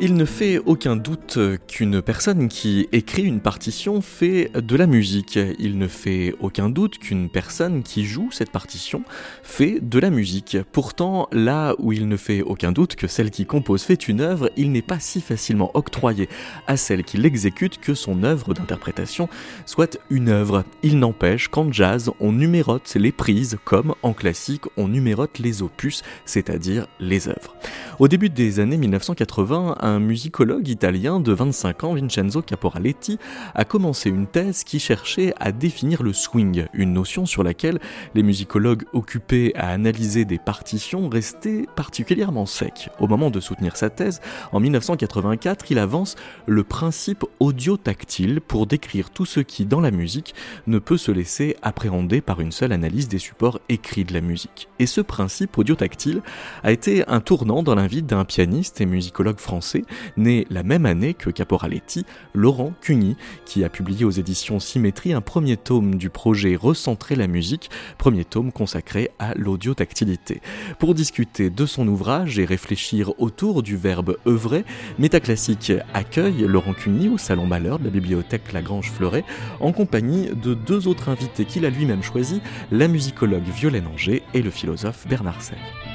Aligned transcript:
Il 0.00 0.14
ne 0.14 0.24
fait 0.24 0.58
aucun 0.64 0.94
doute 0.94 1.40
qu'une 1.66 2.00
personne 2.02 2.46
qui 2.46 2.88
écrit 2.92 3.24
une 3.24 3.40
partition 3.40 4.00
fait 4.00 4.48
de 4.54 4.76
la 4.76 4.86
musique. 4.86 5.36
Il 5.58 5.76
ne 5.76 5.88
fait 5.88 6.36
aucun 6.38 6.68
doute 6.68 6.98
qu'une 6.98 7.28
personne 7.28 7.82
qui 7.82 8.04
joue 8.04 8.30
cette 8.30 8.52
partition 8.52 9.02
fait 9.42 9.80
de 9.80 9.98
la 9.98 10.10
musique. 10.10 10.56
Pourtant, 10.70 11.26
là 11.32 11.74
où 11.80 11.92
il 11.92 12.06
ne 12.06 12.16
fait 12.16 12.42
aucun 12.42 12.70
doute 12.70 12.94
que 12.94 13.08
celle 13.08 13.32
qui 13.32 13.44
compose 13.44 13.82
fait 13.82 14.06
une 14.06 14.20
œuvre, 14.20 14.52
il 14.56 14.70
n'est 14.70 14.82
pas 14.82 15.00
si 15.00 15.20
facilement 15.20 15.72
octroyé 15.74 16.28
à 16.68 16.76
celle 16.76 17.02
qui 17.02 17.16
l'exécute 17.16 17.80
que 17.80 17.94
son 17.94 18.22
œuvre 18.22 18.54
d'interprétation 18.54 19.28
soit 19.66 19.98
une 20.10 20.28
œuvre. 20.28 20.62
Il 20.84 21.00
n'empêche 21.00 21.48
qu'en 21.48 21.72
jazz, 21.72 22.12
on 22.20 22.30
numérote 22.30 22.94
les 22.94 23.10
prises 23.10 23.58
comme 23.64 23.96
en 24.04 24.12
classique, 24.12 24.62
on 24.76 24.86
numérote 24.86 25.40
les 25.40 25.60
opus, 25.60 26.04
c'est-à-dire 26.24 26.86
les 27.00 27.26
œuvres. 27.26 27.56
Au 27.98 28.06
début 28.06 28.30
des 28.30 28.60
années 28.60 28.76
1980, 28.76 29.87
un 29.88 29.98
musicologue 30.00 30.68
italien 30.68 31.20
de 31.20 31.32
25 31.32 31.84
ans, 31.84 31.94
Vincenzo 31.94 32.42
Caporaletti, 32.42 33.18
a 33.54 33.64
commencé 33.64 34.10
une 34.10 34.26
thèse 34.26 34.64
qui 34.64 34.78
cherchait 34.78 35.32
à 35.40 35.52
définir 35.52 36.02
le 36.02 36.12
swing, 36.12 36.66
une 36.74 36.92
notion 36.92 37.26
sur 37.26 37.42
laquelle 37.42 37.78
les 38.14 38.22
musicologues 38.22 38.84
occupés 38.92 39.52
à 39.56 39.68
analyser 39.70 40.24
des 40.24 40.38
partitions 40.38 41.08
restaient 41.08 41.66
particulièrement 41.76 42.46
secs. 42.46 42.90
Au 43.00 43.06
moment 43.06 43.30
de 43.30 43.40
soutenir 43.40 43.76
sa 43.76 43.90
thèse, 43.90 44.20
en 44.52 44.60
1984, 44.60 45.70
il 45.70 45.78
avance 45.78 46.16
le 46.46 46.64
principe 46.64 47.24
audio-tactile 47.40 48.40
pour 48.40 48.66
décrire 48.66 49.10
tout 49.10 49.26
ce 49.26 49.40
qui, 49.40 49.64
dans 49.64 49.80
la 49.80 49.90
musique, 49.90 50.34
ne 50.66 50.78
peut 50.78 50.98
se 50.98 51.10
laisser 51.10 51.56
appréhender 51.62 52.20
par 52.20 52.40
une 52.40 52.52
seule 52.52 52.72
analyse 52.72 53.08
des 53.08 53.18
supports 53.18 53.60
écrits 53.68 54.04
de 54.04 54.12
la 54.12 54.20
musique. 54.20 54.68
Et 54.78 54.86
ce 54.86 55.00
principe 55.00 55.56
audio-tactile 55.56 56.22
a 56.62 56.72
été 56.72 57.06
un 57.08 57.20
tournant 57.20 57.62
dans 57.62 57.74
l'invite 57.74 58.06
d'un 58.06 58.24
pianiste 58.24 58.80
et 58.80 58.86
musicologue 58.86 59.38
français 59.38 59.77
né 60.16 60.46
la 60.50 60.62
même 60.62 60.86
année 60.86 61.14
que 61.14 61.30
Caporaletti, 61.30 62.04
Laurent 62.34 62.72
Cuny, 62.80 63.16
qui 63.44 63.64
a 63.64 63.68
publié 63.68 64.04
aux 64.04 64.10
éditions 64.10 64.60
Symétrie 64.60 65.12
un 65.12 65.20
premier 65.20 65.56
tome 65.56 65.96
du 65.96 66.10
projet 66.10 66.56
Recentrer 66.56 67.16
la 67.16 67.26
musique, 67.26 67.70
premier 67.98 68.24
tome 68.24 68.52
consacré 68.52 69.10
à 69.18 69.34
l'audio-tactilité. 69.34 70.40
Pour 70.78 70.94
discuter 70.94 71.50
de 71.50 71.66
son 71.66 71.88
ouvrage 71.88 72.38
et 72.38 72.44
réfléchir 72.44 73.12
autour 73.18 73.62
du 73.62 73.76
verbe 73.76 74.16
œuvrer, 74.26 74.64
Métaclassique 74.98 75.72
accueille 75.94 76.44
Laurent 76.46 76.74
Cuny 76.74 77.08
au 77.08 77.18
Salon 77.18 77.46
Malheur 77.46 77.78
de 77.78 77.84
la 77.84 77.90
bibliothèque 77.90 78.52
Lagrange 78.52 78.90
Fleuret, 78.90 79.24
en 79.60 79.72
compagnie 79.72 80.30
de 80.34 80.54
deux 80.54 80.88
autres 80.88 81.08
invités 81.08 81.44
qu'il 81.44 81.64
a 81.64 81.70
lui-même 81.70 82.02
choisis, 82.02 82.40
la 82.70 82.88
musicologue 82.88 83.44
Violaine 83.44 83.86
Anger 83.86 84.22
et 84.34 84.42
le 84.42 84.50
philosophe 84.50 85.06
Bernard 85.08 85.42
Serre. 85.42 85.87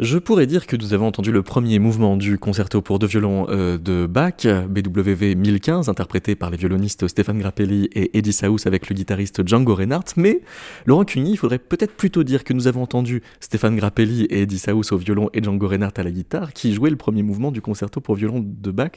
Je 0.00 0.16
pourrais 0.16 0.46
dire 0.46 0.68
que 0.68 0.76
nous 0.76 0.94
avons 0.94 1.08
entendu 1.08 1.32
le 1.32 1.42
premier 1.42 1.80
mouvement 1.80 2.16
du 2.16 2.38
concerto 2.38 2.80
pour 2.82 3.00
deux 3.00 3.08
violons 3.08 3.48
euh, 3.48 3.78
de 3.78 4.06
Bach, 4.06 4.46
BWV 4.46 5.34
1015, 5.34 5.88
interprété 5.88 6.36
par 6.36 6.50
les 6.50 6.56
violonistes 6.56 7.08
Stéphane 7.08 7.40
Grappelli 7.40 7.88
et 7.94 8.16
Eddie 8.16 8.32
Saus 8.32 8.68
avec 8.68 8.88
le 8.88 8.94
guitariste 8.94 9.44
Django 9.44 9.74
Reinhardt, 9.74 10.12
mais 10.16 10.42
Laurent 10.86 11.04
Cuny, 11.04 11.32
il 11.32 11.36
faudrait 11.36 11.58
peut-être 11.58 11.96
plutôt 11.96 12.22
dire 12.22 12.44
que 12.44 12.52
nous 12.52 12.68
avons 12.68 12.82
entendu 12.82 13.24
Stéphane 13.40 13.74
Grappelli 13.74 14.26
et 14.26 14.42
Eddie 14.42 14.60
Saus 14.60 14.92
au 14.92 14.98
violon 14.98 15.30
et 15.32 15.42
Django 15.42 15.66
Reinhardt 15.66 15.98
à 15.98 16.04
la 16.04 16.12
guitare, 16.12 16.52
qui 16.52 16.72
jouaient 16.74 16.90
le 16.90 16.96
premier 16.96 17.24
mouvement 17.24 17.50
du 17.50 17.60
concerto 17.60 18.00
pour 18.00 18.14
violon 18.14 18.38
de 18.40 18.70
Bach. 18.70 18.92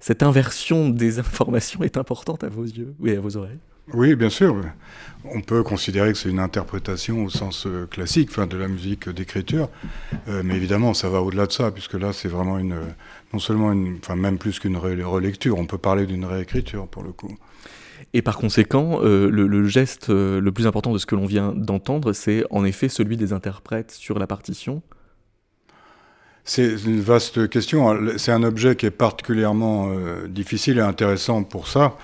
Cette 0.00 0.24
inversion 0.24 0.88
des 0.88 1.20
informations 1.20 1.84
est 1.84 1.96
importante 1.96 2.42
à 2.42 2.48
vos 2.48 2.64
yeux 2.64 2.96
et 3.04 3.16
à 3.16 3.20
vos 3.20 3.36
oreilles 3.36 3.60
oui, 3.92 4.14
bien 4.14 4.30
sûr. 4.30 4.56
On 5.24 5.40
peut 5.40 5.62
considérer 5.62 6.12
que 6.12 6.18
c'est 6.18 6.28
une 6.28 6.38
interprétation 6.38 7.24
au 7.24 7.30
sens 7.30 7.66
euh, 7.66 7.86
classique, 7.86 8.28
enfin 8.30 8.46
de 8.46 8.56
la 8.56 8.68
musique 8.68 9.08
d'écriture, 9.08 9.68
euh, 10.28 10.42
mais 10.44 10.54
évidemment, 10.54 10.92
ça 10.92 11.08
va 11.08 11.22
au-delà 11.22 11.46
de 11.46 11.52
ça, 11.52 11.70
puisque 11.70 11.94
là, 11.94 12.12
c'est 12.12 12.28
vraiment 12.28 12.58
une, 12.58 12.76
non 13.32 13.38
seulement 13.38 13.72
une, 13.72 13.98
enfin 14.02 14.16
même 14.16 14.36
plus 14.36 14.58
qu'une 14.58 14.76
relecture, 14.76 15.58
on 15.58 15.66
peut 15.66 15.78
parler 15.78 16.06
d'une 16.06 16.26
réécriture 16.26 16.86
pour 16.88 17.02
le 17.02 17.12
coup. 17.12 17.36
Et 18.12 18.20
par 18.20 18.36
conséquent, 18.36 19.00
euh, 19.02 19.30
le, 19.30 19.66
geste 19.66 20.10
le 20.10 20.50
plus 20.50 20.66
important 20.66 20.92
de 20.92 20.98
ce 20.98 21.06
que 21.06 21.14
l'on 21.14 21.26
vient 21.26 21.52
d'entendre, 21.54 22.12
c'est 22.12 22.44
en 22.50 22.64
effet 22.64 22.88
celui 22.88 23.16
des 23.16 23.32
interprètes 23.32 23.92
sur 23.92 24.18
la 24.18 24.26
partition? 24.26 24.82
C'est 26.44 26.74
une 26.84 27.00
vaste 27.00 27.48
question. 27.48 27.96
C'est 28.18 28.30
un 28.30 28.42
objet 28.42 28.76
qui 28.76 28.84
est 28.84 28.90
particulièrement 28.90 29.90
difficile 30.28 30.76
et 30.76 30.82
intéressant 30.82 31.42
pour 31.42 31.66
ça 31.66 31.96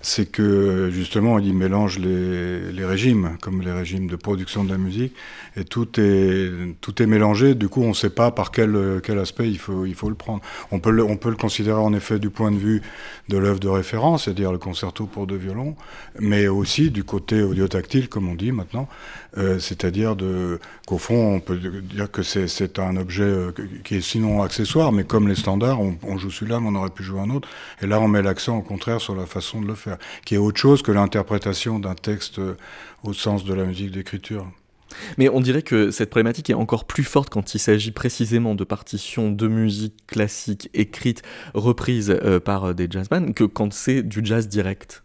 c'est 0.00 0.30
que 0.30 0.90
justement 0.90 1.38
il 1.38 1.54
mélange 1.54 1.98
les, 1.98 2.84
régimes, 2.84 3.36
comme 3.40 3.62
les 3.62 3.72
régimes 3.72 4.08
de 4.08 4.16
production 4.16 4.64
de 4.64 4.70
la 4.70 4.78
musique, 4.78 5.14
et 5.56 5.64
tout 5.64 5.88
est, 6.00 6.50
tout 6.80 7.02
est 7.02 7.06
mélangé. 7.06 7.54
Du 7.54 7.68
coup, 7.68 7.82
on 7.82 7.88
ne 7.88 7.94
sait 7.94 8.10
pas 8.10 8.30
par 8.30 8.50
quel, 8.50 9.00
quel 9.02 9.18
aspect 9.18 9.48
il 9.48 9.58
faut, 9.58 9.84
il 9.86 9.94
faut 9.94 10.08
le 10.08 10.14
prendre. 10.14 10.40
On 10.70 10.78
peut 10.78 10.90
le, 10.90 11.02
on 11.02 11.16
peut 11.16 11.30
le 11.30 11.36
considérer 11.36 11.80
en 11.80 11.92
effet 11.92 12.18
du 12.18 12.30
point 12.30 12.50
de 12.50 12.58
vue 12.58 12.82
de 13.28 13.36
l'œuvre 13.36 13.60
de 13.60 13.68
référence, 13.68 14.24
c'est-à-dire 14.24 14.52
le 14.52 14.58
concerto 14.58 15.06
pour 15.06 15.26
deux 15.26 15.36
violons, 15.36 15.76
mais 16.20 16.48
aussi 16.48 16.90
du 16.90 17.04
côté 17.04 17.42
audio-tactile, 17.42 18.08
comme 18.08 18.28
on 18.28 18.34
dit 18.34 18.52
maintenant, 18.52 18.88
euh, 19.36 19.58
c'est-à-dire 19.58 20.16
qu'au 20.86 20.98
fond, 20.98 21.34
on 21.34 21.40
peut 21.40 21.56
dire 21.56 22.10
que 22.10 22.22
c'est 22.22 22.78
un 22.78 22.96
objet 22.96 23.22
euh, 23.22 23.52
qui 23.84 23.96
est 23.96 24.00
sinon 24.00 24.42
accessoire, 24.42 24.92
mais 24.92 25.04
comme 25.04 25.28
les 25.28 25.34
standards, 25.34 25.80
on, 25.80 25.96
on 26.02 26.18
joue 26.18 26.30
celui-là, 26.30 26.60
mais 26.60 26.68
on 26.68 26.74
aurait 26.74 26.90
pu 26.90 27.02
jouer 27.02 27.20
un 27.20 27.30
autre. 27.30 27.48
Et 27.82 27.86
là, 27.86 28.00
on 28.00 28.08
met 28.08 28.22
l'accent 28.22 28.58
au 28.58 28.62
contraire 28.62 29.00
sur 29.00 29.14
la 29.14 29.26
façon 29.26 29.60
de 29.60 29.66
le 29.66 29.74
faire, 29.74 29.87
qui 30.24 30.34
est 30.34 30.38
autre 30.38 30.58
chose 30.58 30.82
que 30.82 30.92
l'interprétation 30.92 31.78
d'un 31.78 31.94
texte 31.94 32.38
euh, 32.38 32.56
au 33.02 33.12
sens 33.12 33.44
de 33.44 33.54
la 33.54 33.64
musique 33.64 33.90
d'écriture. 33.90 34.46
Mais 35.18 35.28
on 35.28 35.40
dirait 35.40 35.62
que 35.62 35.90
cette 35.90 36.08
problématique 36.08 36.48
est 36.48 36.54
encore 36.54 36.86
plus 36.86 37.04
forte 37.04 37.28
quand 37.28 37.54
il 37.54 37.58
s'agit 37.58 37.90
précisément 37.90 38.54
de 38.54 38.64
partitions 38.64 39.30
de 39.30 39.46
musique 39.46 40.06
classique 40.06 40.70
écrites, 40.72 41.22
reprises 41.52 42.18
par 42.44 42.74
des 42.74 42.88
jazzmen, 42.90 43.34
que 43.34 43.44
quand 43.44 43.72
c'est 43.74 44.02
du 44.02 44.20
jazz 44.24 44.48
direct. 44.48 45.02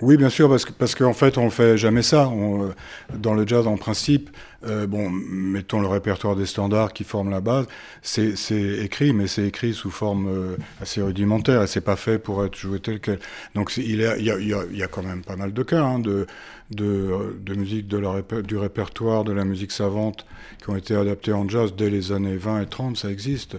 Oui, 0.00 0.16
bien 0.16 0.28
sûr, 0.30 0.48
parce 0.48 0.64
que 0.64 0.70
parce 0.72 0.94
qu'en 0.94 1.12
fait, 1.12 1.38
on 1.38 1.50
fait 1.50 1.76
jamais 1.76 2.02
ça. 2.02 2.28
Euh, 2.32 2.72
dans 3.14 3.34
le 3.34 3.46
jazz, 3.46 3.66
en 3.66 3.76
principe, 3.76 4.30
Euh, 4.66 4.88
bon, 4.88 5.08
mettons 5.10 5.80
le 5.80 5.86
répertoire 5.86 6.34
des 6.34 6.44
standards 6.44 6.92
qui 6.92 7.04
forme 7.04 7.30
la 7.30 7.40
base, 7.40 7.66
c'est 8.02 8.34
écrit, 8.82 9.12
mais 9.12 9.28
c'est 9.28 9.46
écrit 9.46 9.72
sous 9.72 9.90
forme 9.92 10.26
euh, 10.28 10.56
assez 10.80 11.00
rudimentaire 11.00 11.62
et 11.62 11.68
c'est 11.68 11.80
pas 11.80 11.94
fait 11.94 12.18
pour 12.18 12.44
être 12.44 12.56
joué 12.56 12.80
tel 12.80 12.98
quel. 12.98 13.20
Donc 13.54 13.76
il 13.76 14.00
y, 14.00 14.04
a, 14.04 14.16
il, 14.18 14.24
y 14.24 14.32
a, 14.32 14.38
y 14.40 14.82
a, 14.82 14.88
quand 14.88 15.04
même 15.04 15.22
pas 15.22 15.36
mal 15.36 15.52
de 15.52 15.62
cas 15.62 15.84
hein, 15.84 16.00
de, 16.00 16.26
de, 16.70 17.54
musique 17.54 17.88
du 17.88 18.56
répertoire, 18.56 19.24
de 19.24 19.32
la 19.32 19.44
musique 19.44 19.72
savante 19.72 20.26
qui 20.62 20.70
ont 20.70 20.76
été 20.76 20.94
adaptés 20.94 21.32
en 21.32 21.48
jazz 21.48 21.74
dès 21.76 21.90
les 21.90 22.12
années 22.12 22.36
20 22.36 22.62
et 22.62 22.66
30, 22.66 22.96
ça 22.96 23.10
existe. 23.10 23.56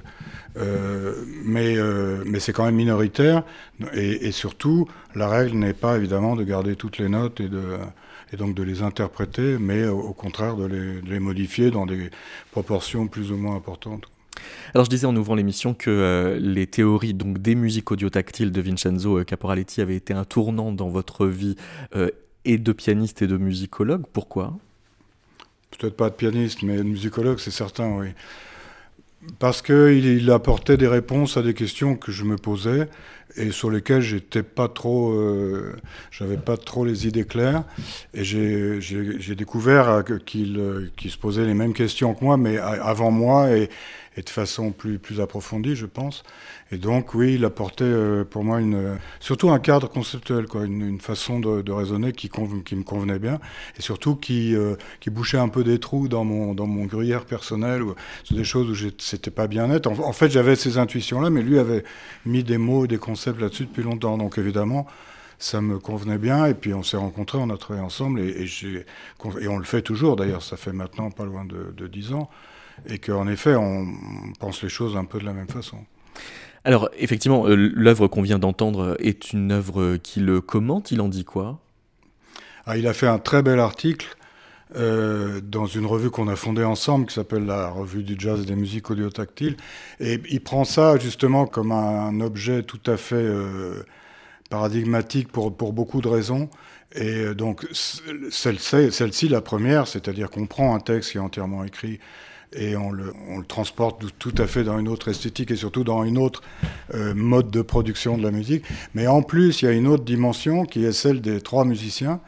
Euh, 0.58 1.16
mais 1.44 1.78
euh, 1.78 2.24
mais 2.26 2.40
c'est 2.40 2.54
quand 2.54 2.66
même 2.66 2.76
minoritaire 2.76 3.44
et, 3.94 4.32
surtout, 4.32 4.88
la 5.16 5.28
règle 5.28 5.58
n'est 5.58 5.74
pas 5.74 5.98
évidemment 5.98 6.36
de 6.36 6.44
garder 6.44 6.76
toutes 6.76 6.98
les 6.98 7.10
notes 7.10 7.40
et 7.40 7.50
de 7.50 7.78
et 8.32 8.38
donc 8.38 8.54
de 8.54 8.62
les 8.62 8.84
interpréter, 8.84 9.58
mais 9.60 9.88
au 9.88 10.14
contraire 10.14 10.56
de 10.56 10.66
les, 10.66 11.02
de 11.02 11.10
les 11.10 11.20
modifier 11.20 11.72
dans 11.72 11.88
des 11.88 12.12
proportions 12.52 13.08
plus 13.08 13.32
ou 13.32 13.38
moins 13.38 13.56
importantes. 13.56 14.06
Alors 14.74 14.86
je 14.86 14.90
disais 14.90 15.08
en 15.08 15.16
ouvrant 15.16 15.36
l'émission 15.36 15.74
que 15.74 15.90
euh, 15.90 16.40
les 16.40 16.68
théories 16.68 17.14
donc 17.14 17.40
des 17.40 17.56
musiques 17.56 17.92
audio-tactiles 17.92 18.52
de 18.52 18.62
Vincenzo 18.62 19.24
Caporaletti 19.24 19.82
avaient 19.82 19.96
été 19.96 20.14
un 20.14 20.26
tournant 20.26 20.72
dans 20.72 20.90
votre 20.90 21.26
vie 21.26 21.56
euh, 21.96 22.10
et 22.46 22.58
de 22.58 22.72
pianiste 22.72 23.22
et 23.22 23.28
de 23.28 23.38
musicologue. 23.38 24.04
Pourquoi? 24.12 24.58
Peut-être 25.72 25.96
pas 25.96 26.10
de 26.10 26.16
pianiste, 26.16 26.64
mais 26.64 26.78
de 26.78 26.84
musicologue, 26.84 27.40
c'est 27.40 27.52
certain, 27.52 27.98
oui 27.98 28.10
parce 29.38 29.62
qu'il 29.62 30.06
il 30.06 30.32
apportait 30.32 30.78
des 30.78 30.88
réponses 30.88 31.38
à 31.38 31.42
des 31.42 31.54
questions 31.54 31.96
que 31.96 32.12
je 32.12 32.24
me 32.24 32.38
posais 32.38 32.88
et 33.36 33.52
sur 33.52 33.70
lesquelles 33.70 34.02
j'étais 34.02 34.44
pas 34.44 34.68
trop, 34.68 35.12
euh, 35.12 35.76
j'avais 36.10 36.38
pas 36.38 36.58
trop 36.58 36.84
les 36.86 37.06
idées 37.06 37.26
claires. 37.26 37.64
Et 38.14 38.24
j'ai 38.24 39.36
découvert 39.36 40.04
qu'il 40.26 40.58
se 41.08 41.18
posait 41.18 41.46
les 41.46 41.54
mêmes 41.54 41.74
questions 41.74 42.14
que 42.16 42.24
moi, 42.24 42.38
mais 42.38 42.58
avant 42.58 43.12
moi 43.12 43.50
et 44.18 44.22
de 44.22 44.30
façon 44.30 44.72
plus, 44.72 45.00
plus 45.00 45.22
approfondie, 45.22 45.76
je 45.76 45.86
pense. 45.86 46.24
Et 46.72 46.78
donc, 46.78 47.14
oui, 47.14 47.36
il 47.36 47.46
apportait 47.46 47.84
euh, 47.84 48.24
pour 48.24 48.44
moi 48.44 48.60
une, 48.60 48.98
surtout 49.20 49.50
un 49.50 49.60
cadre 49.60 49.88
conceptuel, 49.90 50.48
quoi, 50.48 50.66
une, 50.66 51.00
façon 51.00 51.40
de, 51.40 51.72
raisonner 51.72 52.12
qui, 52.12 52.30
me 52.30 52.84
convenait 52.84 53.20
bien, 53.20 53.40
et 53.78 53.82
surtout 53.82 54.16
qui, 54.16 54.56
euh, 54.56 54.76
qui 55.00 55.10
bouchait 55.10 55.38
un 55.38 55.50
peu 55.50 55.64
des 55.64 55.80
trous 55.80 56.08
dans 56.08 56.24
mon, 56.24 56.54
dans 56.54 56.68
mon 56.68 56.86
gruyère 56.86 57.26
personnel, 57.26 57.84
c'est 58.28 58.36
des 58.36 58.44
choses 58.44 58.70
où 58.70 58.90
c'était 58.98 59.32
pas 59.32 59.48
bien 59.48 59.68
net. 59.68 59.88
En, 59.88 60.14
fait, 60.14 60.30
j'avais 60.30 60.56
ces 60.56 60.78
intuitions-là, 60.78 61.30
mais 61.30 61.42
lui 61.42 61.60
avait 61.60 61.84
mis 62.26 62.44
des 62.44 62.58
mots, 62.58 62.88
des 62.88 62.98
concepts 62.98 63.40
là-dessus 63.40 63.66
depuis 63.66 63.84
longtemps. 63.84 64.18
Donc, 64.18 64.38
évidemment, 64.38 64.88
ça 65.40 65.62
me 65.62 65.80
convenait 65.80 66.18
bien. 66.18 66.46
Et 66.46 66.54
puis 66.54 66.74
on 66.74 66.84
s'est 66.84 66.98
rencontrés, 66.98 67.40
on 67.40 67.50
a 67.50 67.58
travaillé 67.58 67.84
ensemble 67.84 68.20
et, 68.20 68.44
et, 68.44 68.86
et 69.42 69.48
on 69.48 69.58
le 69.58 69.64
fait 69.64 69.82
toujours 69.82 70.16
d'ailleurs. 70.16 70.44
Ça 70.44 70.58
fait 70.58 70.74
maintenant 70.74 71.10
pas 71.10 71.26
loin 71.26 71.46
de, 71.46 71.88
10 71.88 72.14
ans 72.14 72.30
et 72.88 73.00
qu'en 73.00 73.28
effet, 73.28 73.56
on 73.56 73.88
pense 74.40 74.64
les 74.64 74.70
choses 74.70 74.96
un 74.96 75.06
peu 75.06 75.20
de 75.20 75.26
la 75.26 75.34
même 75.34 75.48
façon. 75.48 75.78
Alors, 76.64 76.90
effectivement, 76.98 77.48
euh, 77.48 77.56
l'œuvre 77.56 78.08
qu'on 78.08 78.22
vient 78.22 78.40
d'entendre 78.40 78.98
est 79.00 79.32
une 79.32 79.52
œuvre 79.52 79.98
qu'il 79.98 80.42
commente. 80.42 80.92
Il 80.92 81.02
en 81.02 81.08
dit 81.08 81.24
quoi? 81.24 81.60
Ah, 82.66 82.78
Il 82.78 82.88
a 82.88 82.94
fait 82.94 83.08
un 83.08 83.20
très 83.20 83.42
bel 83.42 83.60
article 83.60 84.16
euh, 84.76 85.42
dans 85.42 85.66
une 85.66 85.86
revue 85.86 86.12
qu'on 86.12 86.28
a 86.28 86.36
fondée 86.36 86.64
ensemble 86.64 87.08
qui 87.08 87.16
s'appelle 87.16 87.46
la 87.46 87.70
Revue 87.70 88.04
du 88.04 88.16
Jazz 88.20 88.42
et 88.42 88.46
des 88.46 88.56
Musiques 88.56 88.92
Audio-Tactiles. 88.92 89.58
Et 90.00 90.22
il 90.30 90.42
prend 90.42 90.66
ça 90.66 90.98
justement 90.98 91.48
comme 91.48 91.72
un 91.72 92.20
objet 92.22 92.62
tout 92.64 92.82
à 92.86 92.98
fait 92.98 93.16
euh, 93.16 93.84
paradigmatique 94.50 95.32
pour, 95.32 95.56
pour 95.56 95.74
beaucoup 95.74 96.02
de 96.02 96.08
raisons. 96.08 96.50
Et 96.94 97.36
donc, 97.36 97.68
celle-ci, 97.72 98.92
celle 98.92 99.32
la 99.32 99.42
première, 99.42 99.88
c'est-à-dire 99.88 100.30
qu'on 100.30 100.48
prend 100.48 100.76
un 100.76 100.80
texte 100.80 101.12
qui 101.12 101.18
est 101.18 101.22
entièrement 101.22 101.64
écrit 101.64 102.00
et 102.54 102.76
on 102.76 102.92
le, 102.92 103.14
transporte 103.48 104.06
tout 104.18 104.34
à 104.38 104.48
fait 104.48 104.64
dans 104.64 104.78
une 104.80 104.88
autre 104.88 105.10
esthétique 105.10 105.52
et 105.52 105.56
surtout 105.56 105.84
dans 105.84 106.04
une 106.04 106.18
autre 106.18 106.42
euh, 106.94 107.14
mode 107.14 107.52
de 107.52 107.62
production 107.62 108.18
de 108.18 108.24
la 108.24 108.32
musique. 108.32 108.64
Mais 108.94 109.08
en 109.08 109.22
plus, 109.22 109.62
il 109.62 109.66
y 109.66 109.68
a 109.68 109.72
une 109.72 109.88
autre 109.88 110.04
dimension 110.04 110.66
qui 110.66 110.84
est 110.84 110.92
celle 110.92 111.22
des 111.22 111.42
trois 111.42 111.66
musiciens 111.66 112.20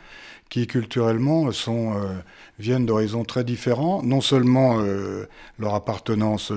qui 0.49 0.67
culturellement 0.67 1.49
sont, 1.53 1.93
euh, 1.93 2.17
viennent 2.59 2.85
d'horizons 2.85 3.23
très 3.23 3.45
différents, 3.45 4.03
non 4.03 4.19
seulement 4.19 4.79
euh, 4.81 5.27
leur 5.57 5.75
appartenance 5.75 6.51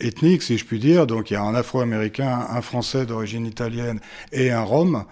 ethnique, 0.00 0.42
si 0.42 0.58
je 0.58 0.64
puis 0.64 0.80
dire, 0.80 1.06
donc 1.06 1.30
il 1.30 1.34
y 1.34 1.36
a 1.36 1.42
un 1.42 1.54
Afro-Américain, 1.54 2.46
un 2.50 2.60
Français 2.60 3.06
d'origine 3.06 3.46
italienne 3.46 4.00
et 4.32 4.50
un 4.50 4.62
Rome, 4.62 5.04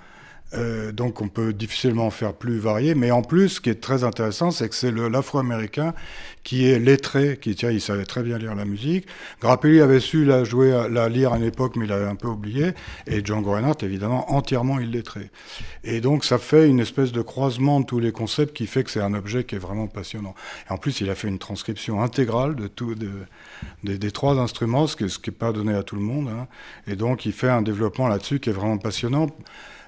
euh, 0.54 0.92
donc 0.92 1.20
on 1.20 1.28
peut 1.28 1.52
difficilement 1.52 2.10
faire 2.10 2.34
plus 2.34 2.58
varié, 2.58 2.94
mais 2.94 3.10
en 3.10 3.22
plus, 3.22 3.48
ce 3.48 3.60
qui 3.60 3.70
est 3.70 3.80
très 3.80 4.04
intéressant, 4.04 4.50
c'est 4.50 4.68
que 4.68 4.74
c'est 4.74 4.92
l'afro-américain 4.92 5.94
qui 6.44 6.66
est 6.66 6.78
lettré, 6.78 7.38
qui 7.40 7.54
tiens, 7.54 7.70
il 7.70 7.80
savait 7.80 8.04
très 8.04 8.22
bien 8.22 8.36
lire 8.36 8.54
la 8.54 8.64
musique. 8.64 9.06
Grappelli 9.40 9.80
avait 9.80 10.00
su 10.00 10.24
la 10.24 10.44
jouer, 10.44 10.88
la 10.90 11.08
lire 11.08 11.32
à 11.32 11.36
une 11.36 11.44
époque, 11.44 11.76
mais 11.76 11.86
il 11.86 11.92
avait 11.92 12.06
un 12.06 12.16
peu 12.16 12.28
oublié. 12.28 12.72
Et 13.06 13.24
Django 13.24 13.52
Reinhardt, 13.52 13.82
évidemment, 13.82 14.32
entièrement 14.32 14.80
illettré. 14.80 15.30
Et 15.84 16.00
donc 16.00 16.24
ça 16.24 16.38
fait 16.38 16.68
une 16.68 16.80
espèce 16.80 17.12
de 17.12 17.22
croisement 17.22 17.80
de 17.80 17.86
tous 17.86 18.00
les 18.00 18.12
concepts 18.12 18.56
qui 18.56 18.66
fait 18.66 18.82
que 18.82 18.90
c'est 18.90 19.00
un 19.00 19.14
objet 19.14 19.44
qui 19.44 19.54
est 19.54 19.58
vraiment 19.58 19.86
passionnant. 19.86 20.34
Et 20.68 20.72
en 20.72 20.78
plus, 20.78 21.00
il 21.00 21.10
a 21.10 21.14
fait 21.14 21.28
une 21.28 21.38
transcription 21.38 22.02
intégrale 22.02 22.56
de 22.56 22.66
tout, 22.66 22.94
de, 22.94 23.10
des, 23.84 24.10
trois 24.10 24.38
instruments, 24.38 24.86
ce 24.86 24.96
qui 24.96 25.04
n'est 25.04 25.36
pas 25.36 25.52
donné 25.52 25.74
à 25.74 25.82
tout 25.82 25.96
le 25.96 26.02
monde. 26.02 26.28
Hein. 26.28 26.48
Et 26.86 26.96
donc 26.96 27.24
il 27.24 27.32
fait 27.32 27.48
un 27.48 27.62
développement 27.62 28.08
là-dessus 28.08 28.40
qui 28.40 28.50
est 28.50 28.52
vraiment 28.52 28.78
passionnant. 28.78 29.28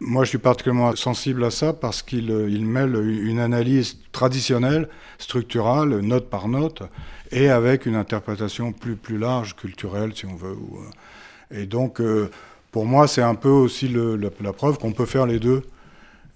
Moi, 0.01 0.25
je 0.25 0.31
suis 0.31 0.39
particulièrement 0.55 0.95
sensible 0.95 1.43
à 1.43 1.51
ça 1.51 1.73
parce 1.73 2.01
qu'il 2.03 2.31
euh, 2.31 2.61
mêle 2.61 2.95
une 2.95 3.41
analyse 3.41 3.99
traditionnelle, 4.13 4.89
structurale, 5.19 5.99
note 5.99 6.31
par 6.31 6.47
note, 6.47 6.85
et 7.33 7.49
avec 7.51 7.87
une 7.87 7.97
interprétation 7.97 8.71
plus, 8.71 8.95
plus 8.95 9.19
large, 9.19 9.57
culturelle, 9.57 10.13
si 10.15 10.27
on 10.27 10.37
veut. 10.37 10.57
Euh. 10.57 11.63
Et 11.63 11.67
donc, 11.67 12.01
euh, 12.01 12.31
pour 12.71 12.87
moi, 12.87 13.09
c'est 13.09 13.23
un 13.23 13.35
peu 13.35 13.49
aussi 13.49 13.89
la, 13.89 14.53
preuve 14.53 14.79
qu'on 14.79 14.93
peut 14.93 15.07
faire 15.07 15.27
les 15.27 15.41
deux. 15.41 15.63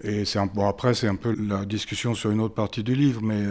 Et 0.03 0.25
c'est 0.25 0.41
bon, 0.53 0.69
après, 0.69 0.95
c'est 0.95 1.07
un 1.07 1.17
peu 1.17 1.37
la 1.39 1.65
discussion 1.65 2.15
sur 2.15 2.33
une 2.33 2.41
autre 2.41 2.55
partie 2.55 2.83
du 2.83 2.97
livre, 2.97 3.21
mais 3.23 3.45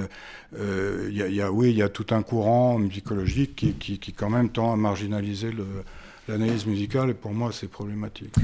oui, 0.51 1.69
il 1.71 1.77
y 1.77 1.81
a 1.81 1.89
tout 1.89 2.07
un 2.11 2.23
courant 2.23 2.77
musicologique 2.77 3.55
qui, 3.55 3.73
qui, 3.73 3.99
qui, 3.99 4.11
quand 4.11 4.29
même 4.29 4.49
tend 4.49 4.73
à 4.73 4.75
marginaliser 4.75 5.51
l'analyse 6.27 6.65
musicale, 6.65 7.09
et 7.09 7.13
pour 7.13 7.31
moi, 7.31 7.51
c'est 7.53 7.69
problématique. 7.69 8.35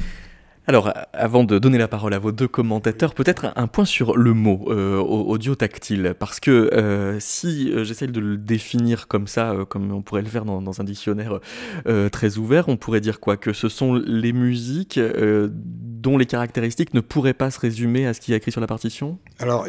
Alors, 0.65 0.93
avant 1.11 1.43
de 1.43 1.59
donner 1.59 1.77
la 1.77 1.89
parole 1.89 2.13
à 2.13 2.19
vos 2.19 2.31
deux 2.31 2.47
commentateurs, 2.47 3.13
peut-être 3.13 3.51
un 3.57 3.67
point 3.67 3.83
sur 3.83 4.15
le 4.15 4.33
mot 4.33 4.65
euh, 4.69 4.97
audio-tactile, 4.97 6.15
parce 6.17 6.39
que 6.39 6.51
euh, 6.73 7.17
si 7.19 7.69
euh, 7.69 7.83
j'essaie 7.83 8.07
de 8.07 8.19
le 8.21 8.37
définir 8.37 9.09
comme 9.09 9.27
ça, 9.27 9.51
euh, 9.51 9.65
comme 9.65 9.91
on 9.91 10.01
pourrait 10.01 10.21
le 10.21 10.29
faire 10.29 10.45
dans, 10.45 10.61
dans 10.61 10.79
un 10.79 10.85
dictionnaire 10.85 11.39
euh, 11.85 12.07
très 12.07 12.37
ouvert, 12.37 12.69
on 12.69 12.77
pourrait 12.77 13.01
dire 13.01 13.19
quoi? 13.19 13.35
Que 13.35 13.51
ce 13.51 13.67
sont 13.67 13.95
les 13.95 14.31
musiques 14.31 14.97
dont 15.51 16.17
les 16.17 16.25
caractéristiques 16.25 16.93
ne 16.93 17.01
pourraient 17.01 17.33
pas 17.33 17.51
se 17.51 17.59
résumer 17.59 18.07
à 18.07 18.13
ce 18.13 18.21
qui 18.21 18.31
est 18.31 18.37
écrit 18.37 18.53
sur 18.53 18.61
la 18.61 18.67
partition? 18.67 19.19
Alors, 19.39 19.67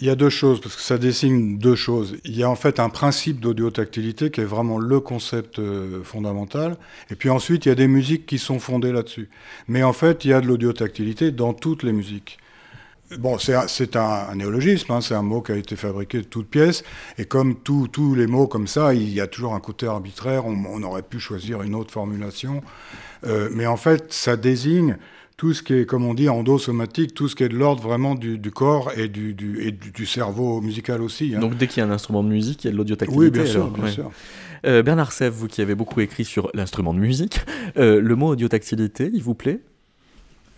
il 0.00 0.06
y 0.06 0.10
a 0.10 0.14
deux 0.14 0.30
choses, 0.30 0.60
parce 0.60 0.76
que 0.76 0.82
ça 0.82 0.96
dessine 0.96 1.58
deux 1.58 1.74
choses. 1.74 2.18
Il 2.24 2.36
y 2.36 2.44
a 2.44 2.50
en 2.50 2.54
fait 2.54 2.78
un 2.78 2.88
principe 2.88 3.40
d'audio-tactilité 3.40 4.30
qui 4.30 4.40
est 4.40 4.44
vraiment 4.44 4.78
le 4.78 5.00
concept 5.00 5.58
euh, 5.58 6.04
fondamental. 6.04 6.76
Et 7.10 7.16
puis 7.16 7.30
ensuite, 7.30 7.66
il 7.66 7.70
y 7.70 7.72
a 7.72 7.74
des 7.74 7.88
musiques 7.88 8.24
qui 8.24 8.38
sont 8.38 8.60
fondées 8.60 8.92
là-dessus. 8.92 9.28
Mais 9.66 9.82
en 9.82 9.92
fait, 9.92 10.24
il 10.24 10.30
y 10.30 10.32
a 10.32 10.40
de 10.40 10.46
l'audio-tactilité 10.46 11.32
dans 11.32 11.52
toutes 11.52 11.82
les 11.82 11.92
musiques. 11.92 12.38
Bon, 13.18 13.38
c'est 13.38 13.96
un, 13.96 14.34
néologisme, 14.34 14.92
hein, 14.92 15.00
c'est 15.00 15.14
un 15.14 15.22
mot 15.22 15.40
qui 15.40 15.52
a 15.52 15.56
été 15.56 15.76
fabriqué 15.76 16.18
de 16.18 16.24
toutes 16.24 16.48
pièces, 16.48 16.84
et 17.16 17.24
comme 17.24 17.56
tous 17.56 18.14
les 18.14 18.26
mots 18.26 18.46
comme 18.46 18.66
ça, 18.66 18.92
il 18.92 19.08
y 19.08 19.22
a 19.22 19.26
toujours 19.26 19.54
un 19.54 19.60
côté 19.60 19.86
arbitraire, 19.86 20.44
on, 20.44 20.62
on 20.68 20.82
aurait 20.82 21.02
pu 21.02 21.18
choisir 21.18 21.62
une 21.62 21.74
autre 21.74 21.90
formulation, 21.90 22.62
euh, 23.24 23.48
mais 23.50 23.64
en 23.64 23.78
fait, 23.78 24.12
ça 24.12 24.36
désigne 24.36 24.98
tout 25.38 25.54
ce 25.54 25.62
qui 25.62 25.72
est, 25.72 25.86
comme 25.86 26.04
on 26.04 26.14
dit, 26.14 26.28
endosomatique, 26.28 27.14
tout 27.14 27.28
ce 27.28 27.36
qui 27.36 27.44
est 27.44 27.48
de 27.48 27.56
l'ordre 27.56 27.80
vraiment 27.80 28.16
du, 28.16 28.38
du, 28.38 28.50
corps 28.50 28.90
et, 28.96 29.08
du, 29.08 29.34
du, 29.34 29.62
et 29.62 29.70
du, 29.70 30.04
cerveau 30.04 30.60
musical 30.60 31.00
aussi. 31.00 31.32
Hein. 31.34 31.38
Donc 31.38 31.56
dès 31.56 31.68
qu'il 31.68 31.80
y 31.80 31.86
a 31.86 31.88
un 31.88 31.92
instrument 31.92 32.24
de 32.24 32.28
musique, 32.28 32.64
il 32.64 32.66
y 32.66 32.70
a 32.70 32.72
de 32.72 32.76
l'audiotactilité 32.76 33.24
Oui, 33.24 33.30
bien 33.30 33.46
sûr. 33.46 33.70
Bien 33.70 33.84
ouais. 33.84 33.90
sûr. 33.90 34.10
Euh, 34.66 34.82
Bernard 34.82 35.12
Sèvres, 35.12 35.36
vous 35.36 35.46
qui 35.46 35.62
avez 35.62 35.76
beaucoup 35.76 36.00
écrit 36.00 36.24
sur 36.24 36.50
l'instrument 36.54 36.92
de 36.92 36.98
musique, 36.98 37.40
euh, 37.76 38.00
le 38.00 38.16
mot 38.16 38.30
audiotactilité, 38.30 39.10
il 39.14 39.22
vous 39.22 39.36
plaît? 39.36 39.60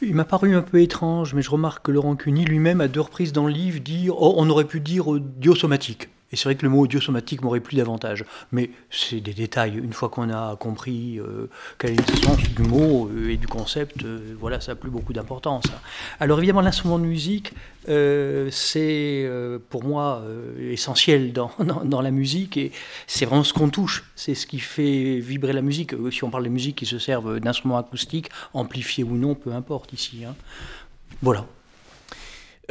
Il 0.00 0.14
m'a 0.14 0.25
paru 0.25 0.54
un 0.54 0.62
peu 0.62 0.80
étrange, 0.80 1.34
mais 1.34 1.42
je 1.42 1.50
remarque 1.50 1.84
que 1.84 1.92
Laurent 1.92 2.16
Cuny 2.16 2.46
lui-même, 2.46 2.80
à 2.80 2.88
deux 2.88 3.02
reprises 3.02 3.34
dans 3.34 3.46
le 3.46 3.52
livre, 3.52 3.80
dit 3.80 4.08
oh, 4.08 4.34
on 4.38 4.49
aurait 4.49 4.64
pu 4.64 4.80
dire 4.80 5.08
audiosomatique. 5.08 6.08
Et 6.32 6.37
c'est 6.37 6.44
vrai 6.44 6.54
que 6.54 6.62
le 6.62 6.68
mot 6.68 6.80
audiosomatique 6.80 7.42
m'aurait 7.42 7.60
plu 7.60 7.76
davantage. 7.76 8.25
Mais 8.52 8.70
c'est 8.90 9.20
des 9.20 9.34
détails. 9.34 9.76
Une 9.76 9.92
fois 9.92 10.08
qu'on 10.08 10.30
a 10.30 10.56
compris 10.56 11.18
euh, 11.18 11.49
quel 11.78 11.92
est 11.92 12.10
le 12.10 12.16
sens 12.16 12.38
du 12.38 12.62
mot 12.62 13.08
euh, 13.08 13.30
et 13.30 13.37
du 13.37 13.49
concept, 13.49 14.04
euh, 14.04 14.34
voilà, 14.38 14.60
ça 14.60 14.72
n'a 14.72 14.76
plus 14.76 14.90
beaucoup 14.90 15.12
d'importance. 15.12 15.64
Alors 16.20 16.38
évidemment, 16.38 16.60
l'instrument 16.60 16.99
de 16.99 17.04
musique, 17.04 17.52
euh, 17.88 18.49
c'est 18.52 19.28
pour 19.70 19.84
moi 19.84 20.22
essentiel 20.60 21.32
dans, 21.32 21.50
dans, 21.58 21.84
dans, 21.84 22.00
la 22.00 22.10
musique 22.10 22.56
et 22.56 22.72
c'est 23.06 23.25
vraiment 23.25 23.44
ce 23.44 23.52
qu'on 23.52 23.70
touche. 23.70 24.04
C'est 24.14 24.34
ce 24.34 24.46
qui 24.46 24.60
fait 24.60 25.18
vibrer 25.18 25.52
la 25.52 25.62
musique. 25.62 25.94
Si 26.12 26.25
on 26.25 26.30
parle 26.30 26.44
de 26.44 26.49
musique 26.49 26.76
qui 26.76 26.87
se 26.87 26.99
servent 26.99 27.40
d'instruments 27.40 27.78
acoustiques, 27.78 28.30
amplifiés 28.54 29.04
ou 29.04 29.16
non, 29.16 29.34
peu 29.34 29.52
importe 29.52 29.92
ici. 29.92 30.25
Hein. 30.25 30.34
Voilà. 31.22 31.46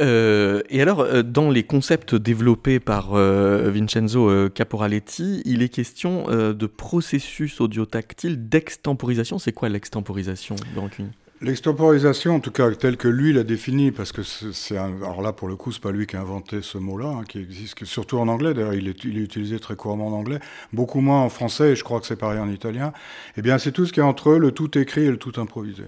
Euh, 0.00 0.62
et 0.70 0.80
alors, 0.80 1.00
euh, 1.00 1.22
dans 1.22 1.50
les 1.50 1.62
concepts 1.62 2.14
développés 2.14 2.80
par 2.80 3.14
euh, 3.14 3.70
Vincenzo 3.70 4.48
Caporaletti, 4.50 5.42
il 5.44 5.62
est 5.62 5.68
question 5.68 6.26
de 6.30 6.66
processus 6.66 7.60
audio-tactile 7.60 8.48
d'extemporisation. 8.48 9.38
C'est 9.38 9.52
quoi 9.52 9.68
l'extemporisation 9.68 10.56
de 10.74 10.80
Rancune 10.80 11.10
L'extemporisation, 11.42 12.34
en 12.34 12.40
tout 12.40 12.50
cas 12.50 12.70
tel 12.72 12.98
que 12.98 13.08
lui 13.08 13.32
l'a 13.32 13.44
défini, 13.44 13.92
parce 13.92 14.12
que 14.12 14.22
c'est 14.22 14.76
alors 14.76 15.22
là 15.22 15.32
pour 15.32 15.48
le 15.48 15.56
coup 15.56 15.72
c'est 15.72 15.80
pas 15.80 15.90
lui 15.90 16.06
qui 16.06 16.16
a 16.16 16.20
inventé 16.20 16.60
ce 16.60 16.76
mot-là, 16.76 17.06
hein, 17.06 17.24
qui 17.26 17.38
existe 17.38 17.82
surtout 17.86 18.18
en 18.18 18.28
anglais. 18.28 18.52
D'ailleurs, 18.52 18.74
il 18.74 18.88
est, 18.88 19.04
il 19.04 19.16
est, 19.16 19.22
utilisé 19.22 19.58
très 19.58 19.74
couramment 19.74 20.08
en 20.08 20.12
anglais, 20.12 20.38
beaucoup 20.74 21.00
moins 21.00 21.22
en 21.22 21.30
français, 21.30 21.70
et 21.70 21.76
je 21.76 21.82
crois 21.82 21.98
que 21.98 22.06
c'est 22.06 22.16
pareil 22.16 22.40
en 22.40 22.50
italien. 22.50 22.92
Eh 23.38 23.42
bien, 23.42 23.56
c'est 23.56 23.72
tout 23.72 23.86
ce 23.86 23.92
qui 23.94 24.00
est 24.00 24.02
entre 24.02 24.32
le 24.32 24.52
tout 24.52 24.76
écrit 24.76 25.04
et 25.04 25.10
le 25.10 25.16
tout 25.16 25.40
improvisé. 25.40 25.84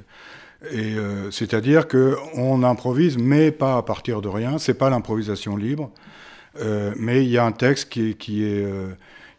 Et 0.71 0.95
euh, 0.95 1.31
c'est-à-dire 1.31 1.89
que 1.89 2.17
on 2.35 2.63
improvise, 2.63 3.19
mais 3.19 3.51
pas 3.51 3.77
à 3.77 3.83
partir 3.83 4.21
de 4.21 4.29
rien. 4.29 4.59
C'est 4.59 4.75
pas 4.75 4.91
l'improvisation 4.91 5.57
libre, 5.57 5.91
euh, 6.61 6.93
mais 6.97 7.25
il 7.25 7.31
y 7.31 7.39
a 7.39 7.45
un 7.45 7.53
texte 7.53 7.89
qui, 7.89 8.15
qui 8.15 8.45
est 8.45 8.65
euh, 8.65 8.89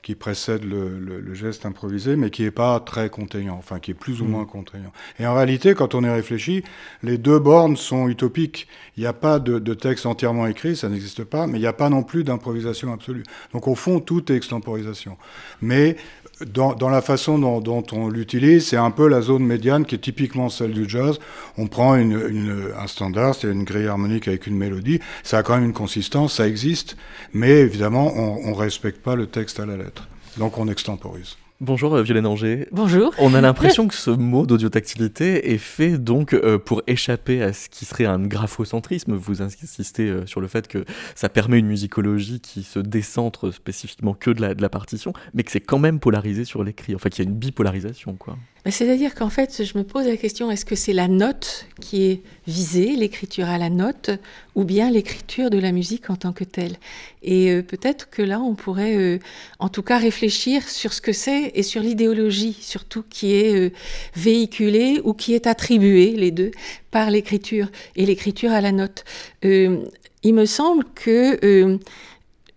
qui 0.04 0.16
précède 0.16 0.66
le, 0.66 1.00
le, 1.00 1.34
geste 1.34 1.66
improvisé, 1.66 2.18
mais 2.18 2.30
qui 2.30 2.44
n'est 2.44 2.52
pas 2.52 2.80
très 2.82 3.10
contraignant, 3.10 3.56
enfin 3.58 3.80
qui 3.80 3.92
est 3.92 3.94
plus 3.96 4.22
ou 4.22 4.26
mm. 4.26 4.30
moins 4.30 4.46
contraignant. 4.46 4.92
Et 5.18 5.26
en 5.26 5.34
réalité, 5.34 5.76
quand 5.76 5.96
on 5.96 6.04
y 6.04 6.10
réfléchit, 6.10 6.62
les 7.04 7.18
deux 7.18 7.40
bornes 7.40 7.78
sont 7.78 8.10
utopiques. 8.10 8.68
Il 8.98 9.00
n'y 9.00 9.08
a 9.08 9.14
pas 9.14 9.40
de, 9.40 9.60
de, 9.60 9.74
texte 9.74 10.06
entièrement 10.06 10.46
écrit, 10.46 10.76
ça 10.76 10.90
n'existe 10.90 11.24
pas, 11.24 11.48
mais 11.48 11.58
il 11.58 11.62
n'y 11.62 11.68
a 11.68 11.74
pas 11.74 11.90
non 11.90 12.04
plus 12.04 12.26
d'improvisation 12.26 12.92
absolue. 12.92 13.24
Donc 13.54 13.70
au 13.70 13.76
fond, 13.76 14.02
tout 14.02 14.30
est 14.30 14.36
extemporisation. 14.36 15.18
Mais 15.62 15.96
dans, 16.42 16.90
la 16.90 17.02
façon 17.02 17.38
dont, 17.38 17.84
on 17.92 18.10
l'utilise, 18.10 18.68
c'est 18.68 18.78
un 18.78 18.92
peu 18.92 19.08
la 19.08 19.22
zone 19.22 19.46
médiane 19.46 19.86
qui 19.86 19.96
est 19.96 20.00
typiquement 20.00 20.50
celle 20.50 20.72
du 20.72 20.90
jazz. 20.90 21.20
On 21.58 21.68
prend 21.68 21.94
un 21.94 22.88
standard, 22.88 23.36
c'est 23.36 23.52
une 23.52 23.64
grille 23.64 23.88
harmonique 23.88 24.28
avec 24.28 24.48
une 24.48 24.58
mélodie, 24.58 25.00
ça 25.24 25.40
a 25.40 25.44
quand 25.44 25.56
même 25.56 25.66
une 25.66 25.74
consistance, 25.74 26.36
ça 26.36 26.48
existe, 26.48 26.98
mais 27.34 27.52
évidemment, 27.52 28.14
on 28.16 28.50
ne 28.50 28.56
respecte 28.56 29.02
pas 29.02 29.16
le 29.16 29.28
texte 29.28 29.60
à 29.60 29.66
la 29.66 29.78
lettre. 29.78 30.08
Donc 30.38 30.58
on 30.58 30.68
extemporise. 30.68 31.36
Bonjour 31.64 31.96
euh, 31.96 32.04
Violaine 32.04 32.26
Anger. 32.26 32.68
Bonjour. 32.74 33.14
On 33.20 33.34
a 33.34 33.40
l'impression 33.40 33.88
que 33.88 33.96
ce 33.96 34.10
mot 34.10 34.46
d'audiotactilité 34.46 35.54
est 35.54 35.58
fait 35.58 35.98
donc 35.98 36.34
euh, 36.34 36.58
pour 36.58 36.82
échapper 36.88 37.42
à 37.42 37.54
ce 37.54 37.70
qui 37.70 37.86
serait 37.86 38.04
un 38.04 38.20
graphocentrisme. 38.20 39.14
Vous 39.14 39.42
insistez 39.42 40.10
euh, 40.10 40.26
sur 40.26 40.42
le 40.42 40.50
fait 40.50 40.68
que 40.68 40.84
ça 41.16 41.30
permet 41.30 41.60
une 41.60 41.68
musicologie 41.68 42.42
qui 42.42 42.64
se 42.64 42.80
décentre 42.80 43.54
spécifiquement 43.54 44.14
que 44.14 44.30
de 44.30 44.42
la, 44.42 44.56
de 44.56 44.62
la 44.62 44.68
partition, 44.68 45.14
mais 45.34 45.44
que 45.44 45.52
c'est 45.52 45.62
quand 45.62 45.80
même 45.80 46.02
polarisé 46.02 46.44
sur 46.44 46.66
l'écrit. 46.66 46.96
Enfin, 46.96 47.08
qu'il 47.08 47.24
y 47.24 47.28
a 47.28 47.32
une 47.32 47.38
bipolarisation, 47.38 48.16
quoi. 48.16 48.36
C'est-à-dire 48.70 49.14
qu'en 49.14 49.30
fait, 49.30 49.66
je 49.66 49.78
me 49.78 49.84
pose 49.84 50.08
la 50.08 50.16
question, 50.16 50.50
est-ce 50.50 50.64
que 50.64 50.76
c'est 50.76 50.94
la 50.94 51.10
note 51.10 51.68
qui 51.82 52.04
est 52.04 52.22
visée, 52.48 52.96
l'écriture 52.96 53.50
à 53.50 53.58
la 53.58 53.70
note, 53.70 54.10
ou 54.56 54.64
bien 54.64 54.90
l'écriture 54.90 55.50
de 55.50 55.60
la 55.60 55.74
musique 55.74 56.10
en 56.10 56.16
tant 56.16 56.32
que 56.32 56.46
telle? 56.46 56.78
Et 57.24 57.52
euh, 57.52 57.62
peut-être 57.62 58.10
que 58.10 58.22
là, 58.22 58.40
on 58.40 58.56
pourrait 58.56 58.96
euh, 58.96 59.20
en 59.60 59.68
tout 59.68 59.84
cas 59.84 59.98
réfléchir 59.98 60.70
sur 60.70 60.94
ce 60.94 61.02
que 61.02 61.12
c'est 61.12 61.52
et 61.56 61.64
sur 61.64 61.82
l'idéologie, 61.82 62.58
surtout 62.62 63.04
qui 63.10 63.34
est 63.34 63.54
euh, 63.54 63.72
véhiculée 64.16 65.02
ou 65.04 65.14
qui 65.14 65.34
est 65.34 65.46
attribuée, 65.46 66.12
les 66.12 66.32
deux, 66.32 66.52
par 66.90 67.12
l'écriture 67.12 67.68
et 67.98 68.06
l'écriture 68.06 68.52
à 68.54 68.62
la 68.62 68.72
note. 68.72 69.04
il 69.44 70.34
me 70.34 70.46
semble 70.46 70.86
que 70.96 71.80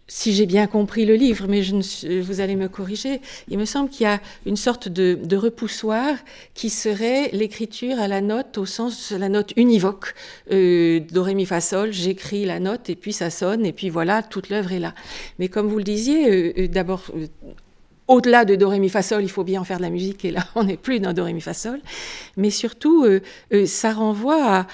si 0.09 0.33
j'ai 0.33 0.47
bien 0.47 0.67
compris 0.67 1.05
le 1.05 1.15
livre, 1.15 1.47
mais 1.49 1.63
je 1.63 2.21
vous 2.21 2.41
allez 2.41 2.55
me 2.55 2.69
corriger, 2.69 3.21
il 3.49 3.59
me 3.59 3.65
semble 3.65 3.91
qu'il 3.91 4.05
y 4.05 4.09
a 4.09 4.21
une 4.45 4.57
sorte 4.57 4.89
de, 4.89 5.37
repoussoir 5.37 6.17
qui 6.55 6.71
serait 6.71 7.29
l'écriture 7.33 7.99
à 7.99 8.09
la 8.09 8.21
note 8.21 8.57
au 8.57 8.65
sens 8.65 9.13
de 9.13 9.19
la 9.19 9.29
note 9.29 9.53
univoque. 9.57 10.15
Euh, 10.51 11.01
do, 11.01 11.23
ré, 11.23 11.35
mi, 11.35 11.45
fa, 11.45 11.61
sol, 11.61 11.93
j'écris 11.93 12.47
la 12.47 12.59
note 12.59 12.89
et 12.89 12.95
puis 12.95 13.13
ça 13.13 13.29
sonne 13.29 13.67
et 13.67 13.73
puis 13.73 13.91
voilà, 13.91 14.23
toute 14.23 14.49
l'œuvre 14.49 14.73
est 14.73 14.79
là. 14.79 14.95
Mais 15.39 15.49
comme 15.49 15.67
vous 15.67 15.79
le 15.79 15.85
disiez, 15.85 16.31
euh, 16.31 16.53
euh 16.59 16.69
d'abord, 16.69 17.03
euh, 17.15 17.27
au-delà 18.09 18.47
de 18.47 18.55
do, 18.55 18.69
ré, 18.69 18.79
mi, 18.79 18.89
fa, 18.89 19.03
sol, 19.03 19.23
il 19.25 19.31
faut 19.31 19.45
bien 19.45 19.61
en 19.61 19.65
faire 19.65 19.79
de 19.79 19.83
la 19.83 19.91
musique 19.91 20.25
et 20.25 20.31
là, 20.31 20.47
on 20.55 20.65
n'est 20.65 20.79
plus 20.79 21.01
dans 21.01 21.13
do, 21.13 21.25
ré, 21.25 21.33
mi, 21.33 21.41
fa, 21.41 21.53
sol. 21.53 21.81
Mais 22.37 22.51
surtout, 22.51 23.05
ça 23.67 23.93
renvoie 23.93 24.61
à 24.61 24.67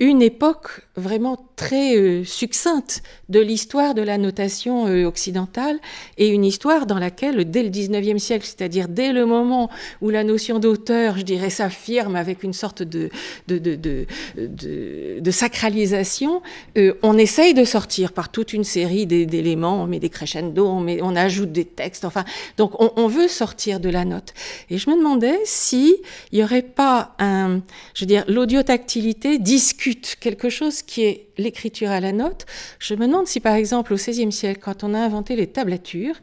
une 0.00 0.22
époque 0.22 0.82
vraiment 0.96 1.38
très 1.54 1.96
euh, 1.96 2.24
succincte 2.24 3.02
de 3.28 3.38
l'histoire 3.38 3.94
de 3.94 4.02
la 4.02 4.18
notation 4.18 4.86
euh, 4.86 5.04
occidentale 5.04 5.78
et 6.18 6.28
une 6.28 6.44
histoire 6.44 6.86
dans 6.86 6.98
laquelle, 6.98 7.48
dès 7.48 7.62
le 7.62 7.68
19e 7.68 8.18
siècle, 8.18 8.44
c'est-à-dire 8.44 8.88
dès 8.88 9.12
le 9.12 9.24
moment 9.24 9.70
où 10.00 10.10
la 10.10 10.24
notion 10.24 10.58
d'auteur, 10.58 11.16
je 11.16 11.22
dirais, 11.22 11.50
s'affirme 11.50 12.16
avec 12.16 12.42
une 12.42 12.52
sorte 12.52 12.82
de, 12.82 13.08
de, 13.46 13.58
de, 13.58 14.06
de, 14.36 15.30
sacralisation, 15.30 16.42
euh, 16.76 16.94
on 17.02 17.16
essaye 17.16 17.54
de 17.54 17.64
sortir 17.64 18.12
par 18.12 18.30
toute 18.30 18.52
une 18.52 18.64
série 18.64 19.06
d'éléments, 19.06 19.84
on 19.84 19.86
met 19.86 20.00
des 20.00 20.10
crescendo, 20.10 20.66
on, 20.66 20.80
met, 20.80 21.00
on 21.02 21.14
ajoute 21.14 21.52
des 21.52 21.64
textes, 21.64 22.04
enfin, 22.04 22.24
donc 22.56 22.80
on, 22.80 22.92
on 22.96 23.06
veut 23.06 23.28
sortir 23.28 23.78
de 23.78 23.88
la 23.88 24.04
note. 24.04 24.34
Et 24.70 24.78
je 24.78 24.90
me 24.90 24.96
demandais 24.96 25.38
si 25.44 25.96
il 26.32 26.38
n'y 26.38 26.44
aurait 26.44 26.62
pas 26.62 27.14
un, 27.20 27.60
je 27.94 28.02
veux 28.02 28.08
dire, 28.08 28.24
l'audiotactilité 28.26 29.38
discute 29.38 30.16
quelque 30.18 30.48
chose 30.48 30.79
qui 30.82 31.02
est 31.02 31.26
l'écriture 31.38 31.90
à 31.90 32.00
la 32.00 32.12
note, 32.12 32.46
je 32.78 32.94
me 32.94 33.06
demande 33.06 33.26
si 33.26 33.40
par 33.40 33.54
exemple 33.54 33.92
au 33.92 33.96
XVIe 33.96 34.32
siècle, 34.32 34.60
quand 34.62 34.84
on 34.84 34.94
a 34.94 34.98
inventé 34.98 35.36
les 35.36 35.46
tablatures, 35.46 36.16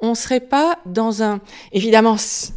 on 0.00 0.10
ne 0.10 0.14
serait 0.14 0.40
pas 0.40 0.78
dans 0.86 1.22
un... 1.22 1.40
Évidemment, 1.72 2.16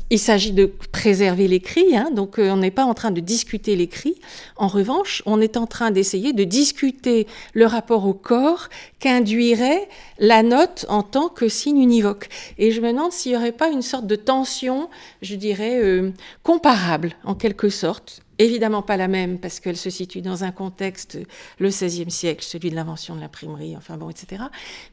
il 0.09 0.19
s'agit 0.19 0.51
de 0.51 0.65
préserver 0.91 1.47
l'écrit, 1.47 1.95
hein, 1.95 2.09
donc 2.13 2.39
euh, 2.39 2.49
on 2.49 2.57
n'est 2.57 2.71
pas 2.71 2.83
en 2.83 2.93
train 2.93 3.11
de 3.11 3.21
discuter 3.21 3.75
l'écrit. 3.75 4.15
En 4.57 4.67
revanche, 4.67 5.23
on 5.25 5.39
est 5.39 5.55
en 5.55 5.65
train 5.65 5.91
d'essayer 5.91 6.33
de 6.33 6.43
discuter 6.43 7.27
le 7.53 7.65
rapport 7.65 8.05
au 8.05 8.13
corps 8.13 8.69
qu'induirait 8.99 9.87
la 10.19 10.43
note 10.43 10.85
en 10.89 11.03
tant 11.03 11.29
que 11.29 11.47
signe 11.47 11.79
univoque. 11.79 12.29
Et 12.57 12.71
je 12.71 12.81
me 12.81 12.91
demande 12.91 13.11
s'il 13.11 13.31
n'y 13.31 13.37
aurait 13.37 13.51
pas 13.51 13.69
une 13.69 13.81
sorte 13.81 14.07
de 14.07 14.15
tension, 14.15 14.89
je 15.21 15.35
dirais, 15.35 15.79
euh, 15.81 16.11
comparable 16.43 17.13
en 17.23 17.35
quelque 17.35 17.69
sorte, 17.69 18.21
évidemment 18.39 18.81
pas 18.81 18.97
la 18.97 19.07
même 19.07 19.39
parce 19.39 19.59
qu'elle 19.59 19.77
se 19.77 19.89
situe 19.89 20.21
dans 20.21 20.43
un 20.43 20.51
contexte, 20.51 21.19
le 21.59 21.69
XVIe 21.69 22.11
siècle, 22.11 22.43
celui 22.43 22.69
de 22.69 22.75
l'invention 22.75 23.15
de 23.15 23.21
l'imprimerie, 23.21 23.75
enfin 23.75 23.97
bon, 23.97 24.09
etc. 24.09 24.43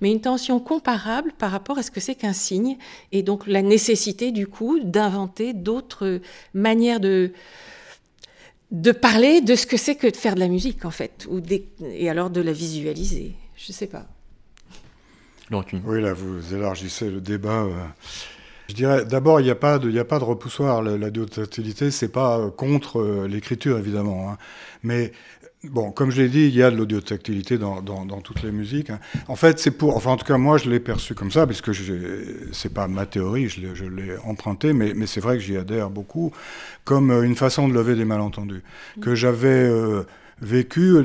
Mais 0.00 0.10
une 0.10 0.20
tension 0.20 0.60
comparable 0.60 1.32
par 1.32 1.50
rapport 1.50 1.78
à 1.78 1.82
ce 1.82 1.90
que 1.90 2.00
c'est 2.00 2.14
qu'un 2.14 2.32
signe 2.32 2.76
et 3.12 3.22
donc 3.22 3.46
la 3.46 3.62
nécessité 3.62 4.32
du 4.32 4.46
coup 4.46 4.80
d'inventer 4.80 5.52
d'autres 5.52 6.20
manières 6.52 7.00
de 7.00 7.32
de 8.70 8.90
parler 8.90 9.40
de 9.40 9.54
ce 9.54 9.66
que 9.66 9.76
c'est 9.76 9.94
que 9.94 10.08
de 10.08 10.16
faire 10.16 10.34
de 10.34 10.40
la 10.40 10.48
musique 10.48 10.84
en 10.84 10.90
fait, 10.90 11.28
ou 11.30 11.40
et 11.80 12.08
alors 12.08 12.30
de 12.30 12.40
la 12.40 12.52
visualiser. 12.52 13.34
Je 13.56 13.72
sais 13.72 13.86
pas. 13.86 14.06
Oui, 15.52 16.02
là 16.02 16.12
vous 16.12 16.54
élargissez 16.54 17.10
le 17.10 17.20
débat. 17.20 17.62
Euh, 17.62 17.86
je 18.68 18.75
dirais, 18.75 19.04
d'abord, 19.04 19.40
il 19.40 19.44
n'y 19.44 19.50
a, 19.50 19.54
pas 19.54 19.78
de, 19.78 19.97
a 19.99 20.04
pas 20.04 20.18
de 20.18 20.25
repoussoir. 20.25 20.83
La, 20.83 20.97
la 20.97 21.09
ce 21.09 21.90
c'est 21.90 22.09
pas 22.09 22.38
euh, 22.38 22.50
contre 22.50 23.00
euh, 23.00 23.28
l'écriture, 23.28 23.78
évidemment. 23.78 24.30
Hein. 24.30 24.38
Mais 24.83 25.12
Bon, 25.71 25.92
comme 25.92 26.11
je 26.11 26.21
l'ai 26.21 26.28
dit, 26.28 26.42
il 26.42 26.54
y 26.54 26.62
a 26.62 26.71
de 26.71 26.76
l'audiotactilité 26.76 27.56
dans, 27.56 27.80
dans, 27.80 28.04
dans, 28.04 28.21
toutes 28.21 28.42
les 28.42 28.52
musiques. 28.52 28.90
Hein. 28.90 29.00
En 29.28 29.35
fait, 29.35 29.59
c'est 29.59 29.71
pour, 29.71 29.97
enfin, 29.97 30.11
en 30.11 30.18
tout 30.18 30.26
cas, 30.26 30.37
moi, 30.37 30.59
je 30.59 30.68
l'ai 30.68 30.78
perçu 30.78 31.14
comme 31.14 31.30
ça, 31.30 31.47
puisque 31.47 31.71
c'est 32.52 32.68
pas 32.68 32.87
ma 32.87 33.06
théorie, 33.06 33.49
je 33.49 33.87
l'ai 33.87 34.14
emprunté, 34.26 34.75
mais, 34.75 34.92
mais 34.94 35.06
c'est 35.06 35.21
vrai 35.21 35.38
que 35.38 35.42
j'y 35.42 35.56
adhère 35.56 35.88
beaucoup, 35.88 36.33
comme 36.85 37.11
euh, 37.11 37.23
une 37.23 37.35
façon 37.35 37.66
de 37.66 37.73
lever 37.73 37.94
des 37.94 38.04
malentendus, 38.04 38.62
que 39.00 39.14
j'avais 39.14 39.71
vécu 40.42 40.99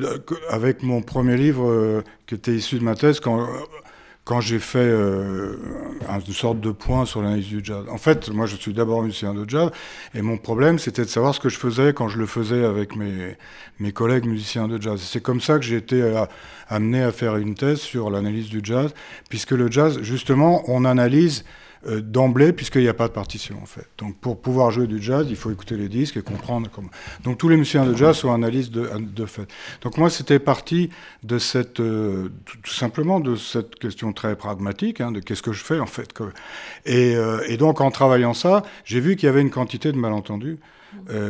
avec 0.50 0.84
mon 0.84 1.02
premier 1.02 1.38
livre 1.38 2.04
qui 2.28 2.36
était 2.36 2.54
issu 2.54 2.80
de 2.80 2.84
ma 2.84 2.96
thèse, 2.96 3.22
quand 3.22 3.48
quand 4.30 4.42
j'ai 4.42 4.60
fait 4.60 4.78
euh, 4.78 5.56
une 6.08 6.34
sorte 6.34 6.60
de 6.60 6.70
point 6.70 7.08
sur 7.08 7.24
l'analyse 7.24 7.48
du 7.48 7.62
jazz. 7.64 7.84
En 7.90 7.98
fait, 7.98 8.30
moi, 8.30 8.46
je 8.46 8.56
suis 8.58 8.74
d'abord 8.74 9.02
musicien 9.02 9.34
de 9.34 9.44
jazz, 9.50 9.72
et 10.14 10.22
mon 10.22 10.38
problème, 10.38 10.78
c'était 10.78 11.02
de 11.02 11.08
savoir 11.08 11.34
ce 11.34 11.40
que 11.40 11.50
je 11.50 11.58
faisais 11.58 11.94
quand 11.94 12.10
je 12.10 12.20
le 12.20 12.28
faisais 12.28 12.64
avec 12.64 12.96
mes, 12.96 13.36
mes 13.80 13.92
collègues 13.92 14.28
musiciens 14.28 14.68
de 14.68 14.80
jazz. 14.80 15.02
C'est 15.02 15.24
comme 15.24 15.42
ça 15.42 15.58
que 15.58 15.66
j'ai 15.66 15.78
été 15.78 16.00
euh, 16.04 16.26
amené 16.68 17.02
à 17.02 17.12
faire 17.12 17.38
une 17.38 17.56
thèse 17.56 17.80
sur 17.80 18.12
l'analyse 18.12 18.50
du 18.50 18.60
jazz, 18.62 18.94
puisque 19.30 19.50
le 19.50 19.72
jazz, 19.72 20.00
justement, 20.04 20.62
on 20.68 20.86
analyse 20.86 21.44
euh, 21.88 22.02
d'emblée, 22.02 22.52
puisqu'il 22.52 22.82
n'y 22.82 22.90
a 22.90 22.94
pas 22.94 23.08
de 23.08 23.14
partition, 23.14 23.56
en 23.62 23.66
fait. 23.66 23.88
Donc, 23.98 24.18
pour 24.18 24.42
pouvoir 24.42 24.70
jouer 24.70 24.86
du 24.86 25.02
jazz, 25.02 25.28
il 25.30 25.38
faut 25.38 25.50
écouter 25.50 25.78
les 25.78 25.88
disques 25.88 26.18
et 26.18 26.22
comprendre 26.22 26.70
comment. 26.70 26.90
Donc, 27.24 27.38
tous 27.38 27.48
les 27.48 27.56
musiciens 27.56 27.86
de 27.86 27.96
jazz 27.96 28.18
sont 28.18 28.34
analystes 28.34 28.74
de, 28.74 28.90
de 29.00 29.26
fait. 29.26 29.48
Donc, 29.82 29.98
moi, 29.98 30.10
c'était 30.10 30.40
parti 30.40 30.90
de 31.24 31.38
cette, 31.38 31.80
euh, 31.80 32.28
tout 32.46 32.74
simplement, 32.74 33.22
de 33.22 33.38
cette 33.38 33.76
question 33.76 34.12
très 34.12 34.36
pragmatique, 34.36 35.00
hein, 35.00 35.14
de 35.14 35.22
qu'est-ce 35.22 35.42
que 35.42 35.54
je 35.54 35.64
fais, 35.64 35.80
en 35.80 35.86
fait. 35.86 36.10
Et, 36.86 37.16
euh, 37.16 37.40
et, 37.48 37.56
donc, 37.56 37.80
en 37.80 37.92
travaillant 37.92 38.34
ça, 38.34 38.64
j'ai 38.84 39.00
vu 39.00 39.16
qu'il 39.16 39.28
y 39.28 39.30
avait 39.30 39.42
une 39.42 39.52
quantité 39.52 39.94
de 39.94 39.98
malentendus 39.98 40.60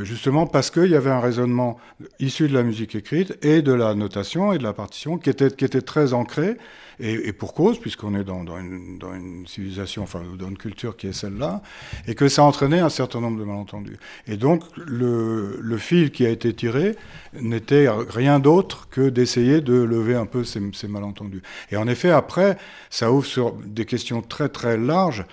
justement 0.04 0.48
parce 0.48 0.72
qu'il 0.72 0.88
y 0.88 0.96
avait 0.96 1.10
un 1.10 1.20
raisonnement 1.20 1.78
issu 2.20 2.48
de 2.48 2.54
la 2.54 2.64
musique 2.64 2.96
écrite 2.96 3.38
et 3.44 3.62
de 3.62 3.74
la 3.74 3.94
notation 3.94 4.54
et 4.54 4.58
de 4.58 4.64
la 4.64 4.72
partition 4.72 5.18
qui 5.18 5.30
était, 5.30 5.52
qui 5.52 5.66
était 5.66 5.82
très 5.82 6.14
ancré, 6.14 6.58
et, 7.00 7.34
pour 7.34 7.54
cause, 7.54 7.80
puisqu'on 7.80 8.16
est 8.16 8.24
dans, 8.24 8.44
une, 8.58 8.98
dans, 8.98 9.14
une, 9.14 9.48
civilisation, 9.48 10.04
enfin 10.04 10.22
dans 10.38 10.50
une 10.50 10.58
culture 10.58 10.98
qui 10.98 11.08
est 11.08 11.14
celle-là, 11.14 11.62
et 12.08 12.16
que 12.16 12.28
ça 12.28 12.44
entraînait 12.44 12.80
un 12.80 12.90
certain 12.90 13.22
nombre 13.22 13.40
de 13.40 13.46
malentendus. 13.46 13.98
Et 14.28 14.38
donc 14.38 14.64
le, 14.76 15.60
le 15.62 15.78
fil 15.78 16.12
qui 16.12 16.26
a 16.26 16.30
été 16.30 16.54
tiré 16.54 16.96
n'était 17.34 17.88
rien 17.90 18.40
d'autre 18.40 18.88
que 18.90 19.10
d'essayer 19.10 19.62
de 19.62 19.74
lever 19.74 20.16
un 20.16 20.26
peu 20.26 20.44
ces, 20.44 20.62
ces 20.74 20.88
malentendus. 20.88 21.42
Et 21.72 21.78
en 21.78 21.88
effet, 21.88 22.10
après, 22.10 22.58
ça 22.90 23.12
ouvre 23.12 23.26
sur 23.26 23.54
des 23.54 23.86
questions 23.86 24.22
très 24.22 24.50
très 24.50 24.78
larges 24.78 25.26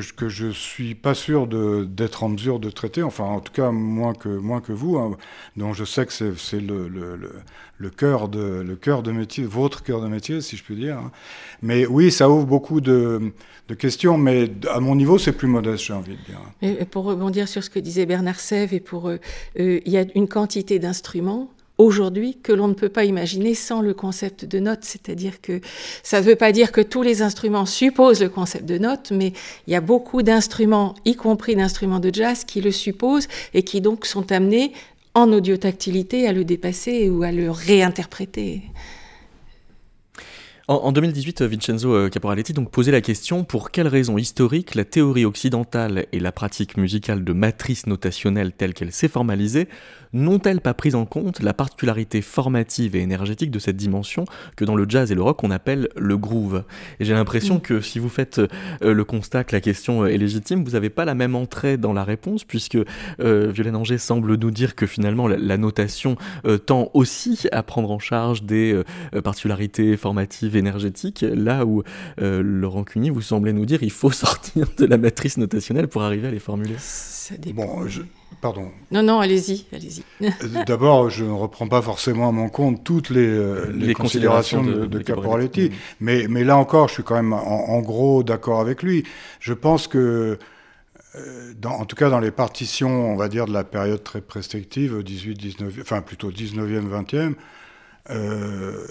que, 0.00 0.28
je 0.28 0.46
ne 0.46 0.52
suis 0.52 0.94
pas 0.94 1.14
sûr 1.14 1.46
d'être 1.46 2.22
en 2.24 2.28
mesure 2.30 2.58
de 2.58 2.70
traiter, 2.70 3.02
enfin 3.02 3.24
en 3.24 3.40
tout 3.40 3.52
cas 3.52 3.70
moins 3.70 4.14
que, 4.14 4.28
moins 4.28 4.60
que 4.60 4.72
vous, 4.72 4.96
hein, 4.96 5.16
dont 5.56 5.72
je 5.72 5.84
sais 5.84 6.06
que 6.06 6.12
c'est 6.12 6.60
le, 6.60 6.88
le, 6.88 7.16
le, 7.16 7.32
le, 7.78 7.90
cœur 7.90 8.28
de, 8.28 8.62
le 8.66 8.76
cœur 8.76 9.02
de 9.02 9.12
métier, 9.12 9.44
votre 9.44 9.82
cœur 9.82 10.00
de 10.00 10.08
métier, 10.08 10.40
si 10.40 10.56
je 10.56 10.64
puis 10.64 10.76
dire. 10.76 10.98
Hein. 10.98 11.12
Mais 11.62 11.86
oui, 11.86 12.10
ça 12.10 12.28
ouvre 12.28 12.46
beaucoup 12.46 12.80
de, 12.80 13.32
de 13.68 13.74
questions, 13.74 14.18
mais 14.18 14.50
à 14.70 14.80
mon 14.80 14.94
niveau, 14.96 15.18
c'est 15.18 15.32
plus 15.32 15.48
modeste, 15.48 15.84
j'ai 15.84 15.94
envie 15.94 16.16
de 16.16 16.72
dire. 16.72 16.86
Pour 16.86 17.04
rebondir 17.04 17.48
sur 17.48 17.62
ce 17.62 17.70
que 17.70 17.78
disait 17.78 18.06
Bernard 18.06 18.40
Sèvres, 18.40 18.74
et 18.74 18.80
pour, 18.80 19.08
euh, 19.08 19.18
euh, 19.58 19.80
il 19.84 19.92
y 19.92 19.98
a 19.98 20.04
une 20.14 20.28
quantité 20.28 20.78
d'instruments 20.78 21.50
aujourd'hui 21.78 22.38
que 22.42 22.52
l'on 22.52 22.68
ne 22.68 22.74
peut 22.74 22.88
pas 22.88 23.04
imaginer 23.04 23.54
sans 23.54 23.80
le 23.80 23.94
concept 23.94 24.44
de 24.44 24.58
note. 24.58 24.80
C'est-à-dire 24.82 25.40
que 25.40 25.60
ça 26.02 26.20
ne 26.20 26.26
veut 26.26 26.36
pas 26.36 26.52
dire 26.52 26.72
que 26.72 26.80
tous 26.80 27.02
les 27.02 27.22
instruments 27.22 27.66
supposent 27.66 28.22
le 28.22 28.28
concept 28.28 28.66
de 28.66 28.78
note, 28.78 29.10
mais 29.10 29.32
il 29.66 29.72
y 29.72 29.76
a 29.76 29.80
beaucoup 29.80 30.22
d'instruments, 30.22 30.94
y 31.04 31.16
compris 31.16 31.56
d'instruments 31.56 32.00
de 32.00 32.10
jazz, 32.12 32.44
qui 32.44 32.60
le 32.60 32.70
supposent 32.70 33.28
et 33.54 33.62
qui 33.62 33.80
donc 33.80 34.06
sont 34.06 34.30
amenés 34.30 34.72
en 35.14 35.32
audiotactilité 35.32 36.26
à 36.26 36.32
le 36.32 36.44
dépasser 36.44 37.08
ou 37.08 37.22
à 37.22 37.32
le 37.32 37.50
réinterpréter. 37.50 38.62
En, 40.66 40.92
2018, 40.92 41.42
Vincenzo 41.42 41.92
euh, 41.92 42.08
Caporaletti 42.08 42.54
donc 42.54 42.70
posait 42.70 42.90
la 42.90 43.02
question 43.02 43.44
pour 43.44 43.70
quelles 43.70 43.86
raisons 43.86 44.16
historiques 44.16 44.74
la 44.74 44.86
théorie 44.86 45.26
occidentale 45.26 46.06
et 46.10 46.18
la 46.18 46.32
pratique 46.32 46.78
musicale 46.78 47.22
de 47.22 47.34
matrice 47.34 47.86
notationnelle 47.86 48.50
telle 48.50 48.72
qu'elle 48.72 48.90
s'est 48.90 49.08
formalisée 49.08 49.68
n'ont-elles 50.14 50.60
pas 50.60 50.74
pris 50.74 50.94
en 50.94 51.04
compte 51.04 51.42
la 51.42 51.52
particularité 51.52 52.22
formative 52.22 52.96
et 52.96 53.00
énergétique 53.00 53.50
de 53.50 53.58
cette 53.58 53.76
dimension 53.76 54.24
que 54.56 54.64
dans 54.64 54.76
le 54.76 54.86
jazz 54.88 55.12
et 55.12 55.14
le 55.14 55.22
rock 55.22 55.44
on 55.44 55.50
appelle 55.50 55.88
le 55.96 56.16
groove? 56.16 56.64
Et 57.00 57.04
j'ai 57.04 57.14
l'impression 57.14 57.56
mm. 57.56 57.60
que 57.60 57.80
si 57.80 57.98
vous 57.98 58.08
faites 58.08 58.38
euh, 58.38 58.94
le 58.94 59.04
constat 59.04 59.44
que 59.44 59.54
la 59.54 59.60
question 59.60 60.06
est 60.06 60.16
légitime, 60.16 60.64
vous 60.64 60.72
n'avez 60.72 60.90
pas 60.90 61.04
la 61.04 61.14
même 61.14 61.34
entrée 61.34 61.76
dans 61.76 61.92
la 61.92 62.04
réponse, 62.04 62.44
puisque 62.44 62.78
euh, 63.20 63.50
Violaine 63.52 63.76
Anger 63.76 63.98
semble 63.98 64.36
nous 64.36 64.50
dire 64.50 64.74
que 64.74 64.86
finalement 64.86 65.28
la, 65.28 65.56
notation 65.58 66.16
tend 66.66 66.90
aussi 66.94 67.46
à 67.52 67.62
prendre 67.62 67.90
en 67.90 67.98
charge 68.00 68.42
des 68.42 68.82
particularités 69.22 69.96
formatives 69.96 70.56
énergétique, 70.56 71.24
là 71.28 71.64
où 71.64 71.82
euh, 72.20 72.42
Laurent 72.42 72.84
Cuny, 72.84 73.10
vous 73.10 73.22
semblez 73.22 73.52
nous 73.52 73.66
dire 73.66 73.82
il 73.82 73.90
faut 73.90 74.10
sortir 74.24 74.68
de 74.76 74.84
la 74.84 74.98
matrice 74.98 75.36
notationnelle 75.36 75.88
pour 75.88 76.02
arriver 76.02 76.28
à 76.28 76.30
les 76.30 76.38
formuler. 76.38 76.74
Ça 76.78 77.36
dépend. 77.36 77.64
Bon, 77.64 77.88
Pardon. 78.40 78.70
Non, 78.90 79.02
non, 79.02 79.20
allez-y, 79.20 79.66
allez-y. 79.72 80.02
Euh, 80.22 80.64
d'abord, 80.66 81.10
je 81.10 81.24
ne 81.24 81.32
reprends 81.32 81.68
pas 81.68 81.82
forcément 81.82 82.28
à 82.28 82.32
mon 82.32 82.48
compte 82.48 82.84
toutes 82.84 83.10
les, 83.10 83.26
euh, 83.26 83.70
les, 83.74 83.94
considérations, 83.94 84.62
de, 84.62 84.86
de, 84.86 84.98
Caporaletti, 85.00 85.70
mais, 86.00 86.26
mais 86.28 86.44
là 86.44 86.56
encore, 86.56 86.88
je 86.88 86.94
suis 86.94 87.02
quand 87.02 87.14
même 87.16 87.32
en, 87.32 87.80
gros 87.80 88.22
d'accord 88.22 88.60
avec 88.60 88.82
lui. 88.82 89.04
Je 89.40 89.52
pense 89.52 89.86
que, 89.86 90.38
dans, 91.58 91.72
en 91.72 91.84
tout 91.84 91.96
cas 91.96 92.10
dans 92.10 92.20
les 92.20 92.30
partitions, 92.30 93.12
on 93.12 93.16
va 93.16 93.28
dire, 93.28 93.46
de 93.46 93.52
la 93.52 93.64
période 93.64 94.02
très 94.02 94.20
prescriptive, 94.20 95.02
18, 95.02 95.34
19, 95.34 95.78
enfin 95.80 96.00
plutôt 96.02 96.30
19e, 96.30 96.88
20e, 96.88 97.34
euh, 98.10 98.86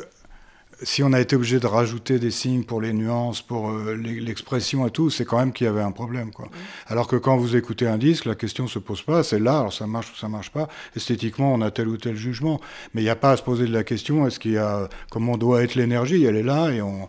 si 0.81 1.03
on 1.03 1.13
a 1.13 1.19
été 1.19 1.35
obligé 1.35 1.59
de 1.59 1.67
rajouter 1.67 2.19
des 2.19 2.31
signes 2.31 2.63
pour 2.63 2.81
les 2.81 2.93
nuances, 2.93 3.41
pour 3.41 3.69
euh, 3.69 3.95
l'expression 3.95 4.87
et 4.87 4.91
tout, 4.91 5.09
c'est 5.09 5.25
quand 5.25 5.37
même 5.37 5.53
qu'il 5.53 5.65
y 5.65 5.69
avait 5.69 5.81
un 5.81 5.91
problème. 5.91 6.31
Quoi. 6.31 6.49
Alors 6.87 7.07
que 7.07 7.15
quand 7.15 7.37
vous 7.37 7.55
écoutez 7.55 7.87
un 7.87 7.97
disque, 7.97 8.25
la 8.25 8.35
question 8.35 8.67
se 8.67 8.79
pose 8.79 9.01
pas, 9.01 9.23
c'est 9.23 9.39
là, 9.39 9.59
alors 9.59 9.73
ça 9.73 9.87
marche 9.87 10.11
ou 10.11 10.15
ça 10.15 10.27
marche 10.27 10.51
pas. 10.51 10.67
Esthétiquement, 10.95 11.53
on 11.53 11.61
a 11.61 11.71
tel 11.71 11.87
ou 11.87 11.97
tel 11.97 12.15
jugement. 12.15 12.59
Mais 12.93 13.01
il 13.01 13.05
n'y 13.05 13.09
a 13.09 13.15
pas 13.15 13.31
à 13.31 13.37
se 13.37 13.43
poser 13.43 13.65
de 13.65 13.73
la 13.73 13.83
question, 13.83 14.25
est-ce 14.27 14.39
qu'il 14.39 14.53
y 14.53 14.57
a, 14.57 14.89
comment 15.11 15.37
doit 15.37 15.63
être 15.63 15.75
l'énergie 15.75 16.23
Elle 16.25 16.35
est 16.35 16.43
là 16.43 16.71
et 16.71 16.81
on, 16.81 17.07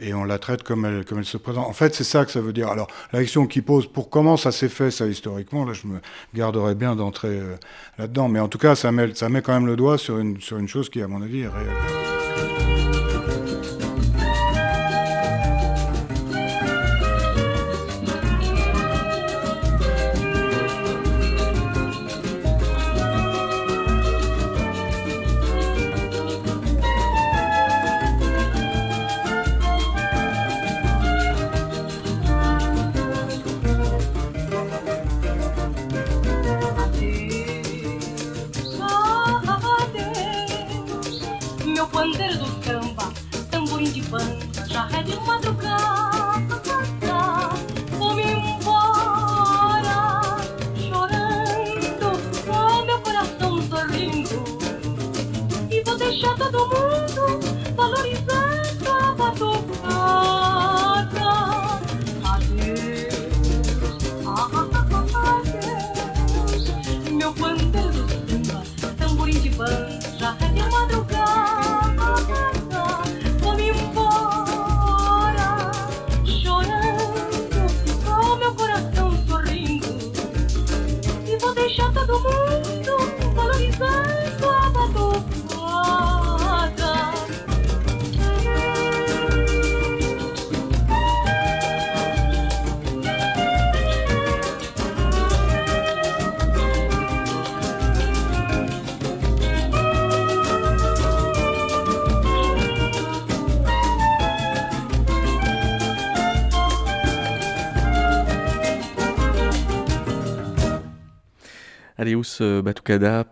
et 0.00 0.14
on 0.14 0.24
la 0.24 0.38
traite 0.38 0.62
comme 0.62 0.84
elle, 0.84 1.04
comme 1.04 1.18
elle 1.18 1.24
se 1.24 1.36
présente. 1.36 1.66
En 1.66 1.72
fait, 1.72 1.94
c'est 1.94 2.04
ça 2.04 2.24
que 2.24 2.32
ça 2.32 2.40
veut 2.40 2.52
dire. 2.52 2.68
Alors, 2.68 2.88
la 3.12 3.20
question 3.20 3.46
qui 3.46 3.60
pose, 3.60 3.86
pour 3.86 4.08
comment 4.08 4.36
ça 4.36 4.50
s'est 4.50 4.68
fait, 4.68 4.90
ça, 4.90 5.06
historiquement, 5.06 5.64
là, 5.64 5.72
je 5.72 5.86
me 5.86 6.00
garderais 6.34 6.74
bien 6.74 6.96
d'entrer 6.96 7.28
euh, 7.28 7.56
là-dedans. 7.98 8.28
Mais 8.28 8.40
en 8.40 8.48
tout 8.48 8.58
cas, 8.58 8.74
ça 8.74 8.92
met, 8.92 9.14
ça 9.14 9.28
met 9.28 9.42
quand 9.42 9.52
même 9.52 9.66
le 9.66 9.76
doigt 9.76 9.98
sur 9.98 10.18
une, 10.18 10.40
sur 10.40 10.56
une 10.56 10.68
chose 10.68 10.88
qui, 10.88 11.02
à 11.02 11.08
mon 11.08 11.22
avis, 11.22 11.40
est 11.40 11.48
réelle. 11.48 12.19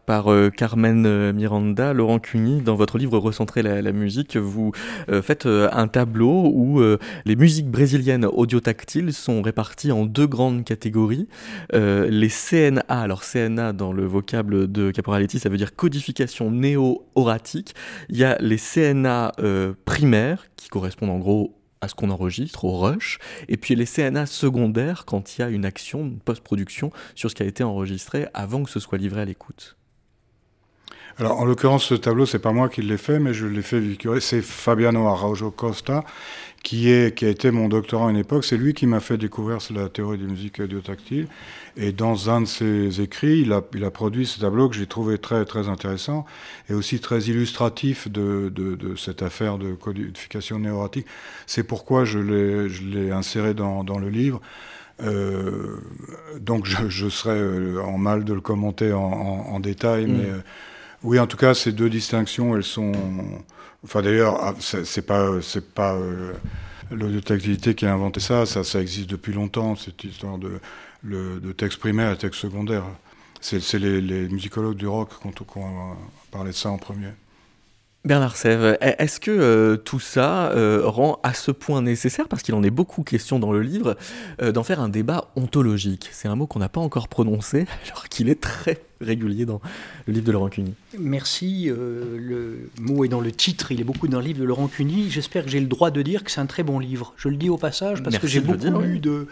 Par 0.07 0.31
euh, 0.31 0.51
Carmen 0.51 1.05
euh, 1.07 1.33
Miranda. 1.33 1.93
Laurent 1.93 2.19
Cuny, 2.19 2.61
dans 2.61 2.75
votre 2.75 2.99
livre 2.99 3.19
Recentrer 3.19 3.63
la, 3.63 3.93
musique, 3.93 4.37
vous 4.37 4.73
faites 5.23 5.47
un 5.47 5.89
tableau 5.89 6.51
où 6.53 6.81
les 7.25 7.37
musiques 7.37 7.69
brésiliennes 7.71 8.25
audiotactiles 8.27 9.13
sont 9.13 9.43
réparties 9.43 9.93
en 9.93 10.05
deux 10.05 10.27
grandes 10.27 10.65
catégories. 10.65 11.27
les 11.73 12.29
CNA, 12.29 12.85
alors 12.89 13.23
CNA 13.23 13.73
dans 13.73 13.93
le 13.93 14.05
vocable 14.05 14.71
de 14.71 14.91
Caporaletti, 14.91 15.39
ça 15.39 15.49
veut 15.49 15.57
dire 15.57 15.75
codification 15.75 16.51
néo-oratique. 16.51 17.75
Il 18.09 18.17
y 18.17 18.25
a 18.25 18.37
les 18.41 18.59
CNA 18.59 19.33
primaires 19.85 20.47
qui 20.57 20.69
correspondent 20.69 21.11
en 21.11 21.19
gros 21.19 21.58
à 21.81 21.89
ce 21.89 21.95
qu'on 21.95 22.11
enregistre, 22.11 22.65
au 22.65 22.79
rush, 22.79 23.19
et 23.49 23.57
puis 23.57 23.75
les 23.75 23.87
CNA 23.87 24.27
secondaires 24.27 25.05
quand 25.05 25.37
il 25.37 25.41
y 25.41 25.45
a 25.45 25.49
une 25.49 25.65
action, 25.65 26.01
une 26.01 26.19
post-production 26.19 26.91
sur 27.15 27.31
ce 27.31 27.35
qui 27.35 27.43
a 27.43 27.47
été 27.47 27.65
enregistré 27.65 28.27
avant 28.35 28.63
que 28.65 28.71
ce 28.71 28.81
soit 28.81 28.99
livré 28.99 29.23
à 29.23 29.25
l'écoute. 29.25 29.78
Alors, 31.19 31.41
en 31.41 31.45
l'occurrence, 31.45 31.85
ce 31.85 31.95
tableau, 31.95 32.27
c'est 32.27 32.39
pas 32.39 32.53
moi 32.53 32.69
qui 32.69 32.81
l'ai 32.81 32.97
fait, 32.97 33.19
mais 33.19 33.35
je 33.35 33.47
l'ai 33.47 33.63
fait 33.63 33.81
figurer. 33.81 34.21
C'est 34.21 34.41
Fabiano 34.41 35.09
Araujo 35.09 35.51
Costa, 35.51 36.05
qui, 36.63 36.91
est, 36.91 37.13
qui 37.17 37.25
a 37.25 37.29
été 37.29 37.51
mon 37.51 37.69
doctorant 37.69 38.07
à 38.07 38.11
une 38.13 38.17
époque. 38.17 38.45
C'est 38.45 38.57
lui 38.57 38.73
qui 38.73 38.87
m'a 38.87 39.01
fait 39.01 39.19
découvrir 39.19 39.59
la 39.75 39.89
théorie 39.89 40.19
des 40.19 40.27
musiques 40.27 40.61
audiotactiles. 40.61 41.27
Et 41.77 41.91
dans 41.91 42.31
un 42.31 42.43
de 42.43 42.47
ses 42.47 43.01
écrits, 43.01 43.41
il 43.41 43.53
a, 43.53 43.63
il 43.75 43.83
a 43.83 43.91
produit 43.91 44.27
ce 44.27 44.39
tableau 44.39 44.69
que 44.69 44.77
j'ai 44.77 44.87
trouvé 44.87 45.19
très, 45.19 45.45
très 45.45 45.69
intéressant 45.69 46.25
et 46.71 46.75
aussi 46.75 47.01
très 47.01 47.23
illustratif 47.23 48.07
de, 48.09 48.53
de, 48.55 48.77
de 48.77 48.95
cette 48.95 49.23
affaire 49.23 49.59
de 49.59 49.73
codification 49.73 50.61
néoratique. 50.61 51.07
C'est 51.47 51.65
pourquoi 51.65 52.05
je 52.05 52.21
l'ai 52.21 53.11
inséré 53.11 53.55
dans, 53.55 53.83
dans 53.83 53.99
le 53.99 54.09
livre. 54.09 54.41
Euh, 55.01 55.77
donc 56.41 56.67
je, 56.67 56.89
je, 56.89 57.09
serais 57.09 57.39
euh, 57.39 57.81
en 57.83 57.99
mal 57.99 58.25
de 58.25 58.33
le 58.33 58.41
commenter 58.41 58.93
en, 58.93 59.01
en, 59.01 59.61
détail, 59.61 60.07
mm. 60.07 60.13
mais 60.17 60.25
euh, 60.25 60.41
oui, 61.03 61.19
en 61.19 61.27
tout 61.27 61.37
cas, 61.37 61.55
ces 61.55 61.73
deux 61.73 61.91
distinctions, 61.91 62.57
elles 62.57 62.65
sont. 62.65 62.93
Enfin, 63.85 64.03
d'ailleurs, 64.03 64.39
ah, 64.43 64.55
c'est 64.59 65.07
pas, 65.07 65.41
c'est 65.41 65.73
pas 65.73 65.95
euh, 65.95 66.33
l'audioactivité 66.91 67.75
qui 67.75 67.87
a 67.87 67.93
inventé 67.93 68.21
ça, 68.21 68.47
ça, 68.47 68.81
existe 68.81 69.09
depuis 69.09 69.33
longtemps, 69.33 69.77
cette 69.77 70.03
histoire 70.03 70.39
de, 70.39 71.53
texte 71.53 71.79
primaire 71.79 72.13
et 72.13 72.17
texte 72.17 72.41
secondaire. 72.41 72.85
C'est 73.41 73.79
les, 73.79 74.29
musicologues 74.29 74.77
du 74.77 74.89
rock 74.89 75.11
qui 75.21 75.27
ont, 75.59 75.97
parlé 76.33 76.51
de 76.51 76.57
ça 76.57 76.71
en 76.71 76.79
premier. 76.79 77.13
Bernard 78.05 78.37
Sèvres, 78.37 78.77
est-ce 78.81 79.21
que 79.21 79.31
euh, 79.31 79.77
tout 79.77 80.01
ça 80.01 80.51
euh, 80.53 80.83
rend 80.85 81.19
à 81.25 81.35
ce 81.35 81.51
point 81.51 81.83
nécessaire, 81.83 82.29
parce 82.29 82.43
qu'il 82.43 82.55
en 82.55 82.63
est 82.63 82.71
beaucoup 82.71 83.03
question 83.03 83.39
dans 83.39 83.53
le 83.53 83.61
livre, 83.61 83.97
euh, 84.41 84.53
d'en 84.53 84.63
faire 84.63 84.81
un 84.81 84.89
débat 84.89 85.31
ontologique? 85.37 86.09
C'est 86.13 86.29
un 86.29 86.37
mot 86.37 86.47
qu'on 86.47 86.61
n'a 86.61 86.69
pas 86.69 86.81
encore 86.81 87.09
prononcé, 87.09 87.67
alors 87.87 88.09
qu'il 88.09 88.29
est 88.29 88.41
très 88.41 88.81
régulier 89.01 89.45
dans 89.45 89.61
le 90.07 90.13
livre 90.13 90.27
de 90.27 90.33
Laurent 90.33 90.49
Cuny. 90.49 90.75
Merci. 90.99 91.69
Euh, 91.69 92.17
le 92.19 92.71
mot 92.81 93.05
est 93.05 93.09
dans 93.09 93.21
le 93.21 93.33
titre, 93.33 93.73
il 93.73 93.81
est 93.81 93.85
beaucoup 93.85 94.09
dans 94.09 94.19
le 94.19 94.27
livre 94.27 94.41
de 94.41 94.45
Laurent 94.45 94.69
Cuny. 94.69 95.11
J'espère 95.11 95.45
que 95.45 95.51
j'ai 95.51 95.61
le 95.61 95.67
droit 95.67 95.91
de 95.91 96.03
dire 96.03 96.25
que 96.25 96.31
c'est 96.31 96.41
un 96.41 96.47
très 96.47 96.63
bon 96.63 96.79
livre. 96.79 97.15
Je 97.17 97.29
le 97.29 97.37
dis 97.37 97.49
au 97.49 97.59
passage 97.59 98.03
parce 98.03 98.19
que 98.19 98.27
j'ai 98.27 98.41
beaucoup 98.41 98.81
lu 98.81 98.99
de 98.99 99.27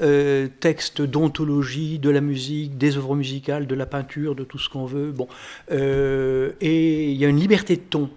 euh, 0.00 0.48
textes 0.60 1.02
d'ontologie, 1.02 1.98
de 1.98 2.10
la 2.10 2.20
musique, 2.20 2.78
des 2.78 2.96
œuvres 2.96 3.16
musicales, 3.16 3.66
de 3.66 3.74
la 3.74 3.86
peinture, 3.86 4.34
de 4.34 4.44
tout 4.44 4.58
ce 4.58 4.68
qu'on 4.68 4.86
veut. 4.86 5.12
Bon. 5.12 5.28
Euh, 5.70 6.52
et 6.60 7.10
il 7.10 7.16
y 7.16 7.24
a 7.24 7.28
une 7.28 7.40
liberté 7.40 7.76
de 7.76 7.82
ton 7.82 8.10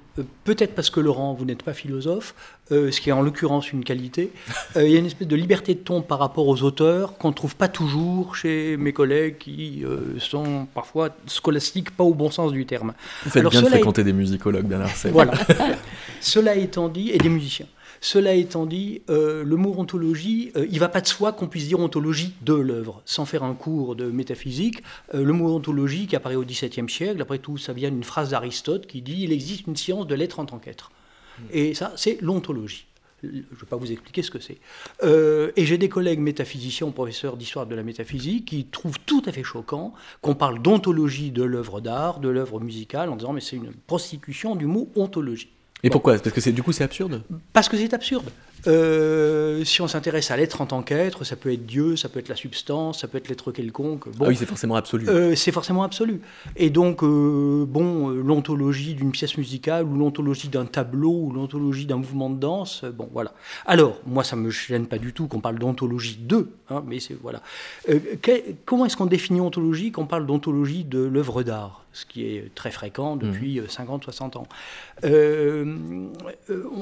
peut-être 0.44 0.76
parce 0.76 0.90
que 0.90 1.00
Laurent, 1.00 1.34
vous 1.34 1.46
n'êtes 1.46 1.64
pas 1.64 1.74
philosophe, 1.74 2.36
ce 2.70 3.00
qui 3.00 3.10
est 3.10 3.14
en 3.14 3.22
l'occurrence 3.22 3.72
une 3.72 3.84
qualité, 3.84 4.32
il 4.76 4.90
y 4.90 4.96
a 4.96 5.00
une 5.00 5.06
espèce 5.06 5.28
de 5.28 5.36
liberté 5.36 5.74
de 5.74 5.80
ton 5.80 6.02
par 6.02 6.20
rapport 6.20 6.48
aux 6.48 6.62
auteurs 6.64 7.18
qu'on 7.18 7.30
ne 7.30 7.34
trouve 7.34 7.56
pas 7.56 7.68
toujours 7.68 8.36
chez 8.36 8.78
mes 8.78 8.94
collègues 8.94 9.38
qui 9.38 9.84
sont 10.20 10.68
parfois 10.74 11.10
scolastique, 11.28 11.92
pas 11.92 12.04
au 12.04 12.14
bon 12.14 12.32
sens 12.32 12.52
du 12.52 12.66
terme. 12.66 12.94
Vous 13.24 13.32
faites 13.32 13.48
bien 13.48 13.62
de 13.62 13.68
fréquenter 13.68 14.04
des 14.04 14.14
musicologues, 14.14 14.66
Bernard 14.66 14.92
Voilà. 15.12 15.34
cela 16.22 16.56
étant 16.56 16.90
dit, 16.90 17.12
et 17.12 17.18
des 17.18 17.30
musiciens. 17.30 17.68
Cela 18.02 18.34
étant 18.34 18.66
dit, 18.66 19.02
euh, 19.10 19.44
le 19.44 19.56
mot 19.56 19.74
ontologie, 19.78 20.52
euh, 20.56 20.66
il 20.70 20.76
ne 20.76 20.80
va 20.80 20.90
pas 20.90 21.02
de 21.02 21.08
soi 21.08 21.32
qu'on 21.32 21.48
puisse 21.48 21.68
dire 21.68 21.80
ontologie 21.80 22.34
de 22.42 22.54
l'œuvre. 22.54 23.02
Sans 23.06 23.26
faire 23.26 23.44
un 23.44 23.54
cours 23.54 23.96
de 23.96 24.06
métaphysique, 24.06 24.84
euh, 25.14 25.24
le 25.24 25.34
mot 25.34 25.54
ontologie 25.54 26.08
qui 26.08 26.16
apparaît 26.16 26.36
au 26.36 26.44
XVIIe 26.44 26.90
siècle, 26.90 27.22
après 27.22 27.40
tout, 27.40 27.58
ça 27.58 27.74
vient 27.74 27.92
d'une 27.92 28.04
phrase 28.04 28.32
d'Aristote 28.32 28.88
qui 28.88 29.02
dit 29.02 29.24
Il 29.24 29.32
existe 29.32 29.68
une 29.68 29.76
science 29.76 30.08
de 30.08 30.16
l'être 30.16 30.40
en 30.40 30.46
tant 30.46 30.60
qu'être. 30.60 30.92
Et 31.52 31.74
ça, 31.74 31.94
c'est 31.96 32.22
l'ontologie. 32.22 32.86
Je 33.24 33.30
ne 33.30 33.34
vais 33.34 33.66
pas 33.70 33.78
vous 33.78 33.92
expliquer 33.92 34.22
ce 34.22 34.30
que 34.30 34.40
c'est. 34.40 34.58
Et 35.02 35.66
j'ai 35.66 35.78
des 35.78 35.88
collègues 35.90 36.20
métaphysiciens, 36.20 36.92
professeurs 36.92 37.38
d'histoire 37.38 37.66
de 37.66 37.74
la 37.74 37.82
métaphysique, 37.82 38.46
qui 38.46 38.66
trouvent 38.66 39.00
tout 39.06 39.24
à 39.26 39.32
fait 39.32 39.44
choquant 39.44 39.94
qu'on 40.22 40.36
parle 40.36 40.62
d'ontologie 40.62 41.32
de 41.32 41.42
l'œuvre 41.42 41.80
d'art, 41.80 42.20
de 42.20 42.28
l'œuvre 42.28 42.60
musicale, 42.60 43.10
en 43.10 43.16
disant 43.16 43.34
mais 43.34 43.42
c'est 43.42 43.56
une 43.56 43.74
prostitution 43.88 44.56
du 44.56 44.66
mot 44.66 44.92
ontologie. 44.96 45.50
Et 45.84 45.90
pourquoi? 45.90 46.18
Parce 46.18 46.34
que 46.34 46.50
du 46.50 46.64
coup 46.64 46.72
c'est 46.72 46.84
absurde? 46.84 47.22
Parce 47.52 47.68
que 47.70 47.78
c'est 47.78 47.94
absurde. 47.94 48.30
Euh, 48.68 49.64
si 49.64 49.82
on 49.82 49.88
s'intéresse 49.88 50.32
à 50.32 50.38
l'être 50.38 50.62
en 50.62 50.66
tant 50.66 50.82
qu'être, 50.84 51.24
ça 51.24 51.36
peut 51.36 51.52
être 51.52 51.66
Dieu, 51.66 51.96
ça 51.96 52.10
peut 52.10 52.20
être 52.20 52.30
la 52.30 52.36
substance, 52.36 53.02
ça 53.02 53.08
peut 53.08 53.18
être 53.18 53.28
l'être 53.28 53.52
quelconque. 53.52 54.10
Bon, 54.16 54.26
ah 54.26 54.30
oui, 54.30 54.36
c'est 54.36 54.46
forcément 54.46 54.76
absolu. 54.76 55.08
Euh, 55.10 55.36
c'est 55.36 55.52
forcément 55.52 55.84
absolu. 55.84 56.22
Et 56.56 56.70
donc, 56.70 57.04
euh, 57.04 57.66
bon, 57.68 58.10
l'ontologie 58.10 58.94
d'une 58.94 59.12
pièce 59.12 59.38
musicale, 59.38 59.86
ou 59.86 59.98
l'ontologie 59.98 60.48
d'un 60.48 60.66
tableau, 60.66 61.12
ou 61.12 61.32
l'ontologie 61.32 61.86
d'un 61.86 61.98
mouvement 61.98 62.30
de 62.30 62.40
danse, 62.40 62.86
bon, 62.86 63.10
voilà. 63.12 63.34
Alors, 63.66 64.00
moi, 64.06 64.24
ça 64.24 64.36
me 64.36 64.50
gêne 64.50 64.88
pas 64.88 64.98
du 64.98 65.14
tout 65.14 65.28
qu'on 65.28 65.42
parle 65.42 65.60
d'ontologie 65.60 66.18
de, 66.20 66.50
hein, 66.70 66.84
mais 66.88 67.00
c'est 67.00 67.18
voilà. 67.22 67.42
comment 68.66 68.86
est-ce 68.86 68.98
qu'on 68.98 69.06
définit 69.06 69.42
ontologie 69.42 69.92
quand 69.92 70.04
on 70.04 70.08
parle 70.08 70.26
d'ontologie 70.26 70.84
de 70.84 71.00
l'œuvre 71.00 71.44
d'art 71.44 71.86
ce 71.92 72.06
qui 72.06 72.26
est 72.26 72.54
très 72.56 72.72
fréquent 72.72 73.16
depuis 73.16 73.60
50-60 73.60 74.38
ans? 74.38 74.48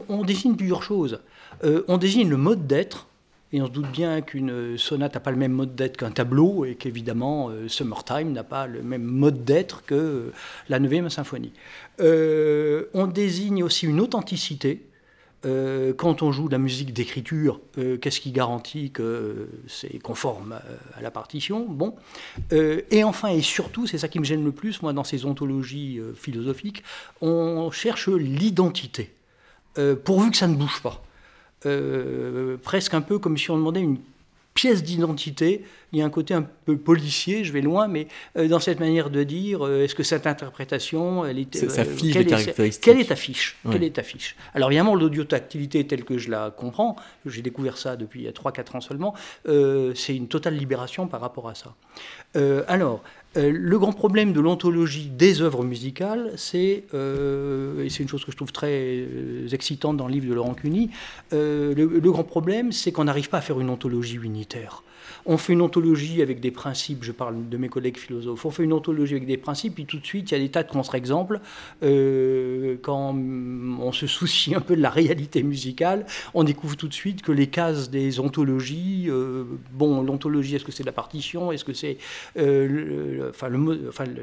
on, 0.10 0.24
désigne 0.24 0.56
plusieurs 0.56 0.84
choses. 0.84 1.20
Euh, 1.64 1.84
on 1.88 1.98
désigne 1.98 2.30
le 2.30 2.38
mode 2.38 2.68
d'être, 2.68 3.08
et 3.54 3.62
on 3.62 3.68
se 3.68 3.72
doute 3.72 3.92
bien 3.92 4.22
qu'une 4.22 4.78
sonate 4.78 5.14
n'a 5.14 5.20
pas 5.20 5.32
le 5.32 5.38
même 5.38 5.52
mode 5.52 5.76
d'être 5.76 5.98
qu'un 5.98 6.12
tableau, 6.12 6.66
et 6.66 6.76
qu'évidemment, 6.76 7.50
euh, 7.50 7.68
Summertime 7.68 8.32
n'a 8.32 8.44
pas 8.44 8.68
le 8.68 8.82
même 8.82 9.04
mode 9.04 9.44
d'être 9.44 9.84
que 9.86 9.96
euh, 9.96 10.34
la 10.70 10.80
9e 10.80 11.10
symphonie. 11.10 11.54
on 12.00 13.08
désigne 13.08 13.64
aussi 13.64 13.86
une 13.86 14.00
authenticité. 14.00 14.84
quand 15.44 16.22
on 16.22 16.32
joue 16.32 16.48
de 16.48 16.52
la 16.52 16.60
musique 16.60 16.94
d'écriture, 16.94 17.60
qu'est-ce 18.00 18.22
qui 18.22 18.32
garantit 18.32 18.92
que 18.92 19.50
c'est 19.68 19.98
conforme 20.00 20.54
à, 20.96 21.02
la 21.02 21.10
partition? 21.10 21.66
Bon. 21.68 21.96
et 22.52 23.04
enfin 23.04 23.30
et 23.30 23.42
surtout, 23.42 23.88
c'est 23.88 23.98
ça 23.98 24.08
qui 24.08 24.20
me 24.20 24.24
gêne 24.24 24.46
le 24.46 24.52
plus, 24.52 24.84
moi, 24.84 24.94
dans 24.94 25.04
ces 25.04 25.26
ontologies 25.26 26.00
philosophiques, 26.16 26.84
on 27.22 27.72
cherche 27.72 28.08
l'identité, 28.08 29.14
pourvu 30.06 30.30
que 30.30 30.38
ça 30.38 30.48
ne 30.48 30.56
bouge 30.56 30.82
pas. 30.84 31.02
Euh, 31.66 32.58
presque 32.64 32.94
un 32.94 33.02
peu 33.02 33.20
comme 33.20 33.38
si 33.38 33.52
on 33.52 33.58
demandait 33.58 33.82
une 33.82 34.00
pièce 34.54 34.84
d'identité. 34.84 35.64
Il 35.94 36.00
y 36.00 36.02
a 36.02 36.06
un 36.06 36.10
côté 36.10 36.34
un 36.34 36.44
peu 36.66 36.78
policier, 36.78 37.44
je 37.44 37.52
vais 37.52 37.62
loin, 37.62 37.88
mais 37.88 38.08
euh, 38.38 38.48
dans 38.48 38.60
cette 38.60 38.80
manière 38.80 39.10
de 39.10 39.24
dire, 39.24 39.66
euh, 39.66 39.84
est-ce 39.84 39.96
que 39.96 40.04
cette 40.04 40.28
interprétation, 40.28 41.26
elle 41.26 41.40
est, 41.40 41.56
ça 41.70 41.86
fiche 41.86 42.14
quelle, 42.14 42.32
est, 42.32 42.80
quelle 42.80 43.00
est 43.00 43.10
ta 43.10 43.16
fiche? 43.16 43.58
Quelle 43.70 43.84
est 43.84 43.96
ta 43.96 44.04
fiche? 44.04 44.36
Alors 44.54 44.70
évidemment, 44.70 44.96
l'audiotactilité 44.96 45.86
telle 45.86 46.04
que 46.04 46.18
je 46.18 46.30
la 46.30 46.52
comprends, 46.52 46.96
j'ai 47.26 47.42
découvert 47.42 47.78
ça 47.78 47.96
depuis 47.96 48.28
3-4 48.28 48.78
ans 48.78 48.82
seulement, 48.82 49.14
c'est 49.46 50.16
une 50.16 50.28
totale 50.28 50.56
libération 50.56 51.08
par 51.08 51.22
rapport 51.22 51.50
à 51.50 51.56
ça. 51.56 51.76
alors, 52.68 53.02
euh, 53.38 53.50
le 53.54 53.80
grand 53.80 53.94
problème 53.94 54.34
de 54.34 54.42
l'ontologie 54.42 55.08
des 55.08 55.42
œuvres 55.42 55.64
musicales, 55.64 56.34
c'est, 56.36 56.84
euh, 56.94 57.86
et 57.86 57.90
c'est 57.90 58.04
une 58.04 58.10
chose 58.10 58.26
que 58.26 58.32
je 58.32 58.36
trouve 58.36 58.52
très 58.52 59.06
euh, 59.08 59.48
excitante 59.52 59.96
dans 59.96 60.08
le 60.08 60.14
livre 60.14 60.28
de 60.28 60.34
Laurent 60.34 60.54
Cuny, 60.54 60.90
le, 61.32 62.00
grand 62.12 62.26
problème, 62.26 62.74
c'est 62.74 62.92
qu'on 62.92 63.06
n'arrive 63.06 63.30
pas 63.30 63.38
à 63.38 63.42
faire 63.42 63.60
une 63.62 63.70
ontologie 63.70 64.20
unitaire. 64.22 64.84
On 65.26 65.38
fait 65.38 65.54
une 65.54 65.62
ontologie 65.62 66.22
avec 66.22 66.40
des 66.40 66.52
principes, 66.52 67.04
je 67.04 67.12
parle 67.12 67.50
de 67.50 67.58
mes 67.58 67.70
collègues 67.70 67.98
philosophes, 67.98 68.46
on 68.46 68.52
fait 68.52 68.64
une 68.64 68.74
ontologie 68.74 69.16
avec 69.16 69.28
des 69.28 69.38
principes, 69.38 69.76
puis 69.76 69.86
tout 69.86 70.00
de 70.00 70.06
suite, 70.06 70.32
il 70.32 70.34
y 70.34 70.38
a 70.38 70.40
des 70.40 70.50
tas 70.50 70.64
de 70.64 70.72
contre-exemples. 70.72 71.40
Euh, 71.84 72.78
quand 72.82 73.16
on 73.16 73.92
se 73.92 74.08
soucie 74.08 74.56
un 74.56 74.62
peu 74.62 74.76
de 74.76 74.82
la 74.82 74.90
réalité 74.90 75.44
musicale, 75.44 76.06
on 76.34 76.44
découvre 76.44 76.76
tout 76.76 76.88
de 76.88 76.94
suite 76.94 77.22
que 77.22 77.32
les 77.32 77.48
cases 77.48 77.90
des 77.90 78.20
ontologies, 78.20 79.06
euh, 79.10 79.44
bon, 79.72 80.02
l'ontologie, 80.02 80.56
est-ce 80.56 80.66
que 80.66 80.72
c'est 80.72 80.84
la 80.84 80.92
partition 80.92 81.52
Est-ce 81.52 81.66
que 81.66 81.74
c'est 81.74 81.98
euh, 82.38 83.30
enfin, 83.30 83.50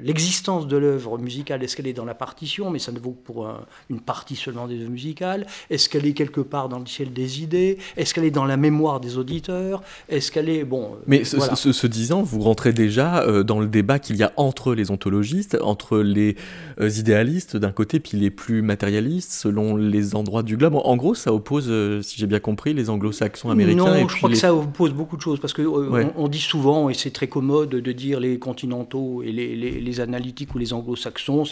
l'existence 0.03 0.66
de 0.66 0.77
l'œuvre 0.77 1.18
musicale 1.18 1.62
Est-ce 1.62 1.77
qu'elle 1.77 1.87
est 1.87 1.92
dans 1.92 2.05
la 2.05 2.14
partition 2.14 2.70
Mais 2.70 2.79
ça 2.79 2.92
ne 2.92 2.98
vaut 2.98 3.12
pour 3.12 3.48
une 3.90 4.01
partie 4.01 4.37
seulement 4.37 4.66
des 4.66 4.81
œuvres 4.81 4.90
musicales. 4.90 5.46
Est-ce 5.70 5.88
qu'elle 5.88 6.07
est 6.07 6.12
quelque 6.12 6.40
part 6.40 6.68
dans 6.68 6.79
le 6.79 6.87
ciel 6.87 7.12
des 7.12 7.42
idées? 7.42 7.79
Est-ce 7.96 8.14
qu'elle 8.14 8.24
est 8.24 8.31
dans 8.31 8.44
la 8.44 8.57
mémoire 8.57 9.01
des 9.01 9.18
auditeurs? 9.18 9.83
Est-ce 10.09 10.31
qu'elle 10.31 10.48
est 10.48 10.64
bon 10.64 10.77
mais 11.06 11.24
ce, 11.24 11.86
disant, 11.86 12.22
vous 12.22 12.40
rentrez 12.40 12.72
déjà 12.72 13.22
euh, 13.22 13.42
dans 13.42 13.60
le 13.60 13.66
débat 13.66 13.98
qu'il 13.98 14.16
y 14.16 14.22
a 14.22 14.32
entre 14.36 14.74
les 14.74 14.90
ontologistes, 14.90 15.56
entre 15.62 15.98
les 15.98 16.36
euh, 16.80 16.88
idéalistes 16.90 17.56
d'un 17.56 17.72
côté, 17.72 18.00
puis 18.00 18.18
les 18.18 18.30
plus 18.30 18.62
matérialistes, 18.62 19.32
selon 19.32 19.76
les 19.76 20.14
endroits 20.14 20.42
du 20.42 20.56
globe. 20.56 20.74
En, 20.74 20.96
gros, 20.96 21.14
ça 21.14 21.32
oppose, 21.32 21.66
euh, 21.68 22.02
si 22.02 22.18
j'ai 22.18 22.26
bien 22.26 22.40
compris, 22.40 22.74
les 22.74 22.90
anglo-saxons 22.90 23.50
américains. 23.50 23.84
Non, 23.84 24.08
je 24.08 24.16
crois 24.16 24.30
que 24.30 24.36
ça 24.36 24.54
oppose 24.54 24.92
beaucoup 24.92 25.16
de 25.16 25.22
choses, 25.22 25.40
parce 25.40 25.52
que 25.52 25.62
on, 25.62 26.28
dit 26.28 26.40
souvent, 26.40 26.90
et 26.90 26.94
c'est 26.94 27.10
très 27.10 27.28
commode 27.28 27.70
de 27.70 27.92
dire 27.92 28.20
les 28.20 28.38
continentaux 28.38 29.22
et 29.22 29.32
les, 29.32 29.56
les, 29.56 30.00
analytiques 30.00 30.54
ou 30.54 30.58
les 30.58 30.72
anglo-saxons, 30.72 31.44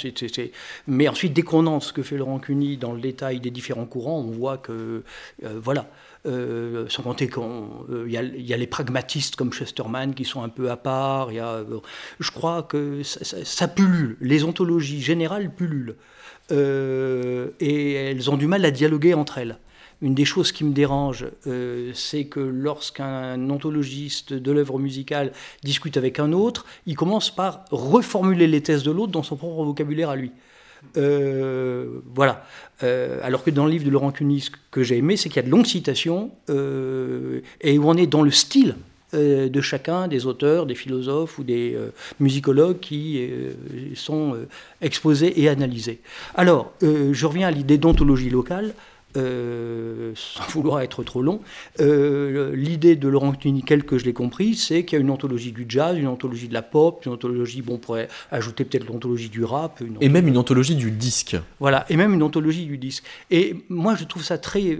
mais 0.86 1.08
ensuite, 1.08 1.32
dès 1.32 1.42
qu'on 1.42 1.66
entre 1.66 1.86
ce 1.86 1.92
que 1.92 2.02
fait 2.02 2.16
Laurent 2.16 2.38
Cuny 2.38 2.76
dans 2.76 2.92
le 2.92 3.00
détail 3.00 3.40
des 3.40 3.50
différents 3.50 3.86
courants, 3.86 4.20
on 4.20 4.30
voit 4.30 4.58
que, 4.58 5.02
voilà, 5.42 5.86
euh, 6.26 6.86
sans 6.88 7.02
compter 7.02 7.28
qu'il 7.28 7.42
euh, 7.42 8.08
y, 8.08 8.52
a 8.52 8.56
les 8.56 8.66
pragmatistes 8.66 9.36
comme 9.36 9.52
Chesterman 9.52 10.12
qui 10.14 10.24
sont 10.24 10.42
un 10.42 10.48
peu 10.48 10.70
à 10.70 10.76
part. 10.76 11.32
Y 11.32 11.38
a, 11.38 11.48
euh, 11.48 11.80
je 12.18 12.30
crois 12.30 12.62
que 12.62 13.02
ça, 13.02 13.68
pullule. 13.68 14.16
Les 14.20 14.42
ontologies 14.42 15.00
générales 15.00 15.54
pullulent. 15.54 15.96
et 16.50 17.92
elles 17.92 18.30
ont 18.30 18.36
du 18.36 18.46
mal 18.46 18.64
à 18.64 18.70
dialoguer 18.70 19.14
entre 19.14 19.38
elles. 19.38 19.58
Une 20.02 20.14
des 20.14 20.26
choses 20.26 20.52
qui 20.52 20.62
me 20.64 20.72
dérange, 20.72 21.26
c'est 21.94 22.26
que 22.26 22.40
lorsqu'un 22.40 23.48
ontologiste 23.48 24.34
de 24.34 24.52
l'œuvre 24.52 24.78
musicale 24.78 25.32
discute 25.64 25.96
avec 25.96 26.18
un 26.18 26.32
autre, 26.32 26.66
il 26.86 26.96
commence 26.96 27.34
par 27.34 27.64
reformuler 27.70 28.46
les 28.46 28.62
thèses 28.62 28.82
de 28.82 28.90
l'autre 28.90 29.12
dans 29.12 29.22
son 29.22 29.36
propre 29.36 29.64
vocabulaire 29.64 30.10
à 30.10 30.16
lui. 30.16 30.32
Voilà. 30.94 32.44
alors 33.22 33.42
que 33.44 33.50
dans 33.50 33.64
le 33.64 33.70
livre 33.70 33.84
de 33.84 33.90
Laurent 33.90 34.12
Cunis, 34.12 34.42
ce 34.42 34.50
que 34.70 34.82
j'ai 34.82 34.98
aimé, 34.98 35.16
c'est 35.16 35.28
qu'il 35.28 35.36
y 35.36 35.44
a 35.44 35.46
de 35.46 35.50
longues 35.50 35.66
citations 35.66 36.30
et 36.48 37.78
où 37.78 37.88
on 37.88 37.94
est 37.94 38.06
dans 38.06 38.22
le 38.22 38.30
style 38.30 38.76
de 39.12 39.60
chacun 39.60 40.08
des 40.08 40.26
auteurs, 40.26 40.66
des 40.66 40.74
philosophes 40.74 41.38
ou 41.38 41.44
des 41.44 41.76
musicologues 42.20 42.80
qui 42.80 43.28
sont 43.94 44.36
exposés 44.82 45.40
et 45.40 45.48
analysés. 45.48 46.00
Alors, 46.34 46.72
je 46.82 47.26
reviens 47.26 47.48
à 47.48 47.50
l'idée 47.50 47.78
d'ontologie 47.78 48.30
locale. 48.30 48.74
Euh, 49.16 50.12
sans 50.14 50.46
vouloir 50.48 50.80
être 50.80 51.02
trop 51.02 51.22
long, 51.22 51.40
euh, 51.80 52.54
l'idée 52.54 52.96
de 52.96 53.08
Laurent 53.08 53.32
Nickel, 53.44 53.84
que 53.84 53.98
je 53.98 54.04
l'ai 54.04 54.12
compris, 54.12 54.54
c'est 54.54 54.84
qu'il 54.84 54.96
y 54.96 55.00
a 55.00 55.02
une 55.02 55.10
anthologie 55.10 55.52
du 55.52 55.64
jazz, 55.68 55.96
une 55.96 56.06
anthologie 56.06 56.48
de 56.48 56.54
la 56.54 56.62
pop, 56.62 57.02
une 57.06 57.12
anthologie, 57.12 57.62
bon, 57.62 57.74
on 57.74 57.78
pourrait 57.78 58.08
ajouter 58.30 58.64
peut-être 58.64 58.86
l'anthologie 58.86 59.28
du 59.28 59.42
rap. 59.42 59.82
et 60.00 60.08
même 60.08 60.28
une 60.28 60.36
anthologie 60.36 60.74
du 60.74 60.90
disque. 60.90 61.36
Voilà, 61.60 61.86
et 61.88 61.96
même 61.96 62.12
une 62.12 62.22
anthologie 62.22 62.66
du 62.66 62.76
disque. 62.76 63.04
Et 63.30 63.56
moi, 63.68 63.94
je 63.94 64.04
trouve 64.04 64.22
ça 64.22 64.38
très, 64.38 64.78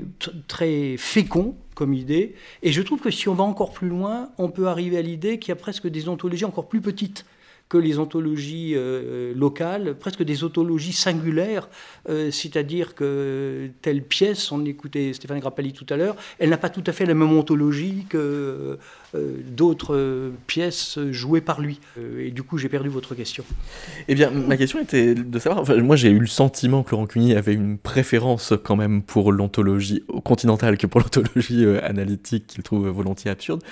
très 0.48 0.96
fécond 0.98 1.54
comme 1.74 1.94
idée, 1.94 2.34
et 2.62 2.72
je 2.72 2.82
trouve 2.82 3.00
que 3.00 3.10
si 3.10 3.28
on 3.28 3.34
va 3.34 3.44
encore 3.44 3.72
plus 3.72 3.88
loin, 3.88 4.30
on 4.38 4.48
peut 4.48 4.66
arriver 4.66 4.98
à 4.98 5.02
l'idée 5.02 5.38
qu'il 5.38 5.50
y 5.50 5.52
a 5.52 5.56
presque 5.56 5.88
des 5.88 6.08
anthologies 6.08 6.44
encore 6.44 6.68
plus 6.68 6.80
petites 6.80 7.24
que 7.68 7.78
les 7.78 7.98
ontologies 7.98 8.74
euh, 8.76 9.34
locales, 9.34 9.96
presque 9.98 10.22
des 10.22 10.44
ontologies 10.44 10.92
singulières, 10.92 11.68
euh, 12.08 12.30
c'est-à-dire 12.30 12.94
que 12.94 13.68
telle 13.82 14.02
pièce, 14.02 14.52
on 14.52 14.64
écoutait 14.64 15.12
Stéphane 15.12 15.40
Grappelli 15.40 15.72
tout 15.72 15.86
à 15.90 15.96
l'heure, 15.96 16.14
elle 16.38 16.50
n'a 16.50 16.58
pas 16.58 16.68
tout 16.68 16.84
à 16.86 16.92
fait 16.92 17.06
la 17.06 17.14
même 17.14 17.36
ontologie 17.36 18.06
que 18.08 18.78
euh, 19.14 19.36
d'autres 19.48 20.30
pièces 20.46 20.98
jouées 21.10 21.40
par 21.40 21.60
lui. 21.60 21.80
et 22.18 22.30
du 22.30 22.42
coup, 22.44 22.56
j'ai 22.56 22.68
perdu 22.68 22.88
votre 22.88 23.14
question. 23.14 23.44
Eh 24.06 24.14
bien, 24.14 24.30
ma 24.30 24.56
question 24.56 24.80
était 24.80 25.14
de 25.14 25.38
savoir, 25.38 25.64
moi 25.82 25.96
j'ai 25.96 26.10
eu 26.10 26.20
le 26.20 26.26
sentiment 26.26 26.84
que 26.84 26.92
Laurent 26.92 27.06
Cuny 27.06 27.34
avait 27.34 27.54
une 27.54 27.78
préférence 27.78 28.52
quand 28.62 28.76
même 28.76 29.02
pour 29.02 29.32
l'ontologie 29.32 30.04
continentale 30.24 30.78
que 30.78 30.86
pour 30.86 31.00
l'ontologie 31.00 31.66
analytique 31.82 32.46
qu'il 32.46 32.62
trouve 32.62 32.88
volontiers 32.88 33.30
absurde. 33.30 33.62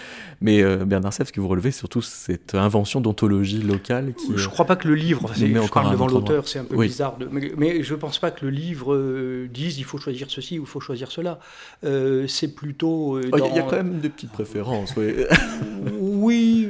Mais 0.41 0.65
Bernard 0.85 1.13
Seff, 1.13 1.29
ce 1.29 1.33
que 1.33 1.41
vous 1.41 1.49
relevez 1.49 1.71
surtout 1.71 2.03
cette 2.03 2.55
invention 2.55 3.01
d'ontologie 3.01 3.61
locale 3.61 3.84
je 3.87 4.45
ne 4.45 4.51
crois 4.51 4.65
pas 4.65 4.77
que 4.77 4.89
le 4.89 4.95
livre, 4.95 5.31
je 5.35 5.71
parle 5.71 5.91
devant 5.91 6.07
l'auteur, 6.07 6.49
c'est 6.49 6.59
un 6.59 6.65
peu 6.65 6.77
bizarre, 6.77 7.17
mais, 7.57 7.83
je 7.83 7.95
ne 7.95 7.99
pense 7.99 8.19
pas 8.19 8.31
que 8.31 8.45
le 8.45 8.51
livre 8.51 8.95
euh, 8.95 9.49
dise 9.53 9.79
il 9.79 9.85
faut 9.85 9.99
choisir 9.99 10.31
ceci 10.31 10.59
ou 10.59 10.63
il 10.63 10.69
faut 10.69 10.81
choisir 10.81 11.11
cela. 11.11 11.39
Euh, 11.85 12.27
c'est 12.27 12.55
plutôt. 12.55 13.17
Euh, 13.17 13.31
il 13.33 13.55
y 13.55 13.59
a 13.59 13.63
quand 13.63 13.77
même 13.77 14.01
des 14.01 14.09
petites 14.09 14.33
préférences, 14.33 14.95
oui. 14.97 15.15
oui, 16.01 16.69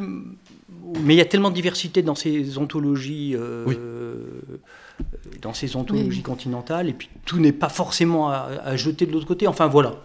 mais 1.02 1.14
il 1.14 1.16
y 1.16 1.20
a 1.20 1.24
tellement 1.24 1.50
de 1.50 1.54
diversité 1.54 2.02
dans 2.02 2.14
ces 2.14 2.58
ontologies. 2.58 3.36
Dans 5.42 5.52
ces 5.52 5.76
ontologies 5.76 6.22
continentales, 6.22 6.88
et 6.88 6.92
puis 6.92 7.08
tout 7.26 7.38
n'est 7.38 7.52
pas 7.52 7.68
forcément 7.68 8.30
à 8.30 8.76
jeter 8.76 9.06
de 9.06 9.12
l'autre 9.12 9.26
côté. 9.26 9.46
Enfin 9.46 9.66
voilà. 9.66 9.96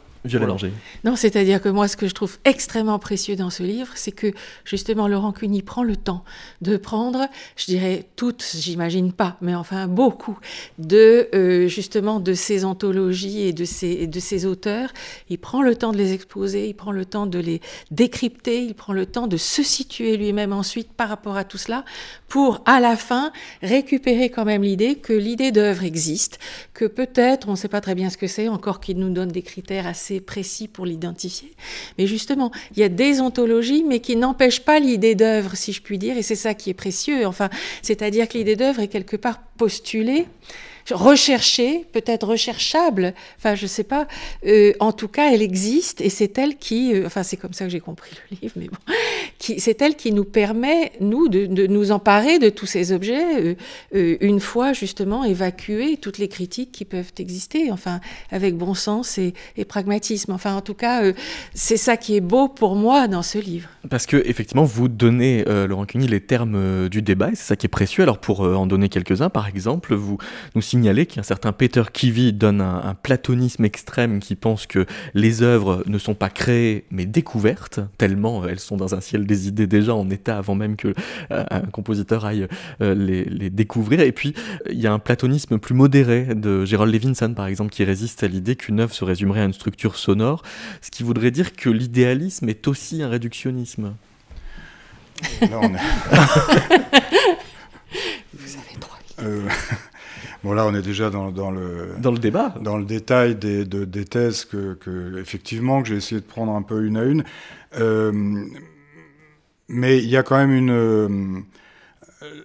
Non, 1.05 1.15
c'est-à-dire 1.15 1.61
que 1.61 1.69
moi, 1.69 1.87
ce 1.87 1.95
que 1.95 2.07
je 2.07 2.13
trouve 2.13 2.37
extrêmement 2.43 2.99
précieux 2.99 3.37
dans 3.37 3.49
ce 3.49 3.63
livre, 3.63 3.87
c'est 3.95 4.11
que 4.11 4.33
justement 4.65 5.07
Laurent 5.07 5.31
Cuny 5.31 5.61
prend 5.61 5.83
le 5.83 5.95
temps 5.95 6.25
de 6.61 6.75
prendre, 6.75 7.27
je 7.55 7.65
dirais 7.65 8.05
toutes, 8.17 8.45
j'imagine 8.53 9.13
pas, 9.13 9.37
mais 9.39 9.55
enfin 9.55 9.87
beaucoup, 9.87 10.37
de 10.77 11.29
euh, 11.33 11.67
justement 11.69 12.19
de 12.19 12.33
ces 12.33 12.65
anthologies 12.65 13.43
et 13.43 13.53
de 13.53 13.63
ces, 13.63 14.07
de 14.07 14.19
ces 14.19 14.45
auteurs. 14.45 14.91
Il 15.29 15.37
prend 15.37 15.61
le 15.61 15.75
temps 15.75 15.93
de 15.93 15.97
les 15.97 16.11
exposer, 16.11 16.67
il 16.67 16.75
prend 16.75 16.91
le 16.91 17.05
temps 17.05 17.25
de 17.25 17.39
les 17.39 17.61
décrypter, 17.89 18.61
il 18.61 18.75
prend 18.75 18.91
le 18.91 19.05
temps 19.05 19.27
de 19.27 19.37
se 19.37 19.63
situer 19.63 20.17
lui-même 20.17 20.51
ensuite 20.51 20.91
par 20.91 21.07
rapport 21.07 21.37
à 21.37 21.45
tout 21.45 21.57
cela, 21.57 21.85
pour 22.27 22.61
à 22.65 22.81
la 22.81 22.97
fin 22.97 23.31
récupérer 23.61 24.29
quand 24.29 24.43
même 24.43 24.63
l'idée 24.63 24.95
que 24.95 25.13
l'idée 25.13 25.51
d'œuvre 25.51 25.85
existe, 25.85 26.39
que 26.73 26.85
peut-être, 26.85 27.47
on 27.47 27.51
ne 27.51 27.55
sait 27.57 27.69
pas 27.69 27.81
très 27.81 27.95
bien 27.95 28.09
ce 28.09 28.17
que 28.17 28.27
c'est, 28.27 28.49
encore 28.49 28.81
qu'il 28.81 28.97
nous 28.97 29.11
donne 29.11 29.29
des 29.29 29.43
critères 29.43 29.87
assez 29.87 30.08
précis 30.19 30.67
pour 30.67 30.85
l'identifier. 30.85 31.53
Mais 31.97 32.07
justement, 32.07 32.51
il 32.75 32.79
y 32.79 32.83
a 32.83 32.89
des 32.89 33.21
ontologies, 33.21 33.83
mais 33.83 33.99
qui 33.99 34.15
n'empêchent 34.15 34.65
pas 34.65 34.79
l'idée 34.79 35.15
d'œuvre, 35.15 35.55
si 35.55 35.73
je 35.73 35.81
puis 35.81 35.97
dire, 35.97 36.17
et 36.17 36.23
c'est 36.23 36.35
ça 36.35 36.53
qui 36.53 36.69
est 36.69 36.73
précieux. 36.73 37.25
Enfin, 37.27 37.49
c'est-à-dire 37.81 38.27
que 38.27 38.37
l'idée 38.37 38.55
d'œuvre 38.55 38.81
est 38.81 38.87
quelque 38.87 39.15
part 39.15 39.39
postulée 39.57 40.25
recherchée, 40.91 41.85
peut-être 41.91 42.27
recherchable, 42.27 43.13
enfin 43.37 43.55
je 43.55 43.67
sais 43.67 43.83
pas, 43.83 44.07
euh, 44.45 44.73
en 44.79 44.91
tout 44.91 45.07
cas 45.07 45.31
elle 45.31 45.41
existe 45.41 46.01
et 46.01 46.09
c'est 46.09 46.37
elle 46.37 46.57
qui, 46.57 46.93
euh, 46.93 47.05
enfin 47.05 47.23
c'est 47.23 47.37
comme 47.37 47.53
ça 47.53 47.65
que 47.65 47.71
j'ai 47.71 47.79
compris 47.79 48.11
le 48.31 48.37
livre, 48.41 48.53
mais 48.57 48.67
bon, 48.67 48.93
c'est 49.39 49.81
elle 49.81 49.95
qui 49.95 50.11
nous 50.11 50.23
permet, 50.25 50.91
nous, 50.99 51.27
de, 51.27 51.45
nous 51.67 51.91
emparer 51.91 52.39
de 52.39 52.49
tous 52.49 52.65
ces 52.65 52.91
objets, 52.91 53.55
euh, 53.95 54.17
une 54.21 54.39
fois 54.39 54.73
justement 54.73 55.23
évacuer 55.23 55.97
toutes 55.97 56.17
les 56.17 56.27
critiques 56.27 56.71
qui 56.71 56.85
peuvent 56.85 57.11
exister, 57.17 57.71
enfin 57.71 57.99
avec 58.31 58.57
bon 58.57 58.73
sens 58.73 59.17
et, 59.17 59.33
et 59.57 59.65
pragmatisme, 59.65 60.31
enfin 60.31 60.55
en 60.55 60.61
tout 60.61 60.73
cas 60.73 61.03
c'est 61.53 61.77
ça 61.77 61.97
qui 61.97 62.15
est 62.15 62.21
beau 62.21 62.47
pour 62.47 62.75
moi 62.75 63.07
dans 63.07 63.23
ce 63.23 63.37
livre. 63.37 63.69
Parce 63.89 64.05
que 64.05 64.17
effectivement 64.25 64.63
vous 64.63 64.87
donnez, 64.87 65.43
Laurent 65.45 65.85
Cuny, 65.85 66.07
les 66.07 66.21
termes 66.21 66.89
du 66.89 67.01
débat 67.01 67.29
et 67.31 67.35
c'est 67.35 67.43
ça 67.47 67.55
qui 67.55 67.67
est 67.67 67.69
précieux, 67.69 68.03
alors 68.03 68.19
pour 68.19 68.41
en 68.41 68.65
donner 68.65 68.89
quelques-uns 68.89 69.29
par 69.29 69.47
exemple, 69.47 69.93
vous 69.95 70.17
nous 70.55 70.61
signez 70.61 70.78
signaler 70.79 71.05
qu'un 71.05 71.23
certain 71.23 71.51
Peter 71.51 71.83
Kivy 71.91 72.31
donne 72.31 72.61
un, 72.61 72.95
platonisme 73.03 73.65
extrême 73.65 74.21
qui 74.21 74.35
pense 74.35 74.65
que 74.65 74.85
les 75.13 75.41
œuvres 75.41 75.83
ne 75.87 75.97
sont 75.97 76.15
pas 76.15 76.29
créées 76.29 76.85
mais 76.89 77.05
découvertes, 77.05 77.81
tellement 77.97 78.47
elles 78.47 78.61
sont 78.61 78.77
dans 78.77 78.95
un 78.95 79.01
ciel 79.01 79.25
des 79.25 79.49
idées 79.49 79.67
déjà 79.67 79.93
en 79.93 80.09
état 80.09 80.37
avant 80.37 80.55
même 80.55 80.77
que 80.77 80.93
euh, 81.31 81.43
un 81.51 81.59
compositeur 81.61 82.23
aille 82.23 82.47
euh, 82.81 82.95
les, 82.95 83.49
découvrir. 83.49 83.99
Et 83.99 84.13
puis 84.13 84.33
il 84.69 84.79
y 84.79 84.87
a 84.87 84.93
un 84.93 84.99
platonisme 84.99 85.57
plus 85.57 85.75
modéré 85.75 86.33
de 86.33 86.63
Gerald 86.63 86.93
Levinson 86.93 87.33
par 87.33 87.47
exemple 87.47 87.71
qui 87.71 87.83
résiste 87.83 88.23
à 88.23 88.27
l'idée 88.27 88.55
qu'une 88.55 88.79
œuvre 88.79 88.93
se 88.93 89.03
résumerait 89.03 89.41
à 89.41 89.45
une 89.45 89.53
structure 89.53 89.97
sonore, 89.97 90.43
ce 90.81 90.91
qui 90.91 91.03
voudrait 91.03 91.31
dire 91.31 91.57
que 91.57 91.69
l'idéalisme 91.69 92.47
est 92.47 92.69
aussi 92.69 93.03
un 93.03 93.09
réductionnisme. 93.09 93.95
Là, 95.41 95.59
on 95.61 95.73
est... 95.73 95.77
Vous 98.33 98.55
avez 98.55 98.79
trois. 98.79 98.97
Bon, 100.43 100.53
là, 100.53 100.65
on 100.65 100.73
est 100.73 100.81
déjà 100.81 101.09
dans, 101.09 101.31
dans 101.31 101.51
le 101.51 101.95
dans 101.99 102.11
le 102.11 102.17
débat, 102.17 102.55
dans 102.61 102.77
le 102.77 102.85
détail 102.85 103.35
des, 103.35 103.65
de, 103.65 103.83
des 103.83 104.05
thèses 104.05 104.45
que, 104.45 104.75
que, 104.75 105.19
effectivement, 105.19 105.81
que 105.81 105.89
j'ai 105.89 105.95
essayé 105.95 106.21
de 106.21 106.25
prendre 106.25 106.53
un 106.53 106.61
peu 106.61 106.85
une 106.85 106.95
à 106.97 107.03
une. 107.03 107.23
Euh, 107.77 108.45
mais 109.67 109.97
il 109.97 110.09
y 110.09 110.15
a 110.17 110.23
quand 110.23 110.37
même 110.37 110.53
une. 110.53 110.71
Euh, 110.71 111.39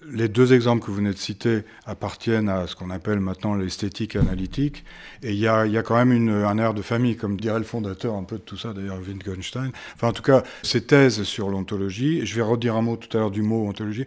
les 0.08 0.28
deux 0.28 0.52
exemples 0.52 0.84
que 0.84 0.90
vous 0.90 0.96
venez 0.96 1.10
de 1.10 1.18
citer 1.18 1.62
appartiennent 1.84 2.48
à 2.48 2.66
ce 2.66 2.76
qu'on 2.76 2.90
appelle 2.90 3.18
maintenant 3.18 3.54
l'esthétique 3.54 4.14
analytique. 4.16 4.84
Et 5.22 5.32
il 5.32 5.38
y 5.38 5.48
a, 5.48 5.66
y 5.66 5.76
a 5.76 5.82
quand 5.82 5.96
même 5.96 6.12
une, 6.12 6.30
un 6.30 6.58
air 6.58 6.74
de 6.74 6.82
famille, 6.82 7.16
comme 7.16 7.40
dirait 7.40 7.58
le 7.58 7.64
fondateur 7.64 8.14
un 8.14 8.22
peu 8.22 8.36
de 8.36 8.42
tout 8.42 8.56
ça, 8.56 8.72
d'ailleurs, 8.72 8.98
Wittgenstein. 8.98 9.72
Enfin, 9.94 10.08
en 10.08 10.12
tout 10.12 10.22
cas, 10.22 10.44
ces 10.62 10.82
thèses 10.82 11.24
sur 11.24 11.48
l'ontologie, 11.48 12.24
je 12.24 12.36
vais 12.36 12.42
redire 12.42 12.76
un 12.76 12.82
mot 12.82 12.96
tout 12.96 13.16
à 13.16 13.20
l'heure 13.20 13.32
du 13.32 13.42
mot 13.42 13.66
ontologie, 13.66 14.06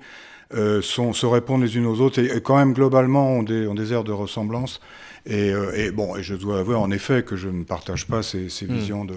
euh, 0.53 0.81
sont, 0.81 1.13
se 1.13 1.25
répondent 1.25 1.61
les 1.61 1.75
unes 1.77 1.85
aux 1.85 1.99
autres 1.99 2.19
et, 2.19 2.41
quand 2.41 2.57
même 2.57 2.73
globalement 2.73 3.31
ont 3.31 3.43
des, 3.43 3.67
ont 3.67 3.75
des 3.75 3.93
airs 3.93 4.03
de 4.03 4.11
ressemblance. 4.11 4.79
Et, 5.25 5.51
euh, 5.51 5.73
et, 5.75 5.91
bon, 5.91 6.15
et 6.15 6.23
je 6.23 6.35
dois 6.35 6.59
avouer 6.59 6.75
en 6.75 6.89
effet 6.89 7.21
que 7.21 7.35
je 7.35 7.49
ne 7.49 7.65
partage 7.65 8.07
pas 8.07 8.23
ces, 8.23 8.47
ces 8.47 8.65
hmm. 8.65 8.73
visions 8.73 9.05
de 9.05 9.15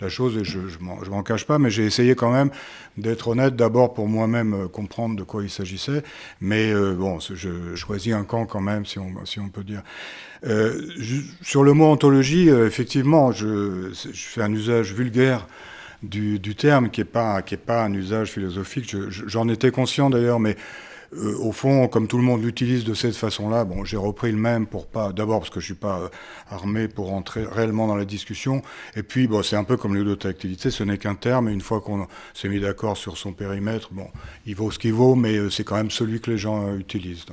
la 0.00 0.08
chose 0.08 0.36
et 0.36 0.44
je 0.44 0.60
ne 0.60 1.10
m'en 1.10 1.22
cache 1.24 1.46
pas, 1.46 1.58
mais 1.58 1.68
j'ai 1.68 1.84
essayé 1.84 2.14
quand 2.14 2.30
même 2.30 2.50
d'être 2.96 3.26
honnête 3.26 3.56
d'abord 3.56 3.92
pour 3.92 4.06
moi-même 4.06 4.54
euh, 4.54 4.68
comprendre 4.68 5.16
de 5.16 5.24
quoi 5.24 5.42
il 5.42 5.50
s'agissait. 5.50 6.04
Mais 6.40 6.72
euh, 6.72 6.94
bon, 6.94 7.18
je 7.18 7.74
choisis 7.74 8.12
un 8.12 8.22
camp 8.22 8.46
quand 8.46 8.60
même, 8.60 8.86
si 8.86 9.00
on, 9.00 9.24
si 9.24 9.40
on 9.40 9.48
peut 9.48 9.64
dire. 9.64 9.82
Euh, 10.46 10.80
sur 11.42 11.64
le 11.64 11.72
mot 11.72 11.86
ontologie, 11.86 12.48
effectivement, 12.48 13.32
je, 13.32 13.90
je 13.92 14.12
fais 14.12 14.42
un 14.42 14.52
usage 14.52 14.94
vulgaire 14.94 15.48
du, 16.02 16.54
terme, 16.54 16.90
qui 16.90 17.00
n'est 17.00 17.04
pas, 17.04 17.42
qui 17.42 17.54
est 17.54 17.58
pas 17.58 17.84
un 17.84 17.92
usage 17.92 18.32
philosophique. 18.32 18.94
J'en 19.08 19.48
étais 19.48 19.70
conscient 19.70 20.10
d'ailleurs, 20.10 20.40
mais 20.40 20.56
euh, 21.14 21.36
au 21.38 21.52
fond, 21.52 21.88
comme 21.88 22.06
tout 22.06 22.18
le 22.18 22.22
monde 22.22 22.42
l'utilise 22.42 22.84
de 22.84 22.92
cette 22.92 23.16
façon-là, 23.16 23.64
bon, 23.64 23.84
j'ai 23.84 23.96
repris 23.96 24.30
le 24.30 24.36
même 24.36 24.66
pour 24.66 24.86
pas, 24.86 25.12
d'abord 25.12 25.40
parce 25.40 25.50
que 25.50 25.58
je 25.58 25.64
suis 25.64 25.74
pas 25.74 26.00
euh, 26.00 26.08
armé 26.50 26.86
pour 26.86 27.12
entrer 27.12 27.44
réellement 27.50 27.86
dans 27.86 27.96
la 27.96 28.04
discussion, 28.04 28.62
et 28.94 29.02
puis 29.02 29.26
bon, 29.26 29.42
c'est 29.42 29.56
un 29.56 29.64
peu 29.64 29.78
comme 29.78 29.94
l'audotactilité, 29.94 30.70
ce 30.70 30.84
n'est 30.84 30.98
qu'un 30.98 31.14
terme, 31.14 31.48
et 31.48 31.52
une 31.52 31.62
fois 31.62 31.80
qu'on 31.80 32.06
s'est 32.34 32.48
mis 32.48 32.60
d'accord 32.60 32.98
sur 32.98 33.16
son 33.16 33.32
périmètre, 33.32 33.88
bon, 33.90 34.08
il 34.44 34.54
vaut 34.54 34.70
ce 34.70 34.78
qu'il 34.78 34.92
vaut, 34.92 35.14
mais 35.14 35.36
euh, 35.36 35.48
c'est 35.48 35.64
quand 35.64 35.76
même 35.76 35.90
celui 35.90 36.20
que 36.20 36.30
les 36.30 36.38
gens 36.38 36.76
utilisent. 36.76 37.24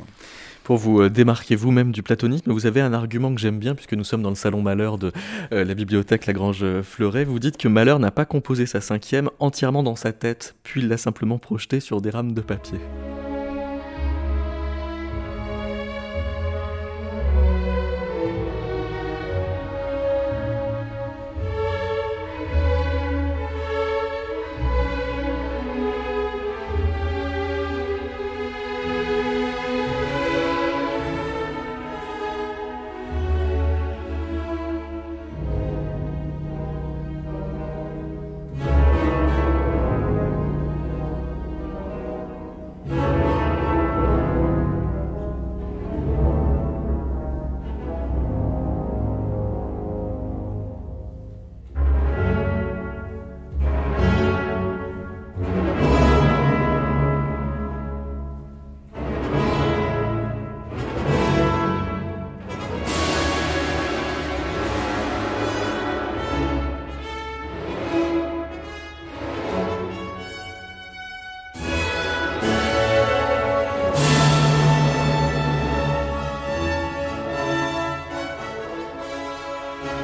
Pour 0.66 0.78
vous 0.78 1.00
euh, 1.00 1.12
démarquer 1.12 1.56
vous-même 1.56 1.92
du 1.92 2.02
platonisme, 2.02 2.52
vous 2.52 2.66
avez 2.66 2.82
un 2.82 2.92
argument 2.92 3.34
que 3.36 3.40
j'aime 3.40 3.60
bien, 3.60 3.76
puisque 3.76 3.94
nous 3.94 4.04
sommes 4.04 4.24
dans 4.24 4.30
le 4.30 4.36
salon 4.36 4.64
Malheur 4.64 4.98
de 4.98 5.12
euh, 5.54 5.64
la 5.64 5.76
bibliothèque 5.76 6.26
Lagrange 6.26 6.64
euh, 6.64 6.82
Fleuret. 6.82 7.24
Vous 7.24 7.38
dites 7.38 7.58
que 7.58 7.68
Malheur 7.68 8.00
n'a 8.00 8.10
pas 8.10 8.26
composé 8.26 8.66
sa 8.66 8.82
cinquième 8.82 9.30
entièrement 9.38 9.84
dans 9.84 9.96
sa 9.96 10.12
tête, 10.12 10.56
puis 10.64 10.82
il 10.82 10.88
l'a 10.88 10.98
simplement 10.98 11.38
projetée 11.38 11.80
sur 11.80 12.02
des 12.02 12.10
rames 12.10 12.34
de 12.34 12.42
papier. 12.42 12.80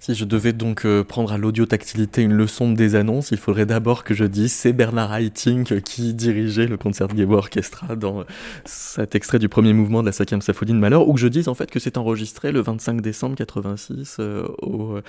Si 0.00 0.14
je 0.14 0.24
devais 0.24 0.54
donc 0.54 0.86
euh, 0.86 1.04
prendre 1.04 1.30
à 1.30 1.36
l'audiotactilité 1.36 2.22
une 2.22 2.32
leçon 2.32 2.72
des 2.72 2.94
annonces, 2.94 3.32
il 3.32 3.36
faudrait 3.36 3.66
d'abord 3.66 4.02
que 4.02 4.14
je 4.14 4.24
dise 4.24 4.50
c'est 4.50 4.72
Bernard 4.72 5.14
Haitink 5.14 5.82
qui 5.82 6.14
dirigeait 6.14 6.66
le 6.66 6.78
Concertgebouw 6.78 7.34
Orchestra 7.34 7.96
dans 7.96 8.24
cet 8.64 9.14
extrait 9.14 9.38
du 9.38 9.50
premier 9.50 9.74
mouvement 9.74 10.00
de 10.00 10.06
la 10.06 10.12
cinquième 10.12 10.40
symphonie 10.40 10.72
de 10.72 10.78
Malheur, 10.78 11.06
ou 11.06 11.12
que 11.12 11.20
je 11.20 11.28
dise 11.28 11.48
en 11.48 11.54
fait 11.54 11.70
que 11.70 11.78
c'est 11.78 11.98
enregistré 11.98 12.50
le 12.50 12.62
25 12.62 13.02
décembre 13.02 13.36
86 13.36 14.16
euh, 14.20 14.48
au 14.62 14.96
euh, 14.96 15.02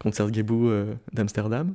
Concertgebouw 0.00 0.72
d'Amsterdam. 1.12 1.74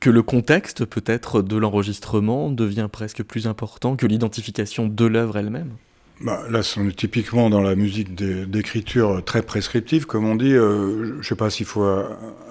Que 0.00 0.08
le 0.08 0.22
contexte 0.22 0.86
peut-être 0.86 1.42
de 1.42 1.58
l'enregistrement 1.58 2.50
devient 2.50 2.88
presque 2.90 3.22
plus 3.22 3.46
important 3.46 3.96
que 3.96 4.06
l'identification 4.06 4.88
de 4.88 5.04
l'œuvre 5.04 5.36
elle-même 5.36 5.72
bah, 6.20 6.44
là, 6.50 6.60
on 6.78 6.88
est 6.88 6.96
typiquement 6.96 7.50
dans 7.50 7.60
la 7.60 7.74
musique 7.74 8.14
d'écriture 8.14 9.22
très 9.24 9.42
prescriptive, 9.42 10.06
comme 10.06 10.26
on 10.26 10.34
dit. 10.34 10.52
Euh, 10.52 11.12
je 11.14 11.18
ne 11.18 11.22
sais 11.22 11.34
pas 11.34 11.50
s'il 11.50 11.66
faut 11.66 11.86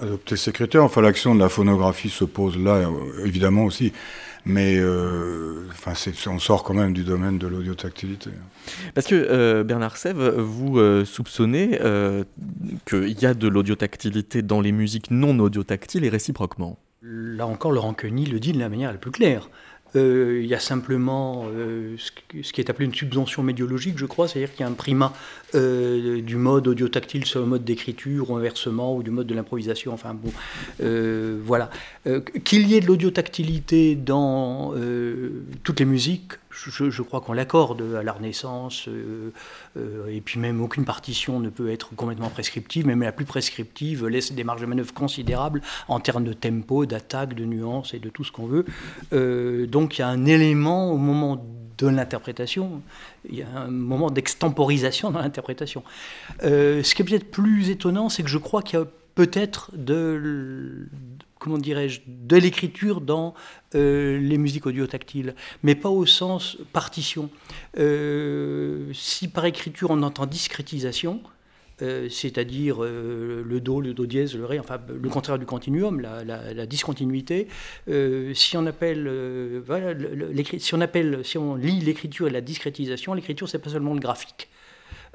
adopter 0.00 0.36
ces 0.36 0.52
critères. 0.52 0.84
Enfin, 0.84 1.00
l'action 1.00 1.34
de 1.34 1.40
la 1.40 1.48
phonographie 1.48 2.08
se 2.08 2.24
pose 2.24 2.56
là, 2.58 2.76
euh, 2.76 3.24
évidemment 3.24 3.64
aussi. 3.64 3.92
Mais 4.44 4.76
euh, 4.78 5.66
enfin, 5.70 5.94
on 6.30 6.38
sort 6.38 6.62
quand 6.62 6.74
même 6.74 6.92
du 6.92 7.02
domaine 7.02 7.38
de 7.38 7.48
l'audiotactilité. 7.48 8.30
Parce 8.94 9.08
que 9.08 9.62
Bernard 9.64 9.96
Sève, 9.96 10.22
vous 10.38 11.04
soupçonnez 11.04 11.80
qu'il 12.88 13.20
y 13.20 13.26
a 13.26 13.34
de 13.34 13.48
l'audiotactilité 13.48 14.42
dans 14.42 14.60
les 14.60 14.70
musiques 14.70 15.10
non 15.10 15.36
audiotactiles 15.40 16.04
et 16.04 16.08
réciproquement. 16.08 16.78
Là 17.02 17.48
encore, 17.48 17.72
Laurent 17.72 17.94
Queny 17.94 18.26
le 18.26 18.38
dit 18.38 18.52
de 18.52 18.60
la 18.60 18.68
manière 18.68 18.92
la 18.92 18.98
plus 18.98 19.10
claire. 19.10 19.50
Euh, 19.96 20.40
il 20.42 20.46
y 20.46 20.54
a 20.54 20.60
simplement 20.60 21.46
euh, 21.48 21.96
ce 21.98 22.52
qui 22.52 22.60
est 22.60 22.70
appelé 22.70 22.86
une 22.86 22.94
subvention 22.94 23.42
médiologique, 23.42 23.98
je 23.98 24.06
crois, 24.06 24.28
c'est-à-dire 24.28 24.52
qu'il 24.52 24.60
y 24.60 24.64
a 24.64 24.68
un 24.68 24.74
primat 24.74 25.12
euh, 25.54 26.20
du 26.20 26.36
mode 26.36 26.68
audio-tactile 26.68 27.24
sur 27.24 27.40
le 27.40 27.46
mode 27.46 27.64
d'écriture, 27.64 28.30
ou 28.30 28.36
inversement, 28.36 28.94
ou 28.96 29.02
du 29.02 29.10
mode 29.10 29.26
de 29.26 29.34
l'improvisation, 29.34 29.92
enfin 29.92 30.14
bon, 30.14 30.32
voilà. 31.44 31.70
Qu'il 32.44 32.68
y 32.68 32.74
ait 32.74 32.80
de 32.80 32.86
l'audiotactilité 32.86 33.94
dans 33.96 34.74
toutes 35.62 35.80
les 35.80 35.86
musiques, 35.86 36.32
je, 36.56 37.02
crois 37.02 37.20
qu'on 37.20 37.32
l'accorde 37.32 37.82
à 37.96 38.02
la 38.02 38.12
Renaissance, 38.12 38.88
euh, 38.88 39.30
euh, 39.76 40.06
et 40.08 40.20
puis 40.20 40.40
même 40.40 40.60
aucune 40.60 40.84
partition 40.84 41.40
ne 41.40 41.48
peut 41.48 41.70
être 41.70 41.94
complètement 41.94 42.30
prescriptive, 42.30 42.86
même 42.86 43.02
la 43.02 43.12
plus 43.12 43.24
prescriptive 43.24 44.06
laisse 44.06 44.32
des 44.32 44.44
marges 44.44 44.60
de 44.60 44.66
manœuvre 44.66 44.92
considérables 44.94 45.60
en 45.88 46.00
termes 46.00 46.24
de 46.24 46.32
tempo, 46.32 46.86
d'attaque, 46.86 47.34
de 47.34 47.44
nuances 47.44 47.94
et 47.94 47.98
de 47.98 48.08
tout 48.08 48.24
ce 48.24 48.32
qu'on 48.32 48.46
veut. 48.46 48.64
Euh, 49.12 49.66
donc 49.66 49.98
il 49.98 50.00
y 50.00 50.04
a 50.04 50.08
un 50.08 50.24
élément 50.24 50.90
au 50.92 50.96
moment 50.96 51.44
de 51.78 51.88
l'interprétation, 51.88 52.80
il 53.28 53.36
y 53.36 53.42
a 53.42 53.48
un 53.54 53.70
moment 53.70 54.10
d'extemporisation 54.10 55.10
dans 55.10 55.20
l'interprétation. 55.20 55.82
ce 56.40 56.94
qui 56.94 57.02
est 57.02 57.04
peut-être 57.04 57.30
plus 57.30 57.68
étonnant, 57.68 58.08
c'est 58.08 58.22
que 58.22 58.30
je 58.30 58.38
crois 58.38 58.62
qu'il 58.62 58.78
y 58.78 58.82
a 58.82 58.86
peut-être 59.16 59.70
de, 59.74 60.88
comment 61.46 61.58
dirais-je, 61.58 62.00
de 62.08 62.36
l'écriture 62.36 63.00
dans 63.00 63.32
euh, 63.76 64.18
les 64.18 64.36
musiques 64.36 64.66
audio-tactiles, 64.66 65.36
mais 65.62 65.76
pas 65.76 65.90
au 65.90 66.04
sens 66.04 66.58
partition. 66.72 67.30
Euh, 67.78 68.92
si 68.92 69.28
par 69.28 69.44
écriture 69.44 69.90
on 69.90 70.02
entend 70.02 70.26
discrétisation, 70.26 71.20
euh, 71.82 72.08
c'est-à-dire 72.08 72.80
le 72.80 73.58
do, 73.60 73.80
le 73.80 73.94
do 73.94 74.06
dièse, 74.06 74.34
le 74.34 74.44
ré, 74.44 74.58
enfin 74.58 74.80
le 74.88 75.08
contraire 75.08 75.38
du 75.38 75.46
continuum, 75.46 76.00
la, 76.00 76.66
discontinuité. 76.66 77.46
si 78.34 78.56
on 78.56 78.66
appelle, 78.66 79.08
si 80.58 80.74
on 80.74 80.80
appelle, 80.80 81.24
si 81.24 81.38
on 81.38 81.54
lit 81.54 81.78
l'écriture 81.78 82.26
et 82.26 82.30
la 82.30 82.40
discrétisation, 82.40 83.14
l'écriture 83.14 83.48
c'est 83.48 83.60
pas 83.60 83.70
seulement 83.70 83.94
le 83.94 84.00
graphique. 84.00 84.48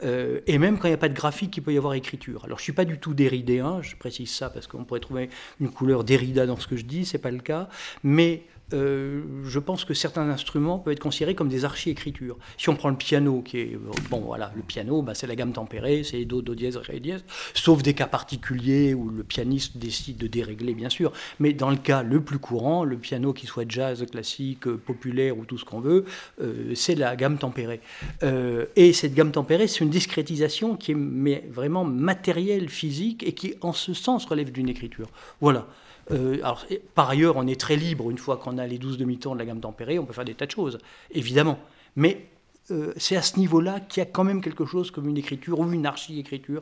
Euh, 0.04 0.40
et 0.48 0.58
même 0.58 0.78
quand 0.78 0.88
il 0.88 0.92
n'y 0.92 0.96
a 0.96 0.98
pas 0.98 1.10
de 1.10 1.14
graphique, 1.14 1.56
il 1.58 1.62
peut 1.62 1.74
y 1.74 1.78
avoir 1.78 1.94
écriture. 1.94 2.46
Alors 2.46 2.58
je 2.58 2.62
ne 2.62 2.66
suis 2.66 2.74
pas 2.74 2.86
du 2.86 2.98
tout 2.98 3.14
déridéen, 3.14 3.82
je 3.82 3.96
précise 3.96 4.32
ça 4.32 4.50
parce 4.50 4.68
qu'on 4.68 4.84
pourrait 4.84 5.00
trouver 5.00 5.30
une 5.60 5.70
couleur 5.70 6.04
dérida 6.04 6.46
dans 6.46 6.58
ce 6.58 6.68
que 6.68 6.76
je 6.76 6.86
dis, 6.86 7.06
ce 7.06 7.18
n'est 7.18 7.22
pas 7.22 7.32
le 7.32 7.40
cas, 7.40 7.70
mais 8.04 8.44
euh, 8.74 9.22
je 9.44 9.60
pense 9.60 9.86
que 9.86 9.94
certains 9.94 10.30
instruments 10.30 10.80
peuvent 10.80 10.94
être 10.94 11.00
considérés 11.00 11.36
comme 11.36 11.50
des 11.50 11.66
archi-écritures. 11.66 12.38
Si 12.58 12.70
on 12.70 12.76
prend 12.76 12.90
le 12.90 12.96
piano, 12.96 13.42
qui 13.42 13.60
est 13.60 13.80
bon, 14.10 14.20
voilà, 14.20 14.52
le 14.56 14.62
piano, 14.62 15.02
bah, 15.02 15.14
c'est 15.14 15.28
la 15.28 15.36
gamme 15.36 15.54
tempérée, 15.54 16.04
c'est 16.04 16.26
do, 16.26 16.42
do 16.42 16.56
dièse, 16.56 16.78
ré 16.78 17.00
dièse, 17.00 17.24
sauf 17.54 17.84
des 17.84 17.94
cas 17.94 18.08
particuliers 18.08 18.94
où 18.94 19.10
le 19.10 19.24
pianiste 19.24 19.78
décide 19.78 20.18
de 20.18 20.28
dérégler, 20.28 20.74
bien 20.74 20.90
sûr. 20.90 21.12
Mais 21.40 21.54
dans 21.54 21.70
le 21.70 21.78
cas 21.78 22.04
le 22.04 22.22
plus 22.22 22.40
courant, 22.40 22.84
le 22.84 22.98
piano 22.98 23.34
qui 23.34 23.48
soit 23.48 23.66
jazz, 23.68 24.06
classique, 24.10 24.68
populaire 24.68 25.38
ou 25.38 25.46
tout 25.46 25.58
ce 25.58 25.66
qu'on 25.66 25.80
veut, 25.80 26.06
euh, 26.42 26.74
c'est 26.76 26.96
la 26.96 27.16
gamme 27.16 27.38
tempérée. 27.38 27.82
Euh, 28.24 28.66
et 28.76 28.94
cette 28.94 29.14
gamme 29.14 29.32
tempérée, 29.32 29.68
c'est 29.68 29.84
une 29.84 29.90
discrétisation 29.90 30.76
qui 30.76 30.92
est 30.92 31.50
vraiment 31.50 31.84
matérielle, 31.84 32.70
physique, 32.70 33.24
et 33.24 33.34
qui, 33.34 33.56
en 33.62 33.74
ce 33.74 33.94
sens, 33.94 34.26
relève 34.26 34.52
d'une 34.52 34.70
écriture. 34.70 35.10
Voilà. 35.40 35.68
Euh, 36.10 36.38
alors, 36.38 36.66
par 36.96 37.10
ailleurs, 37.10 37.38
on 37.38 37.48
est 37.48 37.60
très 37.60 37.76
libre 37.76 38.10
une 38.10 38.18
fois 38.18 38.38
qu'on 38.38 38.58
a 38.58 38.66
les 38.66 38.78
12 38.78 38.98
demi-temps 38.98 39.34
de 39.34 39.40
la 39.40 39.46
gamme 39.46 39.60
tempérée, 39.60 40.00
on 40.00 40.06
peut 40.06 40.14
faire 40.14 40.26
des 40.26 40.34
tas 40.34 40.46
de 40.46 40.52
choses, 40.52 40.80
évidemment. 41.12 41.60
Mais 41.96 42.26
euh, 42.72 42.94
c'est 42.96 43.16
à 43.16 43.22
ce 43.22 43.38
niveau-là 43.38 43.80
qu'il 43.80 44.02
y 44.02 44.06
a 44.06 44.10
quand 44.10 44.24
même 44.24 44.42
quelque 44.42 44.66
chose 44.66 44.92
comme 44.92 45.10
une 45.10 45.18
écriture 45.18 45.60
ou 45.60 45.72
une 45.72 45.86
archi-écriture, 45.86 46.62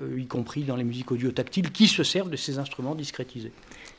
euh, 0.00 0.20
y 0.20 0.26
compris 0.26 0.64
dans 0.64 0.76
les 0.76 0.84
musiques 0.84 1.10
audio-tactiles, 1.12 1.70
qui 1.70 1.86
se 1.86 2.02
servent 2.02 2.30
de 2.30 2.36
ces 2.36 2.58
instruments 2.58 2.94
discrétisés. 2.94 3.52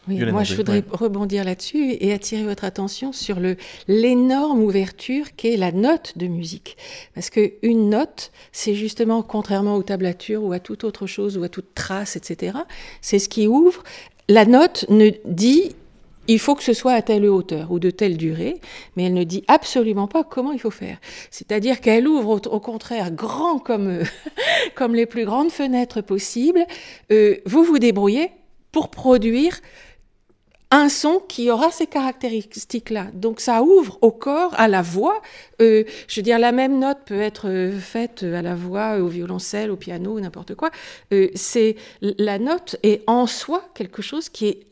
Oui, 0.07 0.23
moi, 0.31 0.43
je 0.43 0.55
voudrais 0.55 0.83
rebondir 0.89 1.43
là-dessus 1.43 1.97
et 1.99 2.13
attirer 2.13 2.43
votre 2.43 2.63
attention 2.63 3.11
sur 3.11 3.39
l'énorme 3.87 4.61
ouverture 4.61 5.35
qu'est 5.35 5.57
la 5.57 5.73
note 5.73 6.17
de 6.17 6.27
musique. 6.27 6.77
Parce 7.13 7.29
qu'une 7.29 7.89
note, 7.89 8.31
c'est 8.53 8.75
justement, 8.75 9.21
contrairement 9.21 9.75
aux 9.75 9.83
tablatures 9.83 10.43
ou 10.43 10.53
à 10.53 10.59
toute 10.59 10.85
autre 10.85 11.07
chose 11.07 11.37
ou 11.37 11.43
à 11.43 11.49
toute 11.49 11.73
trace, 11.75 12.15
etc., 12.15 12.59
c'est 13.01 13.19
ce 13.19 13.27
qui 13.27 13.47
ouvre 13.47 13.83
la 14.29 14.45
note 14.45 14.85
ne 14.89 15.09
dit 15.25 15.75
il 16.27 16.39
faut 16.39 16.55
que 16.55 16.63
ce 16.63 16.73
soit 16.73 16.93
à 16.93 17.01
telle 17.01 17.25
hauteur 17.25 17.71
ou 17.71 17.79
de 17.79 17.89
telle 17.89 18.17
durée, 18.17 18.59
mais 18.95 19.05
elle 19.05 19.13
ne 19.13 19.23
dit 19.23 19.43
absolument 19.47 20.07
pas 20.07 20.23
comment 20.23 20.51
il 20.51 20.59
faut 20.59 20.71
faire. 20.71 20.97
C'est-à-dire 21.31 21.79
qu'elle 21.79 22.07
ouvre 22.07 22.41
au, 22.47 22.59
contraire 22.59 23.11
grand 23.11 23.59
comme, 23.59 23.99
comme 24.75 24.93
les 24.93 25.05
plus 25.05 25.25
grandes 25.25 25.51
fenêtres 25.51 26.01
possibles. 26.01 26.65
Euh, 27.11 27.37
vous 27.45 27.63
vous 27.63 27.79
débrouillez 27.79 28.31
pour 28.71 28.89
produire 28.89 29.59
un 30.71 30.89
son 30.89 31.21
qui 31.27 31.49
aura 31.49 31.71
ces 31.71 31.87
caractéristiques-là. 31.87 33.07
Donc 33.13 33.39
ça 33.39 33.63
ouvre 33.63 33.97
au 34.01 34.11
corps, 34.11 34.53
à 34.57 34.67
la 34.67 34.81
voix. 34.81 35.21
Euh, 35.61 35.83
je 36.07 36.19
veux 36.19 36.23
dire, 36.23 36.39
la 36.39 36.51
même 36.51 36.79
note 36.79 36.99
peut 37.05 37.21
être 37.21 37.47
euh, 37.47 37.79
faite 37.79 38.23
à 38.23 38.41
la 38.41 38.55
voix, 38.55 38.97
au 38.97 39.07
violoncelle, 39.07 39.71
au 39.71 39.77
piano, 39.77 40.19
n'importe 40.19 40.55
quoi. 40.55 40.69
Euh, 41.13 41.29
c'est 41.35 41.75
la 42.01 42.37
note 42.39 42.75
est 42.83 43.03
en 43.07 43.27
soi 43.27 43.63
quelque 43.73 44.01
chose 44.01 44.29
qui 44.29 44.47
est 44.47 44.67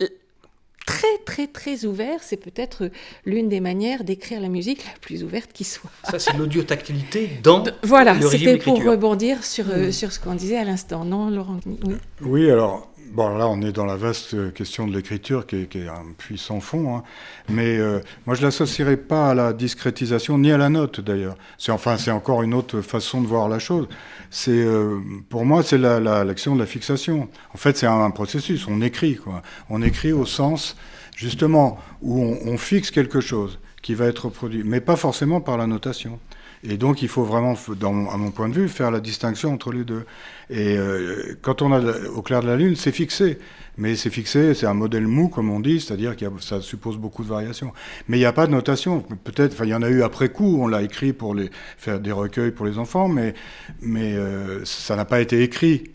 très 0.85 1.17
très 1.25 1.47
très 1.47 1.85
ouvert. 1.85 2.19
C'est 2.21 2.37
peut-être 2.37 2.89
l'une 3.25 3.47
des 3.47 3.61
manières 3.61 4.03
d'écrire 4.03 4.41
la 4.41 4.49
musique 4.49 4.85
la 4.85 4.99
plus 4.99 5.23
ouverte 5.23 5.51
qui 5.53 5.63
soit. 5.63 5.89
Ça, 6.03 6.19
c'est 6.19 6.35
l'audiotactilité 6.37 7.39
dans 7.41 7.63
voilà, 7.83 8.19
c'était 8.29 8.57
pour 8.57 8.83
rebondir 8.83 9.43
sur, 9.45 9.65
hmm. 9.65 9.91
sur 9.91 10.11
ce 10.11 10.19
qu'on 10.19 10.35
disait 10.35 10.57
à 10.57 10.65
l'instant, 10.65 11.05
non, 11.05 11.29
Laurent 11.29 11.59
Oui, 11.65 11.95
oui 12.21 12.51
alors 12.51 12.91
Bon, 13.11 13.37
là, 13.37 13.47
on 13.47 13.61
est 13.61 13.71
dans 13.71 13.85
la 13.85 13.95
vaste 13.95 14.53
question 14.53 14.87
de 14.87 14.95
l'écriture 14.95 15.45
qui, 15.45 15.57
est 15.57 15.87
un 15.87 16.13
puissant 16.17 16.59
fond, 16.59 16.97
hein. 16.97 17.03
mais 17.49 17.77
euh, 17.77 17.99
moi, 18.25 18.35
je 18.35 18.41
ne 18.41 18.47
l'associerai 18.47 18.97
pas 18.97 19.29
à 19.29 19.33
la 19.33 19.53
discrétisation, 19.53 20.37
ni 20.37 20.51
à 20.51 20.57
la 20.57 20.69
note 20.69 21.01
d'ailleurs. 21.01 21.35
C'est 21.57 21.71
enfin, 21.71 21.97
c'est 21.97 22.11
encore 22.11 22.41
une 22.43 22.53
autre 22.53 22.81
façon 22.81 23.21
de 23.21 23.27
voir 23.27 23.47
la 23.47 23.59
chose. 23.59 23.87
C'est, 24.31 24.51
euh, 24.51 24.99
pour 25.29 25.45
moi, 25.45 25.61
c'est 25.63 25.77
l'action 25.77 26.51
la, 26.51 26.57
de 26.57 26.61
la 26.61 26.67
fixation. 26.67 27.29
En 27.53 27.57
fait, 27.57 27.77
c'est 27.77 27.87
un, 27.87 28.09
processus. 28.09 28.67
On 28.67 28.81
écrit, 28.81 29.15
quoi. 29.15 29.41
On 29.69 29.81
écrit 29.81 30.11
au 30.11 30.25
sens, 30.25 30.75
justement, 31.15 31.77
où 32.01 32.19
on 32.21 32.57
fixe 32.57 32.91
quelque 32.91 33.21
chose 33.21 33.59
qui 33.81 33.93
va 33.93 34.07
être 34.07 34.29
produit, 34.29 34.63
mais 34.65 34.81
pas 34.81 34.95
forcément 34.95 35.41
par 35.41 35.57
la 35.57 35.67
notation. 35.67 36.19
Et 36.67 36.77
donc, 36.77 37.01
il 37.01 37.07
faut 37.07 37.23
vraiment, 37.23 37.53
à 37.53 38.17
mon 38.17 38.31
point 38.31 38.49
de 38.49 38.53
vue, 38.53 38.67
faire 38.69 38.91
la 38.91 38.99
distinction 38.99 39.53
entre 39.53 39.71
les 39.71 39.83
deux. 39.83 40.05
Et 40.49 40.77
euh, 40.77 41.37
quand 41.41 41.61
on 41.61 41.71
a 41.71 41.79
au 42.09 42.21
clair 42.21 42.41
de 42.41 42.47
la 42.47 42.55
lune, 42.55 42.75
c'est 42.75 42.91
fixé. 42.91 43.39
Mais 43.77 43.95
c'est 43.95 44.09
fixé, 44.09 44.53
c'est 44.53 44.65
un 44.65 44.73
modèle 44.73 45.05
mou, 45.05 45.27
comme 45.27 45.51
on 45.51 45.59
dit, 45.59 45.81
c'est-à-dire 45.81 46.15
que 46.15 46.25
ça 46.39 46.61
suppose 46.61 46.97
beaucoup 46.97 47.23
de 47.23 47.27
variations. 47.27 47.73
Mais 48.07 48.17
il 48.17 48.21
n'y 48.21 48.25
a 48.25 48.31
pas 48.31 48.47
de 48.47 48.51
notation. 48.51 49.01
Peut-être, 49.01 49.53
enfin, 49.53 49.65
il 49.65 49.71
y 49.71 49.75
en 49.75 49.81
a 49.81 49.89
eu 49.89 50.01
après 50.01 50.29
coup, 50.29 50.57
on 50.61 50.67
l'a 50.67 50.81
écrit 50.81 51.11
pour 51.11 51.35
faire 51.77 51.99
des 51.99 52.11
recueils 52.11 52.51
pour 52.51 52.65
les 52.65 52.77
enfants, 52.77 53.09
mais, 53.09 53.33
mais 53.81 54.13
euh, 54.13 54.63
ça 54.63 54.95
n'a 54.95 55.05
pas 55.05 55.19
été 55.19 55.43
écrit, 55.43 55.91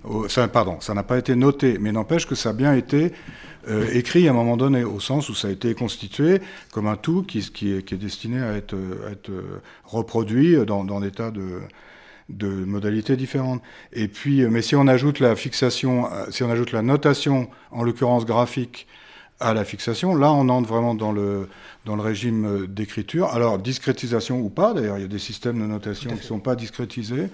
pardon, 0.53 0.79
ça 0.81 0.93
n'a 0.93 1.03
pas 1.03 1.19
été 1.19 1.35
noté. 1.35 1.79
Mais 1.81 1.91
n'empêche 1.91 2.27
que 2.27 2.35
ça 2.35 2.51
a 2.51 2.53
bien 2.53 2.75
été 2.75 3.13
euh, 3.69 3.89
écrit 3.93 4.27
à 4.29 4.31
un 4.31 4.35
moment 4.35 4.57
donné, 4.57 4.85
au 4.85 5.01
sens 5.01 5.29
où 5.29 5.35
ça 5.35 5.49
a 5.49 5.51
été 5.51 5.75
constitué 5.75 6.41
comme 6.73 6.87
un 6.87 6.97
tout 6.97 7.23
qui, 7.23 7.41
qui, 7.51 7.75
est, 7.75 7.83
qui 7.83 7.95
est, 7.95 7.99
destiné 7.99 8.41
à 8.41 8.55
être, 8.55 8.77
être 9.11 9.31
reproduit 9.85 10.57
dans, 10.67 10.85
dans 10.85 11.01
des 11.01 11.11
tas 11.11 11.31
de, 11.31 11.61
de 12.31 12.49
modalités 12.49 13.17
différentes. 13.17 13.63
Et 13.93 14.09
puis, 14.09 14.43
euh, 14.43 14.49
mais 14.51 14.63
si 14.63 14.77
on 14.77 14.87
ajoute 14.87 15.21
la 15.21 15.37
fixation, 15.37 16.11
euh, 16.13 16.27
si 16.31 16.43
on 16.43 16.51
ajoute 16.51 16.73
la 16.73 16.83
notation, 16.83 17.51
en 17.71 17.83
l'occurrence 17.83 18.25
graphique, 18.25 18.87
à 19.41 19.55
la 19.55 19.65
fixation. 19.65 20.15
Là, 20.15 20.33
on 20.33 20.49
entre 20.51 20.69
vraiment 20.69 20.95
dans 20.95 21.13
le, 21.13 21.49
dans 21.87 21.97
le 21.97 22.03
régime 22.03 22.45
euh, 22.45 22.67
d'écriture. 22.67 23.29
Alors, 23.29 23.59
discrétisation 23.59 24.39
ou 24.41 24.51
pas, 24.51 24.75
d'ailleurs, 24.75 24.99
il 24.99 25.03
y 25.03 25.05
a 25.05 25.09
des 25.09 25.19
systèmes 25.19 25.59
de 25.59 25.67
notation 25.67 26.11
qui 26.11 26.17
ne 26.17 26.23
sont 26.23 26.39
pas 26.39 26.55
discrétisés. 26.55 27.29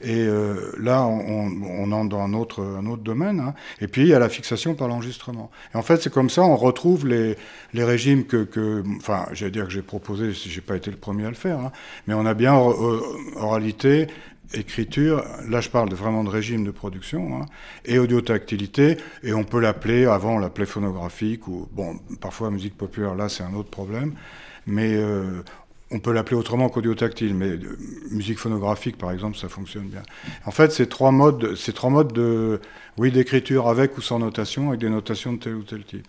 Et 0.00 0.26
euh, 0.26 0.72
là, 0.80 1.04
on, 1.04 1.50
on, 1.62 1.92
entre 1.92 2.08
dans 2.08 2.20
un 2.20 2.34
autre, 2.34 2.62
un 2.62 2.86
autre 2.86 3.02
domaine. 3.02 3.40
Hein. 3.40 3.54
Et 3.80 3.86
puis, 3.86 4.02
il 4.02 4.08
y 4.08 4.14
a 4.14 4.18
la 4.18 4.28
fixation 4.28 4.74
par 4.74 4.88
l'enregistrement. 4.88 5.50
Et 5.72 5.78
en 5.78 5.82
fait, 5.82 6.02
c'est 6.02 6.12
comme 6.12 6.30
ça, 6.30 6.42
on 6.42 6.56
retrouve 6.56 7.06
les, 7.06 7.36
les 7.74 7.84
régimes 7.84 8.24
que, 8.24 8.42
que 8.42 8.82
enfin, 8.96 9.26
j'allais 9.32 9.52
dire 9.52 9.64
que 9.66 9.72
j'ai 9.72 9.82
proposé, 9.82 10.34
si 10.34 10.50
j'ai 10.50 10.60
pas 10.60 10.76
été 10.76 10.90
le 10.90 10.96
premier 10.96 11.26
à 11.26 11.28
le 11.28 11.36
faire, 11.36 11.58
hein. 11.60 11.72
mais 12.08 12.14
on 12.14 12.26
a 12.26 12.34
bien 12.34 12.54
oralité, 13.36 14.08
écriture, 14.54 15.24
là 15.48 15.60
je 15.60 15.70
parle 15.70 15.92
vraiment 15.94 16.24
de 16.24 16.28
régime 16.28 16.64
de 16.64 16.70
production, 16.70 17.36
hein, 17.36 17.46
et 17.84 17.98
audiotactilité, 17.98 18.96
et 19.22 19.32
on 19.32 19.44
peut 19.44 19.60
l'appeler, 19.60 20.04
avant 20.06 20.36
on 20.36 20.38
l'appelait 20.38 20.66
phonographique, 20.66 21.48
ou 21.48 21.68
bon, 21.72 21.98
parfois 22.20 22.50
musique 22.50 22.76
populaire, 22.76 23.14
là 23.14 23.28
c'est 23.28 23.42
un 23.42 23.54
autre 23.54 23.70
problème, 23.70 24.14
mais 24.66 24.94
euh, 24.94 25.42
on 25.90 25.98
peut 25.98 26.12
l'appeler 26.12 26.36
autrement 26.36 26.68
qu'audiotactile, 26.68 27.34
mais 27.34 27.48
euh, 27.48 27.78
musique 28.10 28.38
phonographique 28.38 28.96
par 28.96 29.10
exemple, 29.12 29.36
ça 29.36 29.48
fonctionne 29.48 29.88
bien. 29.88 30.02
En 30.46 30.50
fait, 30.50 30.72
c'est 30.72 30.88
trois 30.88 31.10
modes, 31.10 31.54
c'est 31.54 31.72
trois 31.74 31.90
modes 31.90 32.12
de, 32.12 32.60
oui, 32.98 33.12
d'écriture 33.12 33.68
avec 33.68 33.96
ou 33.98 34.00
sans 34.00 34.18
notation, 34.18 34.68
avec 34.68 34.80
des 34.80 34.90
notations 34.90 35.34
de 35.34 35.38
tel 35.38 35.54
ou 35.54 35.62
tel 35.62 35.84
type. 35.84 36.06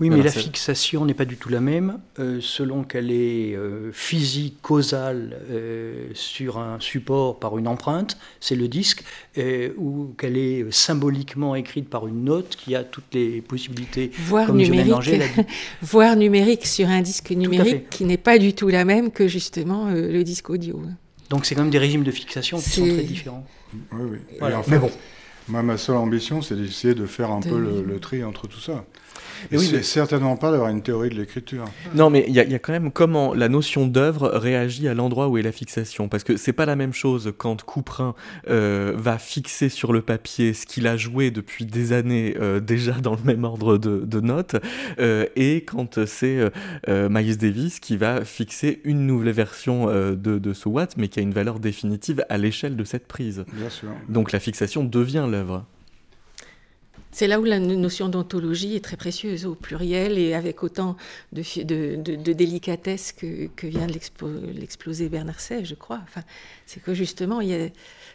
Oui, 0.00 0.10
mais 0.10 0.22
la 0.22 0.30
fixation 0.30 1.04
n'est 1.04 1.14
pas 1.14 1.24
du 1.24 1.36
tout 1.36 1.48
la 1.48 1.60
même 1.60 1.98
euh, 2.18 2.38
selon 2.40 2.82
qu'elle 2.82 3.12
est 3.12 3.54
euh, 3.54 3.92
physique, 3.92 4.58
causale 4.60 5.40
euh, 5.50 6.08
sur 6.14 6.58
un 6.58 6.80
support 6.80 7.38
par 7.38 7.58
une 7.58 7.68
empreinte, 7.68 8.18
c'est 8.40 8.56
le 8.56 8.66
disque, 8.66 9.04
ou 9.76 10.14
qu'elle 10.18 10.36
est 10.36 10.72
symboliquement 10.72 11.54
écrite 11.54 11.88
par 11.88 12.08
une 12.08 12.24
note 12.24 12.56
qui 12.56 12.74
a 12.74 12.82
toutes 12.82 13.12
les 13.12 13.40
possibilités. 13.40 14.10
Voire 14.18 14.52
numérique, 14.52 14.94
voire 15.82 16.16
numérique 16.16 16.66
sur 16.66 16.88
un 16.88 17.00
disque 17.00 17.30
numérique 17.30 17.88
qui 17.90 18.04
n'est 18.04 18.16
pas 18.16 18.38
du 18.38 18.54
tout 18.54 18.68
la 18.68 18.84
même 18.84 19.10
que 19.10 19.28
justement 19.28 19.90
le 19.90 20.22
disque 20.22 20.50
audio. 20.50 20.82
Donc 21.30 21.46
c'est 21.46 21.54
quand 21.54 21.62
même 21.62 21.70
des 21.70 21.78
régimes 21.78 22.04
de 22.04 22.10
fixation 22.10 22.58
qui 22.58 22.70
sont 22.70 22.86
très 22.86 23.02
différents. 23.02 23.46
Oui, 23.92 24.18
oui. 24.40 24.48
mais 24.68 24.78
bon. 24.78 24.90
Moi, 25.46 25.62
ma 25.62 25.76
seule 25.76 25.96
ambition, 25.96 26.40
c'est 26.40 26.56
d'essayer 26.56 26.94
de 26.94 27.04
faire 27.04 27.30
un 27.30 27.40
peu 27.40 27.58
le 27.58 28.00
tri 28.00 28.24
entre 28.24 28.46
tout 28.46 28.60
ça. 28.60 28.84
Et 29.50 29.58
oui, 29.58 29.66
c'est 29.66 29.82
certainement 29.82 30.36
pas 30.36 30.50
d'avoir 30.50 30.70
une 30.70 30.82
théorie 30.82 31.10
de 31.10 31.14
l'écriture. 31.14 31.64
Non, 31.94 32.10
mais 32.10 32.24
il 32.28 32.34
y, 32.34 32.40
a 32.40 32.58
quand 32.58 32.72
même 32.72 32.90
comment 32.90 33.34
la 33.34 33.48
notion 33.48 33.86
d'œuvre 33.86 34.28
réagit 34.28 34.88
à 34.88 34.94
l'endroit 34.94 35.28
où 35.28 35.38
est 35.38 35.42
la 35.42 35.52
fixation. 35.52 36.08
Parce 36.08 36.24
que 36.24 36.36
c'est 36.36 36.52
pas 36.52 36.66
la 36.66 36.76
même 36.76 36.92
chose 36.92 37.32
quand 37.36 37.62
Couperin 37.62 38.14
euh, 38.48 38.92
va 38.96 39.18
fixer 39.18 39.68
sur 39.68 39.92
le 39.92 40.02
papier 40.02 40.54
ce 40.54 40.66
qu'il 40.66 40.86
a 40.86 40.96
joué 40.96 41.30
depuis 41.30 41.64
des 41.66 41.92
années 41.92 42.36
euh, 42.40 42.60
déjà 42.60 42.92
dans 42.92 43.14
le 43.14 43.22
même 43.24 43.44
ordre 43.44 43.78
de, 43.78 44.20
notes, 44.20 44.56
euh, 44.98 45.26
et 45.36 45.64
quand 45.64 46.04
c'est 46.06 46.50
Miles 46.88 47.36
Davis 47.36 47.80
qui 47.80 47.96
va 47.96 48.24
fixer 48.24 48.80
une 48.84 49.06
nouvelle 49.06 49.32
version 49.32 49.86
de, 49.86 50.14
de 50.14 50.52
ce 50.52 50.68
Watt, 50.68 50.96
mais 50.96 51.08
qui 51.08 51.18
a 51.18 51.22
une 51.22 51.32
valeur 51.32 51.58
définitive 51.58 52.24
à 52.28 52.38
l'échelle 52.38 52.76
de 52.76 52.84
cette 52.84 53.06
prise. 53.06 53.44
Bien 53.52 53.70
sûr. 53.70 53.88
Donc 54.08 54.32
la 54.32 54.40
fixation 54.40 54.84
devient 54.84 55.26
l'œuvre. 55.28 55.64
C'est 57.14 57.28
là 57.28 57.38
où 57.38 57.44
la 57.44 57.60
notion 57.60 58.08
d'ontologie 58.08 58.74
est 58.74 58.84
très 58.84 58.96
précieuse, 58.96 59.46
au 59.46 59.54
pluriel 59.54 60.18
et 60.18 60.34
avec 60.34 60.64
autant 60.64 60.96
de, 61.32 61.42
de, 61.62 62.32
délicatesse 62.32 63.12
que, 63.12 63.48
vient 63.68 63.86
de 63.86 63.92
l'exploser 64.58 65.08
Bernard 65.08 65.38
Sèvres, 65.38 65.64
je 65.64 65.76
crois. 65.76 66.00
Enfin, 66.02 66.22
c'est 66.66 66.82
que 66.82 66.92
justement, 66.92 67.40
il 67.40 67.48
y 67.50 67.54
a, 67.54 67.68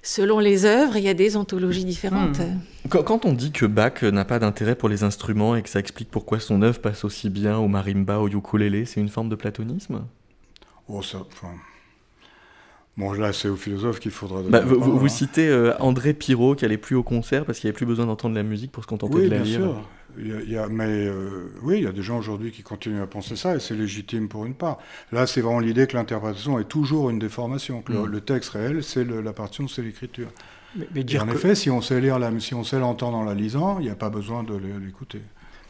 selon 0.04 0.40
les 0.40 0.66
œuvres, 0.66 0.98
il 0.98 1.04
y 1.06 1.08
a 1.08 1.14
des 1.14 1.38
ontologies 1.38 1.86
différentes. 1.86 2.40
Hmm. 2.40 2.90
Quand, 2.90 3.26
on 3.26 3.32
dit 3.32 3.54
que 3.54 3.66
Bach 3.66 4.04
n'a 4.04 4.26
pas 4.26 4.38
d'intérêt 4.38 4.76
pour 4.76 4.90
les 4.90 5.04
instruments 5.04 5.56
et 5.56 5.62
que 5.62 5.70
ça 5.70 5.80
explique 5.80 6.12
pourquoi 6.12 6.42
son 6.42 6.62
œuvre 6.62 6.82
passe 6.82 7.06
aussi 7.06 7.30
bien 7.30 7.58
au 7.58 7.70
marimba, 7.70 8.20
au 8.20 8.28
ukulélé, 8.28 8.84
c'est 8.84 9.00
une 9.00 9.08
forme 9.08 9.30
de 9.30 9.36
platonisme? 9.36 10.04
Oh, 10.90 11.02
ça. 11.02 11.20
Bon, 13.00 13.14
là, 13.14 13.32
c'est 13.32 13.48
au 13.48 13.56
philosophe 13.56 14.02
qu'il 14.02 14.12
faudra. 14.12 14.42
Bah, 14.42 14.60
vous, 14.60 15.00
vous 15.00 15.06
hein. 15.06 15.10
citez 15.10 15.48
euh, 15.48 15.74
André 15.80 16.14
Pirot 16.14 16.56
qui 16.56 16.66
allait 16.66 16.78
plus 16.78 16.98
au 16.98 17.04
concert 17.04 17.46
parce 17.46 17.58
qu'il 17.58 17.68
n'y 17.68 17.70
avait 17.70 17.78
plus 17.78 17.86
besoin 17.86 18.06
d'entendre 18.06 18.36
la 18.36 18.44
musique 18.44 18.74
pour 18.74 18.84
se 18.84 18.90
contenter 18.90 19.22
de 19.22 19.30
la 19.30 19.38
bien 19.38 19.44
lire. 19.44 19.60
Sûr. 19.60 19.90
Il 20.18 20.52
y 20.52 20.58
a, 20.58 20.68
mais 20.68 21.08
euh, 21.08 21.50
oui, 21.62 21.78
il 21.78 21.84
y 21.86 21.88
a 21.88 21.94
des 21.94 22.02
gens 22.02 22.18
aujourd'hui 22.18 22.52
qui 22.52 22.62
continuent 22.62 23.02
à 23.02 23.08
penser 23.08 23.38
ça 23.38 23.56
et 23.56 23.62
c'est 23.62 23.74
légitime 23.74 24.28
pour 24.28 24.46
une 24.46 24.54
part. 24.54 24.80
Là, 25.14 25.28
c'est 25.28 25.40
vraiment 25.40 25.62
l'idée 25.62 25.88
que 25.88 25.96
l'interprétation 25.96 26.60
est 26.60 26.66
toujours 26.66 27.10
une 27.10 27.20
déformation, 27.20 27.82
que 27.82 27.94
le, 27.94 28.18
mm. 28.18 28.22
texte 28.22 28.50
réel, 28.50 28.84
c'est 28.84 29.06
la 29.06 29.32
partition, 29.32 29.70
c'est 29.70 29.82
l'écriture. 29.82 30.28
Mais, 30.76 31.20
en 31.20 31.30
effet, 31.30 31.56
si 31.56 31.70
on 31.70 31.82
sait 31.82 32.02
lire, 32.02 32.20
la, 32.20 32.38
si 32.42 32.54
on 32.54 32.66
sait 32.66 32.80
l'entendre 32.80 33.16
en 33.16 33.24
la 33.24 33.34
lisant, 33.34 33.80
il 33.80 33.86
n'y 33.86 33.92
a 33.92 33.96
pas 33.96 34.10
besoin 34.10 34.44
de 34.44 34.60
l'écouter. 34.84 35.22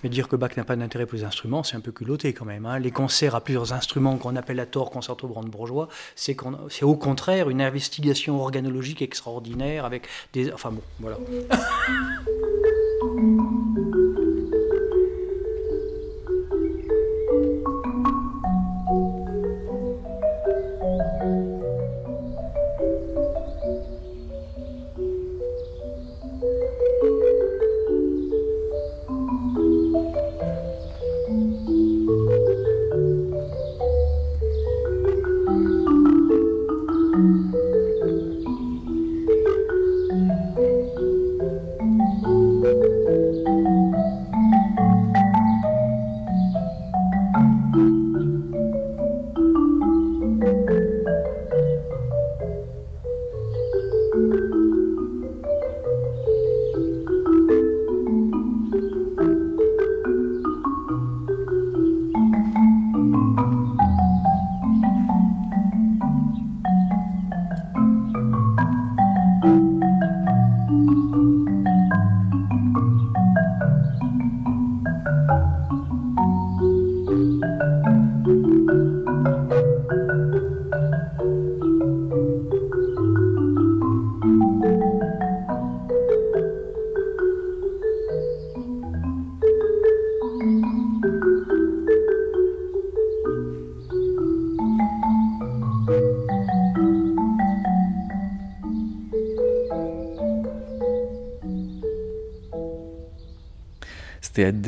Mais 0.04 0.10
dire 0.10 0.28
que 0.28 0.36
Bach 0.36 0.56
n'a 0.56 0.64
pas 0.64 0.76
d'intérêt 0.76 1.06
pour 1.06 1.18
les 1.18 1.24
instruments, 1.24 1.64
c'est 1.64 1.76
un 1.76 1.82
peu 1.82 1.92
culotté 1.92 2.34
quand 2.34 2.46
même. 2.46 2.66
Hein. 2.66 2.80
Les 2.80 2.92
concerts 2.92 3.36
à 3.36 3.42
plusieurs 3.42 3.74
instruments 3.74 4.18
qu'on 4.18 4.36
appelle 4.36 4.60
à 4.60 4.66
tort 4.66 4.92
concerto 4.92 5.28
brandebourgeois, 5.28 5.90
c'est 6.16 6.36
au 6.84 6.96
contraire 6.96 7.50
une 7.50 7.62
investigation 7.62 8.42
organologique 8.42 9.02
extraordinaire 9.02 9.86
avec 9.86 10.08
des... 10.34 10.52
Enfin 10.52 10.72
bon, 10.72 10.82
voilà. 11.00 11.18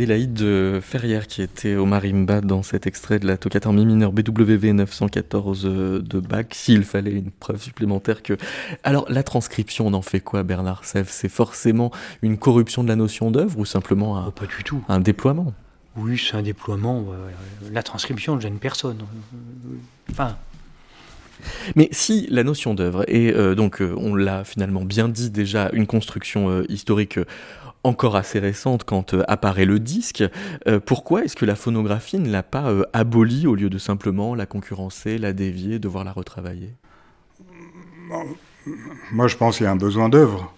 Adélaïde 0.01 0.81
Ferrière 0.81 1.27
qui 1.27 1.43
était 1.43 1.75
au 1.75 1.85
marimba 1.85 2.41
dans 2.41 2.63
cet 2.63 2.87
extrait 2.87 3.19
de 3.19 3.27
la 3.27 3.37
toccata 3.37 3.69
en 3.69 3.73
mi 3.73 3.85
mineur 3.85 4.11
BWV 4.11 4.73
914 4.73 5.61
de 5.65 6.19
Bach, 6.19 6.47
s'il 6.53 6.83
fallait 6.85 7.11
une 7.11 7.29
preuve 7.29 7.61
supplémentaire 7.61 8.23
que... 8.23 8.35
Alors 8.83 9.05
la 9.09 9.21
transcription, 9.21 9.85
on 9.85 9.93
en 9.93 10.01
fait 10.01 10.19
quoi 10.19 10.41
Bernard 10.41 10.85
Sèvres? 10.85 11.11
C'est 11.11 11.29
forcément 11.29 11.91
une 12.23 12.39
corruption 12.39 12.83
de 12.83 12.87
la 12.87 12.95
notion 12.95 13.29
d'œuvre 13.29 13.59
ou 13.59 13.65
simplement 13.65 14.17
un, 14.17 14.29
oh, 14.29 14.31
pas 14.31 14.47
du 14.47 14.63
tout. 14.63 14.83
un 14.89 14.99
déploiement? 14.99 15.53
Oui, 15.95 16.17
c'est 16.17 16.35
un 16.35 16.41
déploiement. 16.41 17.05
La 17.71 17.83
transcription 17.83 18.35
ne 18.37 18.41
gêne 18.41 18.57
personne. 18.57 18.97
Enfin, 20.09 20.35
mais 21.75 21.89
si 21.91 22.27
la 22.29 22.43
notion 22.43 22.73
d'œuvre 22.73 23.03
est 23.07 23.33
euh, 23.33 23.55
donc, 23.55 23.81
euh, 23.81 23.93
on 23.97 24.15
l'a 24.15 24.43
finalement 24.43 24.83
bien 24.83 25.07
dit 25.09 25.29
déjà, 25.29 25.69
une 25.73 25.87
construction 25.87 26.49
euh, 26.49 26.63
historique 26.69 27.19
encore 27.83 28.15
assez 28.15 28.39
récente 28.39 28.83
quand 28.83 29.13
euh, 29.13 29.23
apparaît 29.27 29.65
le 29.65 29.79
disque, 29.79 30.23
euh, 30.67 30.79
pourquoi 30.79 31.23
est-ce 31.23 31.35
que 31.35 31.45
la 31.45 31.55
phonographie 31.55 32.19
ne 32.19 32.29
l'a 32.29 32.43
pas 32.43 32.69
euh, 32.69 32.83
abolie 32.93 33.47
au 33.47 33.55
lieu 33.55 33.69
de 33.69 33.77
simplement 33.77 34.35
la 34.35 34.45
concurrencer, 34.45 35.17
la 35.17 35.33
dévier, 35.33 35.79
devoir 35.79 36.03
la 36.03 36.11
retravailler? 36.11 36.73
Moi 39.11 39.27
je 39.27 39.37
pense 39.37 39.57
qu'il 39.57 39.65
y 39.65 39.67
a 39.67 39.71
un 39.71 39.77
besoin 39.77 40.09
d'œuvre. 40.09 40.53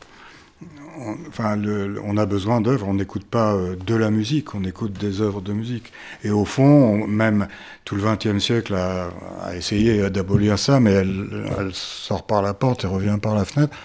on, 0.97 1.15
enfin, 1.29 1.57
on 2.03 2.17
a 2.17 2.25
besoin 2.25 2.59
d'œuvres, 2.59 2.87
on 2.87 2.95
n'écoute 2.95 3.25
pas 3.25 3.55
de 3.85 3.95
la 3.95 4.09
musique, 4.11 4.55
on 4.55 4.63
écoute 4.63 4.93
des 4.93 5.21
œuvres 5.21 5.39
de 5.39 5.53
musique. 5.53 5.93
Et 6.23 6.31
au 6.31 6.45
fond, 6.45 7.07
même 7.07 7.47
tout 7.85 7.95
le 7.95 8.03
XXe 8.03 8.43
siècle 8.43 8.73
a, 8.73 9.11
essayé 9.55 10.09
d'abolir 10.09 10.57
ça, 10.59 10.79
mais 10.79 10.91
elle, 10.91 11.69
sort 11.73 12.25
par 12.25 12.41
la 12.41 12.53
porte 12.53 12.83
et 12.83 12.87
revient 12.87 13.19
par 13.21 13.35
la 13.35 13.45
fenêtre. 13.45 13.77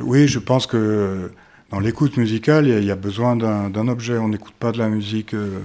Oui, 0.00 0.26
je 0.26 0.40
pense 0.40 0.66
que 0.66 1.30
dans 1.74 1.80
l'écoute 1.80 2.16
musicale, 2.18 2.68
il 2.68 2.84
y, 2.84 2.90
a 2.92 2.94
besoin 2.94 3.34
d'un 3.34 3.88
objet. 3.88 4.16
On 4.16 4.28
n'écoute 4.28 4.54
pas 4.60 4.70
de 4.70 4.78
la 4.78 4.88
musique 4.88 5.34
euh, 5.34 5.58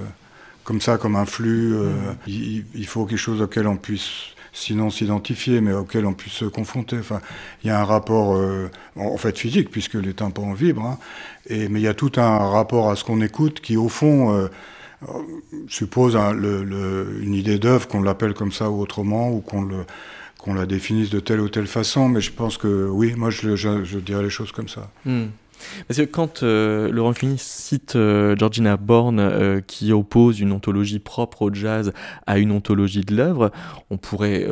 comme 0.64 0.82
ça, 0.82 0.98
comme 0.98 1.16
un 1.16 1.28
flux. 1.28 1.76
Euh, 1.76 1.92
il, 2.26 2.66
il, 2.74 2.88
faut 2.88 3.06
quelque 3.06 3.20
chose 3.20 3.44
auquel 3.44 3.68
on 3.68 3.78
puisse 3.78 4.34
sinon 4.52 4.90
s'identifier, 4.90 5.62
mais 5.62 5.72
auquel 5.72 6.08
on 6.08 6.14
puisse 6.14 6.34
se 6.34 6.46
confronter. 6.46 6.98
Enfin, 6.98 7.22
il 7.64 7.68
y 7.68 7.70
a 7.70 7.80
un 7.80 7.84
rapport, 7.84 8.36
euh, 8.36 8.72
en 8.96 9.18
fait, 9.18 9.38
physique, 9.38 9.70
puisque 9.70 9.94
les 9.94 10.16
tympans 10.16 10.52
vibrent, 10.54 10.84
hein. 10.84 10.98
et, 11.48 11.70
mais 11.70 11.80
il 11.80 11.84
y 11.84 11.88
a 11.88 11.94
tout 11.94 12.14
un 12.18 12.40
rapport 12.40 12.90
à 12.90 12.96
ce 12.96 13.04
qu'on 13.04 13.22
écoute 13.22 13.60
qui, 13.60 13.78
au 13.78 13.88
fond, 13.88 14.50
suppose 15.68 16.16
une 16.16 17.36
idée 17.36 17.60
d'œuvre, 17.60 17.88
qu'on 17.88 18.02
l'appelle 18.02 18.34
comme 18.34 18.52
ça 18.52 18.72
ou 18.72 18.82
autrement, 18.82 19.30
ou 19.30 19.42
qu'on 19.42 19.62
le 19.62 19.86
qu'on 20.40 20.54
la 20.54 20.66
définisse 20.66 21.10
de 21.10 21.20
telle 21.20 21.42
ou 21.42 21.50
telle 21.50 21.68
façon, 21.68 22.08
mais 22.08 22.22
je 22.22 22.32
pense 22.32 22.58
que 22.58 22.88
oui, 22.88 23.14
moi 23.18 23.30
je, 23.30 23.56
je, 23.58 24.00
dirais 24.00 24.24
les 24.24 24.30
choses 24.30 24.54
comme 24.54 24.70
ça. 24.70 24.90
Hmm. 25.06 25.26
Parce 25.88 26.00
que 26.00 26.06
quand 26.06 26.44
euh, 26.44 26.90
Laurent 26.92 27.14
Cuny 27.14 27.38
cite 27.38 27.96
euh, 27.96 28.36
Georgina 28.38 28.78
Bourne 28.78 29.20
euh, 29.20 29.62
qui 29.62 29.92
oppose 29.92 30.40
une 30.40 30.52
ontologie 30.52 31.00
propre 31.00 31.44
au 31.44 31.54
jazz 31.54 31.94
à 32.28 32.38
une 32.38 32.52
ontologie 32.52 33.02
de 33.02 33.16
l'œuvre, 33.16 33.52
on 33.90 33.98
pourrait 33.98 34.48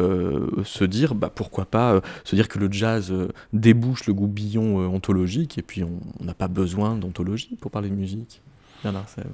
se 0.64 0.84
dire, 0.84 1.16
bah, 1.16 1.32
pourquoi 1.34 1.66
pas 1.66 2.02
se 2.24 2.36
dire 2.36 2.48
que 2.48 2.60
le 2.60 2.72
jazz 2.72 3.14
débouche 3.54 4.06
le 4.08 4.14
goubillon 4.14 4.78
ontologique 4.94 5.58
et 5.58 5.62
puis 5.62 5.84
on 5.84 6.24
n'a 6.24 6.34
pas 6.34 6.48
besoin 6.48 6.96
d'ontologie 6.96 7.58
pour 7.60 7.72
parler 7.72 7.90
de 7.90 7.96
musique. 7.96 8.42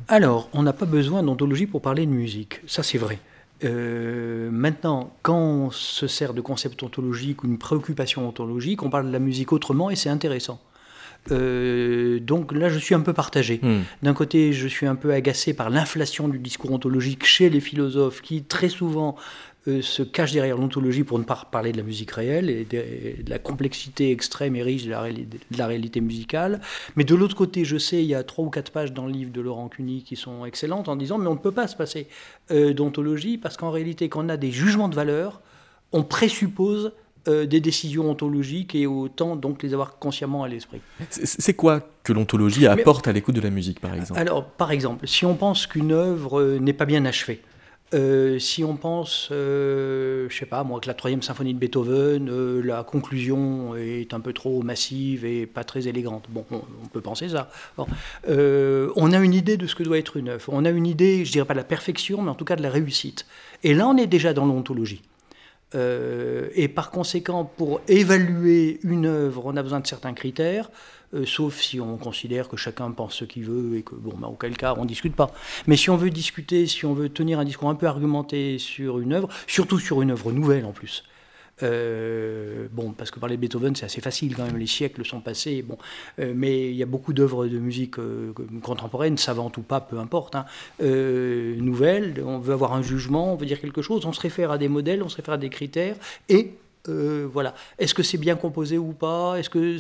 Alors, 0.08 0.50
on 0.54 0.64
n'a 0.64 0.74
pas 0.74 0.86
besoin 0.86 1.24
d'ontologie 1.24 1.68
pour 1.68 1.82
parler 1.82 2.06
de 2.06 2.12
musique, 2.12 2.62
ça 2.68 2.84
c'est 2.84 2.98
vrai. 2.98 3.20
maintenant, 3.64 5.14
quand 5.22 5.38
on 5.38 5.72
se 5.72 6.08
sert 6.08 6.34
de 6.34 6.42
concept 6.42 6.82
ontologique 6.84 7.44
ou 7.44 7.48
une 7.48 7.58
préoccupation 7.58 8.28
ontologique, 8.28 8.84
on 8.84 8.90
parle 8.90 9.08
de 9.08 9.12
la 9.12 9.20
musique 9.20 9.52
autrement 9.52 9.90
et 9.90 9.96
c'est 9.96 10.10
intéressant. 10.10 10.60
Euh, 11.32 12.20
donc 12.20 12.52
là, 12.52 12.70
je 12.70 12.80
suis 12.80 12.96
un 12.96 13.02
peu 13.02 13.14
partagé. 13.14 13.60
Hmm. 13.62 13.82
D'un 14.02 14.14
côté, 14.14 14.54
je 14.54 14.68
suis 14.68 14.86
un 14.86 14.96
peu 14.96 15.14
agacé 15.14 15.54
par 15.54 15.70
l'inflation 15.70 16.28
du 16.28 16.40
discours 16.40 16.72
ontologique 16.72 17.26
chez 17.26 17.50
les 17.50 17.60
philosophes 17.60 18.22
qui, 18.22 18.44
très 18.44 18.70
souvent, 18.70 19.16
euh, 19.70 19.82
se 19.82 20.04
cachent 20.04 20.34
derrière 20.34 20.58
l'ontologie 20.58 21.06
pour 21.06 21.18
ne 21.20 21.24
pas 21.24 21.48
parler 21.50 21.72
de 21.72 21.78
la 21.78 21.84
musique 21.84 22.12
réelle 22.12 22.50
et 22.50 22.66
de, 22.66 23.30
la 23.30 23.40
complexité 23.40 24.12
extrême 24.12 24.58
et 24.58 24.62
riche 24.62 24.84
de 24.84 24.92
la, 24.92 25.10
de 25.10 25.58
la 25.58 25.68
réalité 25.68 26.02
musicale. 26.02 26.60
Mais 26.98 27.06
de 27.06 27.16
l'autre 27.16 27.36
côté, 27.36 27.64
je 27.64 27.78
sais, 27.78 28.04
il 28.04 28.08
y 28.08 28.16
a 28.16 28.24
trois 28.24 28.44
ou 28.44 28.50
quatre 28.50 28.74
pages 28.74 28.92
dans 28.92 29.06
le 29.06 29.14
livre 29.14 29.32
de 29.32 29.40
Laurent 29.40 29.70
Cuny 29.70 30.04
qui 30.04 30.18
sont 30.18 30.44
excellentes 30.44 30.90
en 30.90 30.98
disant 30.98 31.18
mais 31.18 31.28
on 31.28 31.36
ne 31.36 31.40
peut 31.40 31.54
pas 31.54 31.68
se 31.68 31.78
passer 31.78 32.08
euh, 32.52 32.74
d'ontologie 32.74 33.38
parce 33.38 33.56
qu'en 33.56 33.72
réalité, 33.72 34.10
quand 34.10 34.26
on 34.26 34.30
a 34.30 34.36
des 34.36 34.52
jugements 34.52 34.90
de 34.90 34.96
valeur, 34.96 35.40
on 35.94 36.04
présuppose 36.04 36.92
euh, 37.30 37.46
des 37.46 37.62
décisions 37.62 38.10
ontologiques 38.10 38.76
et 38.76 38.86
autant 38.86 39.38
donc 39.38 39.64
les 39.64 39.74
avoir 39.74 39.98
consciemment 39.98 40.44
à 40.44 40.50
l'esprit. 40.50 40.82
C'est 41.10 41.54
quoi 41.54 41.80
que 42.04 42.12
l'ontologie 42.12 42.68
apporte 42.68 43.08
à 43.08 43.14
l'écoute 43.14 43.36
de 43.36 43.40
la 43.40 43.50
musique, 43.50 43.80
par 43.80 43.96
exemple? 43.96 44.20
Alors, 44.20 44.44
par 44.44 44.72
exemple, 44.72 45.08
si 45.08 45.26
on 45.26 45.36
pense 45.36 45.66
qu'une 45.66 45.94
œuvre 45.94 46.42
euh, 46.42 46.60
n'est 46.60 46.74
pas 46.74 46.84
bien 46.84 47.06
achevée, 47.06 47.40
euh, 47.94 48.40
si 48.40 48.66
on 48.66 48.76
pense, 48.76 49.28
je 49.30 50.28
sais 50.30 50.46
pas 50.46 50.66
moi, 50.66 50.82
que 50.82 50.88
la 50.88 50.96
troisième 50.96 51.22
symphonie 51.22 51.54
de 51.54 51.60
Beethoven, 51.60 52.60
la 52.60 52.84
conclusion 52.84 53.74
est 53.78 54.14
un 54.14 54.20
peu 54.20 54.34
trop 54.34 54.62
massive 54.62 55.24
et 55.24 55.46
pas 55.46 55.64
très 55.64 55.88
élégante. 55.88 56.26
Bon, 56.28 56.44
on, 56.52 56.88
peut 56.92 57.00
penser 57.00 57.30
ça. 57.30 57.50
on 58.28 59.14
a 59.14 59.18
une 59.20 59.34
idée 59.34 59.56
de 59.56 59.66
ce 59.66 59.76
que 59.76 59.84
doit 59.84 59.98
être 59.98 60.18
une 60.18 60.28
œuvre. 60.28 60.52
On 60.52 60.66
a 60.66 60.72
une 60.72 60.88
idée, 60.88 61.24
je 61.24 61.32
dirais 61.32 61.46
pas 61.46 61.54
de 61.54 61.60
la 61.60 61.64
perfection, 61.64 62.22
mais 62.22 62.32
en 62.32 62.36
tout 62.36 62.46
cas 62.46 62.58
de 62.58 62.64
la 62.64 62.70
réussite. 62.70 63.26
Et 63.64 63.74
là, 63.74 63.88
on 63.88 63.96
est 63.96 64.08
déjà 64.08 64.34
dans 64.34 64.46
l'ontologie. 64.46 65.04
Euh, 65.76 66.50
et 66.56 66.68
par 66.68 66.92
conséquent, 66.92 67.46
pour 67.46 67.82
évaluer 67.88 68.80
une 68.84 69.06
œuvre, 69.06 69.44
on 69.46 69.56
a 69.58 69.64
besoin 69.64 69.80
de 69.80 69.88
certains 69.88 70.14
critères, 70.14 70.70
euh, 71.14 71.26
sauf 71.26 71.62
si 71.62 71.80
on 71.80 71.98
considère 71.98 72.50
que 72.50 72.58
chacun 72.58 72.92
pense 72.92 73.16
ce 73.16 73.26
qu'il 73.26 73.46
veut 73.46 73.78
et 73.78 73.84
que, 73.84 73.96
bon, 73.96 74.14
bah, 74.18 74.28
auquel 74.28 74.58
cas, 74.58 74.76
on 74.78 74.84
ne 74.84 74.88
discute 74.88 75.16
pas. 75.16 75.32
Mais 75.68 75.78
si 75.78 75.90
on 75.90 75.98
veut 75.98 76.10
discuter, 76.10 76.68
si 76.68 76.86
on 76.86 76.94
veut 76.94 77.10
tenir 77.10 77.40
un 77.40 77.46
discours 77.46 77.70
un 77.70 77.76
peu 77.76 77.88
argumenté 77.88 78.58
sur 78.60 79.00
une 79.00 79.14
œuvre, 79.14 79.30
surtout 79.48 79.80
sur 79.80 80.02
une 80.02 80.12
œuvre 80.12 80.32
nouvelle 80.32 80.66
en 80.66 80.72
plus, 80.72 81.04
euh, 81.62 82.68
bon, 82.72 82.92
parce 82.92 83.12
que 83.12 83.20
parler 83.20 83.36
de 83.36 83.42
Beethoven, 83.42 83.76
c'est 83.76 83.86
assez 83.86 84.02
facile 84.02 84.36
quand 84.36 84.46
même, 84.46 84.58
les 84.58 84.68
siècles 84.68 85.06
sont 85.06 85.22
passés. 85.22 85.62
Bon, 85.62 85.78
euh, 86.20 86.34
mais 86.36 86.70
il 86.70 86.76
y 86.76 86.84
a 86.84 86.88
beaucoup 86.88 87.14
d'œuvres 87.14 87.48
de 87.48 87.60
musique 87.60 88.00
euh, 88.00 88.34
contemporaine, 88.62 89.18
savantes 89.18 89.58
ou 89.58 89.62
pas, 89.62 89.80
peu 89.80 90.00
importe, 90.00 90.36
hein, 90.36 90.46
nouvelles. 90.80 92.24
On 92.26 92.40
veut 92.40 92.54
avoir 92.54 92.74
un 92.74 92.82
jugement, 92.82 93.34
on 93.34 93.36
veut 93.36 93.46
dire 93.46 93.62
quelque 93.62 93.82
chose, 93.82 94.06
on 94.06 94.14
se 94.14 94.22
réfère 94.22 94.52
à 94.52 94.58
des 94.58 94.68
modèles, 94.68 95.04
on 95.04 95.10
se 95.10 95.18
réfère 95.18 95.36
à 95.36 95.38
des 95.38 95.50
critères, 95.50 95.96
et 96.30 96.56
voilà. 96.86 97.54
Est-ce 97.80 97.94
que 97.94 98.04
c'est 98.04 98.18
bien 98.18 98.36
composé 98.36 98.78
ou 98.78 98.92
pas? 98.92 99.40
Est-ce 99.40 99.50
que 99.50 99.78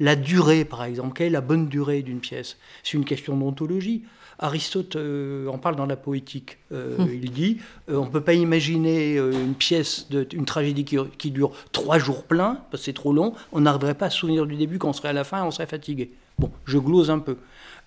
la, 0.00 0.16
durée, 0.16 0.64
par 0.64 0.82
exemple, 0.82 1.14
quelle 1.14 1.28
est 1.28 1.30
la 1.30 1.40
bonne 1.40 1.68
durée 1.68 2.02
d'une 2.02 2.18
pièce? 2.18 2.56
C'est 2.82 2.96
une 2.96 3.04
question 3.04 3.36
d'ontologie. 3.36 4.02
Aristote 4.38 4.96
euh, 4.96 5.48
en 5.48 5.58
parle 5.58 5.76
dans 5.76 5.86
la 5.86 5.96
poétique. 5.96 6.58
Euh, 6.72 6.96
hum. 6.98 7.08
Il 7.12 7.30
dit 7.30 7.58
euh, 7.88 7.96
on 7.96 8.04
ne 8.04 8.10
peut 8.10 8.20
pas 8.20 8.34
imaginer 8.34 9.16
une 9.16 9.54
pièce, 9.54 10.08
de, 10.10 10.26
une 10.32 10.44
tragédie 10.44 10.84
qui, 10.84 11.30
dure 11.30 11.52
trois 11.72 11.98
jours 11.98 12.24
pleins, 12.24 12.58
parce 12.70 12.82
que 12.82 12.84
c'est 12.86 12.92
trop 12.92 13.12
long. 13.12 13.34
On 13.52 13.60
n'arriverait 13.60 13.94
pas 13.94 14.06
à 14.06 14.10
se 14.10 14.18
souvenir 14.18 14.46
du 14.46 14.56
début 14.56 14.78
quand 14.78 14.90
on 14.90 14.92
serait 14.92 15.08
à 15.08 15.12
la 15.12 15.24
fin, 15.24 15.44
on 15.44 15.50
serait 15.50 15.66
fatigué. 15.66 16.12
Bon, 16.38 16.50
je 16.66 16.78
glose 16.78 17.10
un 17.10 17.18
peu. 17.18 17.36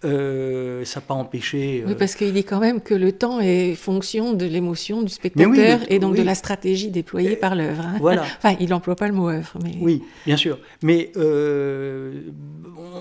Euh, 0.04 0.84
ça 0.86 1.00
n'a 1.00 1.06
pas 1.06 1.14
empêché. 1.14 1.84
Oui, 1.86 1.96
parce 1.98 2.16
qu'il 2.16 2.34
dit 2.34 2.44
quand 2.44 2.60
même 2.60 2.82
que 2.82 2.94
le 2.94 3.12
temps 3.12 3.40
est 3.40 3.76
fonction 3.76 4.34
de 4.34 4.46
l'émotion 4.46 5.04
du 5.04 5.10
spectateur 5.10 5.80
et 5.90 6.00
donc 6.00 6.16
de 6.16 6.24
la 6.24 6.36
stratégie 6.36 6.90
déployée 6.90 7.36
par 7.36 7.56
l'œuvre. 7.56 7.86
Hein. 7.86 7.98
Voilà. 8.00 8.24
enfin, 8.38 8.56
il 8.60 8.70
n'emploie 8.70 8.96
pas 8.96 9.08
le 9.08 9.14
mot 9.14 9.30
œuvre. 9.30 9.58
Mais... 9.64 9.76
Oui, 9.80 10.04
bien 10.26 10.38
sûr. 10.38 10.58
Mais 10.82 11.12
euh, 11.18 12.22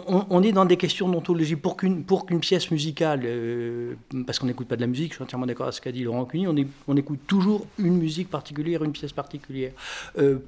on, 0.09 0.42
est 0.42 0.53
dans 0.53 0.66
des 0.66 0.76
questions 0.76 1.09
d'ontologie. 1.09 1.57
Pour 1.57 1.76
qu'une 1.76 2.05
pièce 2.40 2.70
musicale, 2.70 3.22
euh, 3.24 3.94
parce 4.26 4.38
qu'on 4.38 4.46
n'écoute 4.46 4.68
pas 4.68 4.76
de 4.76 4.82
la 4.82 4.86
musique, 4.86 5.12
je 5.12 5.16
suis 5.16 5.24
entièrement 5.24 5.46
d'accord 5.46 5.66
avec 5.66 5.74
ce 5.74 5.80
qu'a 5.80 5.92
dit 5.92 6.03
Laurent 6.03 6.26
Cuny, 6.26 6.46
on, 6.46 6.55
on, 6.86 6.96
écoute 6.96 7.20
toujours 7.26 7.66
une 7.78 7.96
musique 7.96 8.28
particulière, 8.28 8.84
une 8.84 8.92
pièce 8.92 9.12
particulière. 9.12 9.72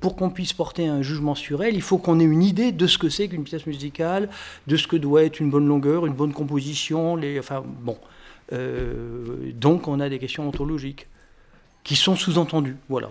pour 0.00 0.16
qu'on 0.16 0.30
puisse 0.30 0.53
porter 0.53 0.86
un 0.86 1.00
jugement 1.00 1.34
sur 1.34 1.62
elle, 1.62 1.74
il 1.74 1.82
faut 1.82 1.98
qu'on 1.98 2.20
ait 2.20 2.24
une 2.24 2.42
idée 2.42 2.72
de 2.72 2.86
ce 2.86 2.98
que 2.98 3.09
c'est 3.09 3.28
qu'une 3.28 3.44
pièce 3.44 3.66
musicale, 3.66 4.28
de 4.66 4.76
ce 4.76 4.86
que 4.86 4.96
doit 4.96 5.24
être 5.24 5.40
une 5.40 5.50
bonne 5.50 5.66
longueur, 5.66 6.05
une 6.07 6.12
bonne 6.12 6.32
composition, 6.43 7.16
les, 7.16 7.38
enfin 7.38 7.62
bon. 7.64 7.97
Euh, 8.53 9.53
donc 9.55 9.88
on 9.88 10.01
a 10.01 10.09
des 10.09 10.18
questions 10.18 10.49
ontologiques 10.49 11.07
qui 11.84 11.97
sont 11.97 12.16
sous-entendues, 12.16 12.76
voilà. 12.88 13.11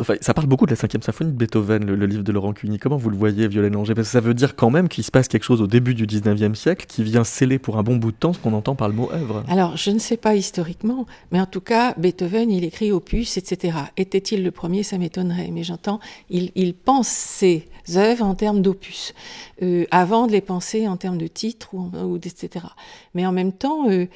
Enfin, 0.00 0.14
ça 0.20 0.34
parle 0.34 0.46
beaucoup 0.46 0.66
de 0.66 0.70
la 0.70 0.76
cinquième 0.76 1.02
symphonie 1.02 1.32
de 1.32 1.36
Beethoven, 1.36 1.84
le, 1.84 2.06
livre 2.06 2.22
de 2.22 2.32
Laurent 2.32 2.52
Cuny. 2.52 2.78
Comment 2.78 2.96
vous 2.96 3.10
le 3.10 3.16
voyez, 3.16 3.48
Violaine 3.48 3.72
Langer? 3.72 3.94
Parce 3.94 4.08
que 4.08 4.12
ça 4.12 4.20
veut 4.20 4.34
dire 4.34 4.56
quand 4.56 4.70
même 4.70 4.88
qu'il 4.88 5.04
se 5.04 5.10
passe 5.10 5.28
quelque 5.28 5.44
chose 5.44 5.62
au 5.62 5.66
début 5.66 5.94
du 5.94 6.06
19e 6.06 6.54
siècle 6.54 6.86
qui 6.86 7.02
vient 7.02 7.24
sceller 7.24 7.58
pour 7.58 7.78
un 7.78 7.82
bon 7.82 7.96
bout 7.96 8.12
de 8.12 8.16
temps 8.16 8.32
ce 8.32 8.38
qu'on 8.38 8.52
entend 8.52 8.74
par 8.74 8.88
le 8.88 8.94
mot 8.94 9.10
œuvre. 9.12 9.44
Alors, 9.48 9.76
je 9.76 9.90
ne 9.90 9.98
sais 9.98 10.16
pas 10.16 10.34
historiquement, 10.34 11.06
mais 11.32 11.40
en 11.40 11.46
tout 11.46 11.60
cas, 11.60 11.94
Beethoven, 11.96 12.50
il 12.50 12.64
écrit 12.64 12.92
opus, 12.92 13.36
etc. 13.36 13.78
Était-il 13.96 14.42
le 14.42 14.50
premier? 14.50 14.82
Ça 14.82 14.98
m'étonnerait. 14.98 15.50
Mais 15.52 15.62
j'entends, 15.62 16.00
il, 16.30 16.52
il 16.54 16.74
pense 16.74 17.08
ses 17.08 17.66
œuvres 17.94 18.24
en 18.24 18.34
termes 18.34 18.62
d'opus, 18.62 19.14
euh, 19.62 19.84
avant 19.90 20.26
de 20.26 20.32
les 20.32 20.40
penser 20.40 20.88
en 20.88 20.96
termes 20.96 21.18
de 21.18 21.26
titres 21.26 21.74
ou, 21.74 22.16
etc. 22.16 22.66
Mais 23.14 23.26
en 23.26 23.32
même 23.32 23.52
temps, 23.52 23.88
euh, 23.88 24.06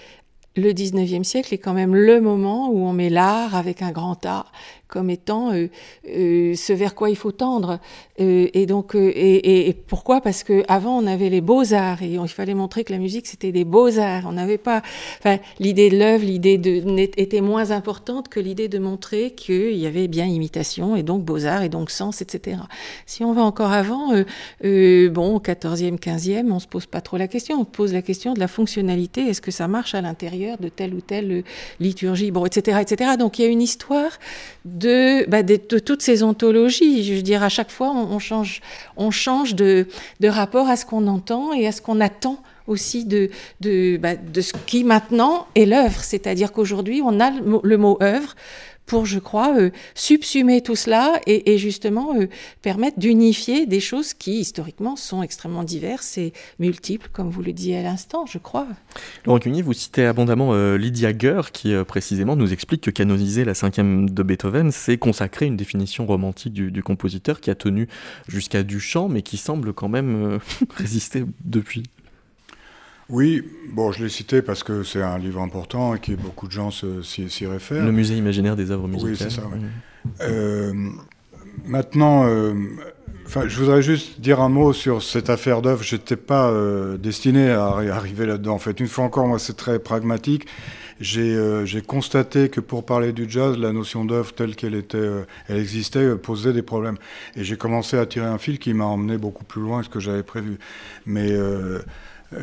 le 0.56 0.72
19e 0.72 1.24
siècle 1.24 1.54
est 1.54 1.58
quand 1.58 1.74
même 1.74 1.94
le 1.94 2.20
moment 2.20 2.70
où 2.70 2.78
on 2.78 2.92
met 2.92 3.08
l'art 3.08 3.54
avec 3.54 3.82
un 3.82 3.92
grand 3.92 4.26
A 4.26 4.46
comme 4.90 5.08
étant 5.08 5.52
euh, 5.52 5.68
euh, 6.08 6.54
ce 6.54 6.72
vers 6.72 6.94
quoi 6.94 7.08
il 7.08 7.16
faut 7.16 7.32
tendre. 7.32 7.78
Euh, 8.20 8.48
et 8.52 8.66
donc, 8.66 8.94
et, 8.94 9.74
pourquoi? 9.86 10.20
Parce 10.20 10.42
que 10.42 10.62
avant 10.68 10.98
on 10.98 11.06
avait 11.06 11.30
les 11.30 11.40
beaux 11.40 11.72
arts 11.72 12.02
et 12.02 12.12
il 12.12 12.28
fallait 12.28 12.54
montrer 12.54 12.84
que 12.84 12.92
la 12.92 12.98
musique 12.98 13.26
c'était 13.26 13.52
des 13.52 13.64
beaux 13.64 13.98
arts. 13.98 14.24
On 14.26 14.32
n'avait 14.32 14.58
pas, 14.58 14.82
enfin, 15.20 15.38
l'idée 15.58 15.88
de 15.88 15.96
l'œuvre, 15.96 16.24
l'idée 16.24 16.58
de 16.58 16.80
était 17.16 17.40
moins 17.40 17.70
importante 17.70 18.28
que 18.28 18.40
l'idée 18.40 18.68
de 18.68 18.78
montrer 18.78 19.30
qu'il 19.30 19.76
y 19.76 19.86
avait 19.86 20.08
bien 20.08 20.26
imitation 20.26 20.96
et 20.96 21.02
donc 21.02 21.24
beaux 21.24 21.46
arts 21.46 21.62
et 21.62 21.68
donc 21.68 21.90
sens, 21.90 22.20
etc. 22.20 22.58
Si 23.06 23.24
on 23.24 23.32
va 23.32 23.42
encore 23.42 23.72
avant, 23.72 24.08
bon, 24.62 25.38
14e, 25.38 25.98
15e, 25.98 26.50
on 26.50 26.58
se 26.58 26.66
pose 26.66 26.86
pas 26.86 27.00
trop 27.00 27.16
la 27.16 27.28
question. 27.28 27.60
On 27.60 27.64
pose 27.64 27.92
la 27.92 28.02
question 28.02 28.34
de 28.34 28.40
la 28.40 28.48
fonctionnalité. 28.48 29.22
Est-ce 29.22 29.40
que 29.40 29.50
ça 29.50 29.68
marche 29.68 29.94
à 29.94 30.00
l'intérieur 30.00 30.58
de 30.58 30.68
telle 30.68 30.94
ou 30.94 31.00
telle 31.00 31.44
liturgie, 31.78 32.30
bon, 32.32 32.44
etc., 32.44 32.78
etc. 32.80 33.12
Donc 33.18 33.38
il 33.38 33.42
y 33.42 33.44
a 33.46 33.48
une 33.48 33.62
histoire 33.62 34.10
bah, 34.64 35.42
de, 35.42 35.78
toutes 35.78 36.02
ces 36.02 36.22
ontologies. 36.22 37.04
Je 37.04 37.14
veux 37.14 37.22
dire, 37.22 37.42
à 37.42 37.48
chaque 37.48 37.70
fois, 37.70 37.90
on, 37.90 38.18
change, 38.18 38.60
on 38.96 39.10
change 39.10 39.54
de, 39.54 39.86
de 40.20 40.28
rapport 40.28 40.68
à 40.68 40.76
ce 40.76 40.84
qu'on 40.84 41.06
entend 41.06 41.52
et 41.52 41.66
à 41.66 41.72
ce 41.72 41.80
qu'on 41.80 42.00
attend 42.00 42.42
aussi 42.66 43.04
de, 43.04 43.30
de, 43.60 43.96
bah, 43.96 44.16
de 44.16 44.40
ce 44.40 44.52
qui 44.66 44.84
maintenant 44.84 45.46
est 45.54 45.66
l'œuvre. 45.66 46.00
C'est-à-dire 46.02 46.52
qu'aujourd'hui, 46.52 47.02
on 47.04 47.20
a 47.20 47.30
le 47.30 47.76
mot, 47.76 47.98
œuvre 48.02 48.34
pour, 48.86 49.06
je 49.06 49.20
crois, 49.20 49.56
euh, 49.56 49.70
subsumer 49.94 50.62
tout 50.62 50.74
cela 50.74 51.20
et, 51.26 51.58
justement 51.58 52.16
euh, 52.16 52.26
permettre 52.60 52.98
d'unifier 52.98 53.64
des 53.66 53.78
choses 53.78 54.14
qui, 54.14 54.40
historiquement, 54.40 54.96
sont 54.96 55.22
extrêmement 55.22 55.62
diverses 55.62 56.18
et 56.18 56.32
multiples, 56.58 57.08
comme 57.12 57.30
vous 57.30 57.40
le 57.40 57.52
disiez 57.52 57.78
à 57.78 57.82
l'instant, 57.82 58.26
je 58.26 58.38
crois. 58.38 58.66
Laurent 59.24 59.38
Cuny, 59.38 59.62
vous 59.62 59.74
citez 59.74 60.06
abondamment 60.06 60.54
euh, 60.54 60.76
Lydia 60.76 61.16
Geur, 61.16 61.52
qui 61.52 61.72
précisément 61.86 62.34
nous 62.34 62.52
explique 62.52 62.80
que 62.80 62.90
canoniser 62.90 63.44
la 63.44 63.54
cinquième 63.54 64.10
de 64.10 64.22
Beethoven, 64.24 64.72
c'est 64.72 64.98
consacrer 64.98 65.46
une 65.46 65.56
définition 65.56 66.04
romantique 66.04 66.52
du, 66.52 66.82
compositeur 66.82 67.40
qui 67.40 67.50
a 67.50 67.54
tenu 67.54 67.86
jusqu'à 68.26 68.64
Duchamp, 68.64 69.08
mais 69.08 69.22
qui 69.22 69.36
semble 69.36 69.72
quand 69.72 69.88
même 69.88 70.40
résister 70.76 71.24
depuis. 71.44 71.84
Oui, 73.10 73.42
bon, 73.72 73.92
je 73.92 74.04
l'ai 74.04 74.08
cité 74.08 74.40
parce 74.40 74.62
que 74.62 74.82
c'est 74.82 75.02
un 75.02 75.18
livre 75.18 75.40
important 75.40 75.94
et 75.94 75.98
que 75.98 76.12
beaucoup 76.12 76.46
de 76.46 76.52
gens 76.52 76.70
s'y 76.70 77.46
réfèrent. 77.46 77.84
Le 77.84 77.92
musée 77.92 78.16
imaginaire 78.16 78.56
des 78.56 78.70
œuvres 78.70 78.88
musicales. 78.88 79.10
Oui, 79.10 79.16
c'est 79.18 79.30
ça. 79.30 79.42
Euh, 80.22 80.72
maintenant, 81.64 82.26
euh, 82.26 82.54
je 83.46 83.58
voudrais 83.58 83.82
juste 83.82 84.20
dire 84.20 84.40
un 84.40 84.48
mot 84.48 84.72
sur 84.72 85.02
cette 85.02 85.28
affaire 85.28 85.60
d'œuvre. 85.60 85.82
Je 85.82 85.96
n'étais 85.96 86.16
pas 86.16 86.50
euh, 86.50 86.96
destiné 86.96 87.50
à 87.50 87.66
arriver 87.66 88.26
là-dedans. 88.26 88.54
En 88.54 88.58
fait, 88.58 88.78
une 88.78 88.88
fois 88.88 89.04
encore, 89.04 89.26
moi, 89.26 89.38
c'est 89.38 89.56
très 89.56 89.78
pragmatique. 89.78 90.46
J'ai 91.00 91.82
constaté 91.86 92.50
que 92.50 92.60
pour 92.60 92.84
parler 92.84 93.12
du 93.12 93.28
jazz, 93.28 93.56
la 93.56 93.72
notion 93.72 94.04
d'œuvre 94.04 94.34
telle 94.34 94.54
qu'elle 94.54 94.74
était, 94.74 95.08
elle 95.48 95.56
existait, 95.56 96.14
posait 96.16 96.52
des 96.52 96.62
problèmes. 96.62 96.98
Et 97.36 97.44
j'ai 97.44 97.56
commencé 97.56 97.96
à 97.96 98.04
tirer 98.04 98.26
un 98.26 98.36
fil 98.36 98.58
qui 98.58 98.74
m'a 98.74 98.84
emmené 98.84 99.16
beaucoup 99.16 99.44
plus 99.44 99.62
loin 99.62 99.80
que 99.80 99.86
ce 99.86 99.90
que 99.90 100.00
j'avais 100.00 100.22
prévu. 100.22 100.58
Mais 101.06 101.30
euh, 101.30 101.78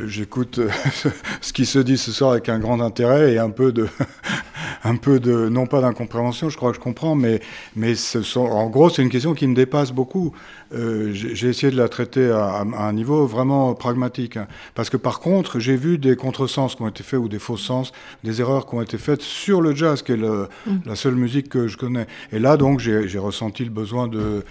j'écoute 0.06 0.58
euh, 0.58 0.68
ce 1.40 1.52
qui 1.52 1.66
se 1.66 1.78
dit 1.78 1.96
ce 1.96 2.12
soir 2.12 2.32
avec 2.32 2.48
un 2.48 2.58
grand 2.58 2.80
intérêt 2.80 3.32
et 3.32 3.38
un 3.38 3.50
peu 3.50 3.72
de, 3.72 3.88
un 4.84 4.96
peu 4.96 5.18
de, 5.18 5.48
non 5.48 5.66
pas 5.66 5.80
d'incompréhension, 5.80 6.50
je 6.50 6.56
crois 6.56 6.70
que 6.70 6.76
je 6.76 6.80
comprends, 6.80 7.14
mais, 7.14 7.40
mais 7.74 7.94
ce 7.94 8.22
sont, 8.22 8.40
en 8.40 8.68
gros, 8.68 8.90
c'est 8.90 9.02
une 9.02 9.08
question 9.08 9.34
qui 9.34 9.46
me 9.46 9.54
dépasse 9.54 9.92
beaucoup. 9.92 10.32
Euh, 10.74 11.10
j'ai 11.12 11.48
essayé 11.48 11.72
de 11.72 11.76
la 11.76 11.88
traiter 11.88 12.30
à, 12.30 12.60
un 12.60 12.92
niveau 12.92 13.26
vraiment 13.26 13.74
pragmatique. 13.74 14.36
Hein. 14.36 14.46
Parce 14.74 14.90
que 14.90 14.98
par 14.98 15.20
contre, 15.20 15.58
j'ai 15.58 15.76
vu 15.76 15.98
des 15.98 16.16
contresens 16.16 16.74
qui 16.74 16.82
ont 16.82 16.88
été 16.88 17.02
faits 17.02 17.20
ou 17.20 17.28
des 17.28 17.38
faux 17.38 17.56
sens, 17.56 17.92
des 18.24 18.40
erreurs 18.40 18.66
qui 18.66 18.74
ont 18.74 18.82
été 18.82 18.98
faites 18.98 19.22
sur 19.22 19.60
le 19.62 19.74
jazz, 19.74 20.02
qui 20.02 20.12
est 20.12 20.16
le, 20.16 20.48
mm. 20.66 20.76
la 20.84 20.96
seule 20.96 21.14
musique 21.14 21.48
que 21.48 21.68
je 21.68 21.76
connais. 21.76 22.06
Et 22.32 22.38
là, 22.38 22.56
donc, 22.56 22.80
j'ai 22.80 23.18
ressenti 23.18 23.64
le 23.64 23.70
besoin 23.70 24.08
de 24.08 24.44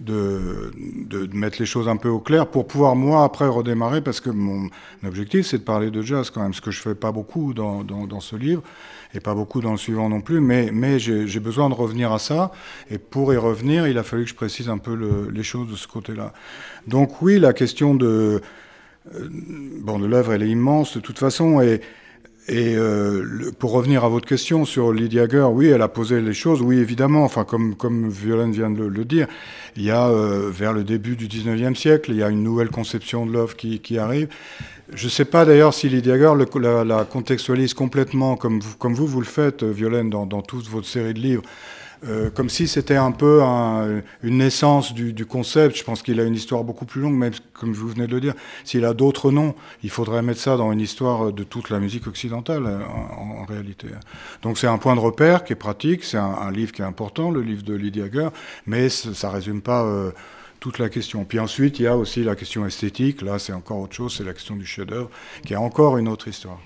de, 0.00 0.72
de, 0.76 1.28
mettre 1.36 1.58
les 1.60 1.66
choses 1.66 1.88
un 1.88 1.96
peu 1.96 2.08
au 2.08 2.18
clair 2.18 2.46
pour 2.46 2.66
pouvoir, 2.66 2.96
moi, 2.96 3.24
après 3.24 3.46
redémarrer, 3.46 4.00
parce 4.00 4.20
que 4.20 4.30
mon 4.30 4.68
objectif, 5.06 5.46
c'est 5.46 5.58
de 5.58 5.62
parler 5.62 5.90
de 5.90 6.02
jazz 6.02 6.30
quand 6.30 6.42
même, 6.42 6.54
ce 6.54 6.60
que 6.60 6.70
je 6.70 6.80
fais 6.80 6.94
pas 6.94 7.12
beaucoup 7.12 7.54
dans, 7.54 7.84
dans, 7.84 8.20
ce 8.20 8.36
livre, 8.36 8.62
et 9.14 9.20
pas 9.20 9.34
beaucoup 9.34 9.60
dans 9.60 9.72
le 9.72 9.78
suivant 9.78 10.08
non 10.08 10.20
plus, 10.20 10.40
mais, 10.40 10.70
mais 10.72 10.98
j'ai 10.98 11.40
besoin 11.40 11.68
de 11.68 11.74
revenir 11.74 12.12
à 12.12 12.18
ça, 12.18 12.52
et 12.90 12.98
pour 12.98 13.32
y 13.32 13.36
revenir, 13.36 13.86
il 13.86 13.98
a 13.98 14.02
fallu 14.02 14.24
que 14.24 14.30
je 14.30 14.34
précise 14.34 14.68
un 14.68 14.78
peu 14.78 14.94
le, 14.94 15.30
les 15.30 15.42
choses 15.42 15.70
de 15.70 15.76
ce 15.76 15.86
côté-là. 15.86 16.32
Donc 16.86 17.22
oui, 17.22 17.38
la 17.38 17.52
question 17.52 17.94
de... 17.94 18.40
Euh, 19.14 19.28
bon, 19.30 19.98
de 19.98 20.06
l'œuvre, 20.06 20.32
elle 20.32 20.42
est 20.42 20.48
immense 20.48 20.96
de 20.96 21.00
toute 21.00 21.18
façon, 21.18 21.60
et 21.60 21.82
et 22.46 22.74
euh, 22.76 23.50
pour 23.58 23.72
revenir 23.72 24.04
à 24.04 24.08
votre 24.08 24.26
question 24.26 24.66
sur 24.66 24.92
Lydia 24.92 25.26
Geur, 25.26 25.52
oui, 25.52 25.68
elle 25.68 25.80
a 25.80 25.88
posé 25.88 26.20
les 26.20 26.34
choses, 26.34 26.60
oui, 26.60 26.78
évidemment, 26.78 27.24
enfin, 27.24 27.44
comme, 27.44 27.74
comme 27.74 28.10
Violaine 28.10 28.52
vient 28.52 28.70
de 28.70 28.84
le, 28.84 29.04
dire, 29.06 29.28
il 29.76 29.82
y 29.82 29.90
a, 29.90 30.08
euh, 30.08 30.50
vers 30.52 30.74
le 30.74 30.84
début 30.84 31.16
du 31.16 31.26
19e 31.26 31.74
siècle, 31.74 32.10
il 32.10 32.18
y 32.18 32.22
a 32.22 32.28
une 32.28 32.42
nouvelle 32.42 32.68
conception 32.68 33.24
de 33.24 33.32
l'œuvre 33.32 33.56
qui, 33.56 33.80
qui, 33.80 33.96
arrive. 33.96 34.28
Je 34.92 35.06
ne 35.06 35.10
sais 35.10 35.24
pas 35.24 35.46
d'ailleurs 35.46 35.72
si 35.72 35.88
Lydia 35.88 36.18
Geur 36.18 36.36
la, 36.36 36.84
la, 36.84 37.04
contextualise 37.04 37.72
complètement, 37.72 38.36
comme 38.36 38.60
vous, 38.60 38.76
comme 38.76 38.94
vous, 38.94 39.06
vous 39.06 39.20
le 39.20 39.26
faites, 39.26 39.64
Violaine, 39.64 40.10
dans, 40.10 40.26
dans 40.26 40.42
toute 40.42 40.68
votre 40.68 40.86
série 40.86 41.14
de 41.14 41.20
livres. 41.20 41.42
Euh, 42.06 42.28
comme 42.30 42.50
si 42.50 42.68
c'était 42.68 42.96
un 42.96 43.12
peu 43.12 43.42
une 44.22 44.38
naissance 44.38 44.92
du, 44.92 45.26
concept. 45.26 45.76
Je 45.76 45.84
pense 45.84 46.02
qu'il 46.02 46.20
a 46.20 46.24
une 46.24 46.34
histoire 46.34 46.64
beaucoup 46.64 46.84
plus 46.84 47.00
longue, 47.00 47.14
même 47.14 47.32
comme 47.54 47.72
vous 47.72 47.88
venez 47.88 48.06
de 48.06 48.12
le 48.12 48.20
dire. 48.20 48.34
S'il 48.64 48.84
a 48.84 48.92
d'autres 48.92 49.30
noms, 49.30 49.54
il 49.82 49.90
faudrait 49.90 50.22
mettre 50.22 50.40
ça 50.40 50.56
dans 50.56 50.70
une 50.70 50.80
histoire 50.80 51.32
de 51.32 51.44
toute 51.44 51.70
la 51.70 51.78
musique 51.78 52.06
occidentale, 52.06 52.64
euh, 52.66 52.80
en, 52.84 53.44
réalité. 53.44 53.88
Donc 54.42 54.58
c'est 54.58 54.66
un 54.66 54.78
point 54.78 54.94
de 54.94 55.00
repère 55.00 55.44
qui 55.44 55.52
est 55.52 55.56
pratique, 55.56 56.04
c'est 56.04 56.18
un, 56.18 56.50
livre 56.50 56.72
qui 56.72 56.82
est 56.82 56.84
important, 56.84 57.30
le 57.30 57.40
livre 57.40 57.62
de 57.62 57.74
Lydia 57.74 58.10
Geur, 58.12 58.32
mais 58.66 58.88
ça 58.88 59.30
résume 59.30 59.62
pas... 59.62 59.84
Euh, 59.84 60.10
toute 60.60 60.78
la 60.78 60.88
question. 60.88 61.26
Puis 61.26 61.38
ensuite, 61.38 61.78
il 61.78 61.82
y 61.82 61.86
a 61.86 61.94
aussi 61.94 62.24
la 62.24 62.34
question 62.34 62.64
esthétique. 62.64 63.20
Là, 63.20 63.38
c'est 63.38 63.52
encore 63.52 63.80
autre 63.80 63.94
chose, 63.94 64.14
c'est 64.16 64.24
la 64.24 64.32
question 64.32 64.56
du 64.56 64.64
chef-d'œuvre, 64.64 65.10
qui 65.44 65.52
est 65.52 65.56
encore 65.56 65.98
une 65.98 66.08
autre 66.08 66.26
histoire. 66.26 66.58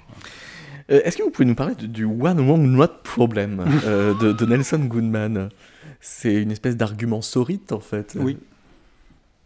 Euh, 0.90 1.00
est-ce 1.04 1.16
que 1.16 1.22
vous 1.22 1.30
pouvez 1.30 1.44
nous 1.44 1.54
parler 1.54 1.74
du 1.74 2.04
One 2.04 2.40
Wrong 2.40 2.62
Not 2.62 3.02
Problem 3.02 3.64
euh, 3.84 4.14
de, 4.14 4.46
Nelson 4.46 4.78
Goodman? 4.78 5.50
C'est 6.00 6.34
une 6.34 6.50
espèce 6.50 6.76
d'argument 6.76 7.22
sorite 7.22 7.72
en 7.72 7.80
fait. 7.80 8.16
Oui. 8.18 8.38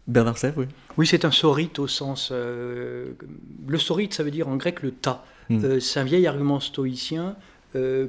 Bernard 0.07 0.37
Sèvres, 0.37 0.61
oui. 0.61 0.65
Oui, 0.97 1.07
c'est 1.07 1.25
un 1.25 1.31
sorite 1.31 1.79
au 1.79 1.87
sens. 1.87 2.29
Euh, 2.31 3.13
le 3.67 3.77
sorite, 3.77 4.13
ça 4.13 4.23
veut 4.23 4.31
dire 4.31 4.47
en 4.47 4.55
grec 4.57 4.81
le 4.83 4.91
tas. 4.91 5.23
Hmm. 5.49 5.79
c'est 5.81 5.99
un 5.99 6.05
vieil 6.05 6.25
argument 6.25 6.61
stoïcien. 6.61 7.35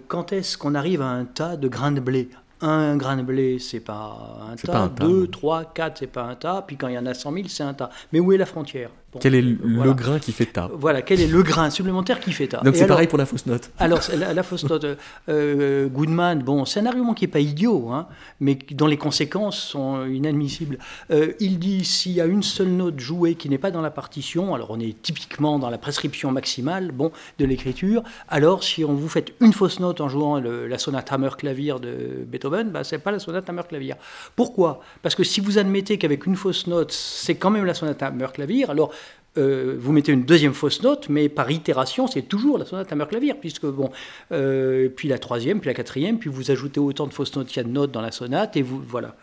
quand 0.06 0.32
est-ce 0.32 0.56
qu'on 0.56 0.76
arrive 0.76 1.02
à 1.02 1.08
un 1.08 1.24
tas 1.24 1.56
de 1.56 1.66
grains 1.66 1.90
de 1.90 1.98
blé? 1.98 2.28
Un 2.60 2.96
grain 2.96 3.16
de 3.16 3.22
blé, 3.22 3.58
c'est 3.58 3.80
pas 3.80 4.46
un 4.48 4.54
tas. 4.54 4.88
Deux, 5.00 5.26
trois, 5.26 5.64
quatre, 5.64 5.98
c'est 5.98 6.06
pas 6.06 6.22
un 6.22 6.36
tas. 6.36 6.62
Puis 6.64 6.76
quand 6.76 6.86
il 6.86 6.94
y 6.94 6.98
en 6.98 7.06
a 7.06 7.14
100 7.14 7.32
000, 7.32 7.48
c'est 7.48 7.64
un 7.64 7.74
tas. 7.74 7.90
Mais 8.12 8.20
où 8.20 8.32
est 8.32 8.36
la 8.36 8.46
frontière? 8.46 8.90
Quel 9.20 9.34
est 9.34 9.42
le 9.42 9.92
grain 9.92 10.18
qui 10.18 10.32
fait 10.32 10.46
tas 10.46 10.70
Voilà, 10.72 11.02
quel 11.02 11.20
est 11.20 11.26
le 11.26 11.42
grain 11.42 11.70
supplémentaire 11.70 12.20
qui 12.20 12.32
fait 12.32 12.48
tas 12.48 12.60
Donc 12.60 12.76
c'est 12.76 12.86
pareil 12.86 13.06
pour 13.06 13.18
la 13.18 13.26
fausse 13.26 13.46
note. 13.46 13.70
Alors 13.78 14.00
la, 14.16 14.42
fausse 14.42 14.64
note, 14.64 14.86
euh, 15.28 15.88
Goodman, 15.88 16.42
bon, 16.42 16.64
c'est 16.64 16.80
un 16.80 16.86
argument 16.86 17.14
qui 17.14 17.24
n'est 17.24 17.30
pas 17.30 17.40
idiot, 17.40 17.90
hein, 17.90 18.06
mais 18.40 18.58
dont 18.72 18.86
les 18.86 18.96
conséquences 18.96 19.58
sont 19.58 20.04
inadmissibles. 20.06 20.78
Euh, 21.10 21.32
il 21.40 21.58
dit 21.58 21.84
s'il 21.84 22.12
y 22.12 22.20
a 22.20 22.26
une 22.26 22.42
seule 22.42 22.68
note 22.68 22.98
jouée 22.98 23.34
qui 23.34 23.48
n'est 23.48 23.58
pas 23.58 23.70
dans 23.70 23.82
la 23.82 23.90
partition, 23.90 24.54
alors 24.54 24.70
on 24.70 24.80
est 24.80 25.00
typiquement 25.02 25.58
dans 25.58 25.70
la 25.70 25.78
prescription 25.78 26.30
maximale, 26.30 26.92
bon, 26.92 27.12
de 27.38 27.44
l'écriture. 27.44 28.02
Alors 28.28 28.62
si 28.62 28.84
on 28.84 28.94
vous 28.94 29.08
fait 29.08 29.34
une 29.40 29.52
fausse 29.52 29.80
note 29.80 30.00
en 30.00 30.08
jouant 30.08 30.40
la 30.40 30.78
sonate 30.78 31.12
Hammer 31.12 31.30
clavier 31.38 31.74
de 31.80 32.24
Beethoven, 32.26 32.70
bah, 32.70 32.84
c'est 32.84 32.98
pas 32.98 33.10
la 33.10 33.18
sonate 33.18 33.48
Hammer 33.48 33.62
clavier. 33.68 33.94
Pourquoi? 34.36 34.80
Parce 35.02 35.14
que 35.14 35.24
si 35.24 35.40
vous 35.40 35.58
admettez 35.58 35.98
qu'avec 35.98 36.26
une 36.26 36.36
fausse 36.36 36.66
note, 36.66 36.92
c'est 36.92 37.34
quand 37.34 37.50
même 37.50 37.64
la 37.64 37.74
sonate 37.74 38.02
Hammer 38.02 38.28
clavier, 38.32 38.68
alors 38.68 38.92
euh, 39.36 39.74
vous 39.78 39.92
mettez 39.92 40.12
une 40.12 40.24
deuxième 40.24 40.54
fausse 40.54 40.82
note, 40.82 41.08
mais 41.08 41.28
par 41.28 41.50
itération, 41.50 42.06
c'est 42.06 42.22
toujours 42.22 42.56
la 42.56 42.64
sonate 42.64 42.92
à 42.92 43.06
clavier, 43.06 43.34
puisque 43.34 43.66
bon, 43.66 43.90
euh, 44.32 44.88
puis 44.88 45.08
la 45.08 45.18
troisième, 45.18 45.60
puis 45.60 45.68
la 45.68 45.74
quatrième, 45.74 46.18
puis 46.18 46.30
vous 46.30 46.50
ajoutez 46.50 46.78
autant 46.78 47.06
de 47.06 47.12
fausses 47.12 47.34
notes 47.34 47.48
qu'il 47.48 47.56
y 47.56 47.60
a 47.60 47.64
de 47.64 47.72
notes 47.72 47.90
dans 47.90 48.00
la 48.00 48.12
sonate, 48.12 48.56
et 48.56 48.62
vous 48.62 48.80
voilà. 48.86 49.16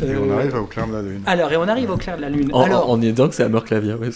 et 0.00 0.14
on 0.14 0.30
arrive 0.30 0.54
au 0.54 0.66
clair 0.66 0.86
de 0.86 0.92
la 0.92 1.02
lune. 1.02 1.22
Alors, 1.26 1.52
et 1.52 1.56
on 1.56 1.66
arrive 1.68 1.90
au 1.90 1.96
clair 1.96 2.16
de 2.16 2.22
la 2.22 2.30
lune. 2.30 2.50
En, 2.52 2.62
alors, 2.62 2.88
en, 2.88 2.96
disant 2.96 3.28
que 3.28 3.34
c'est 3.34 3.42
Hammer 3.42 3.62
clavier, 3.64 3.94
oui, 4.00 4.08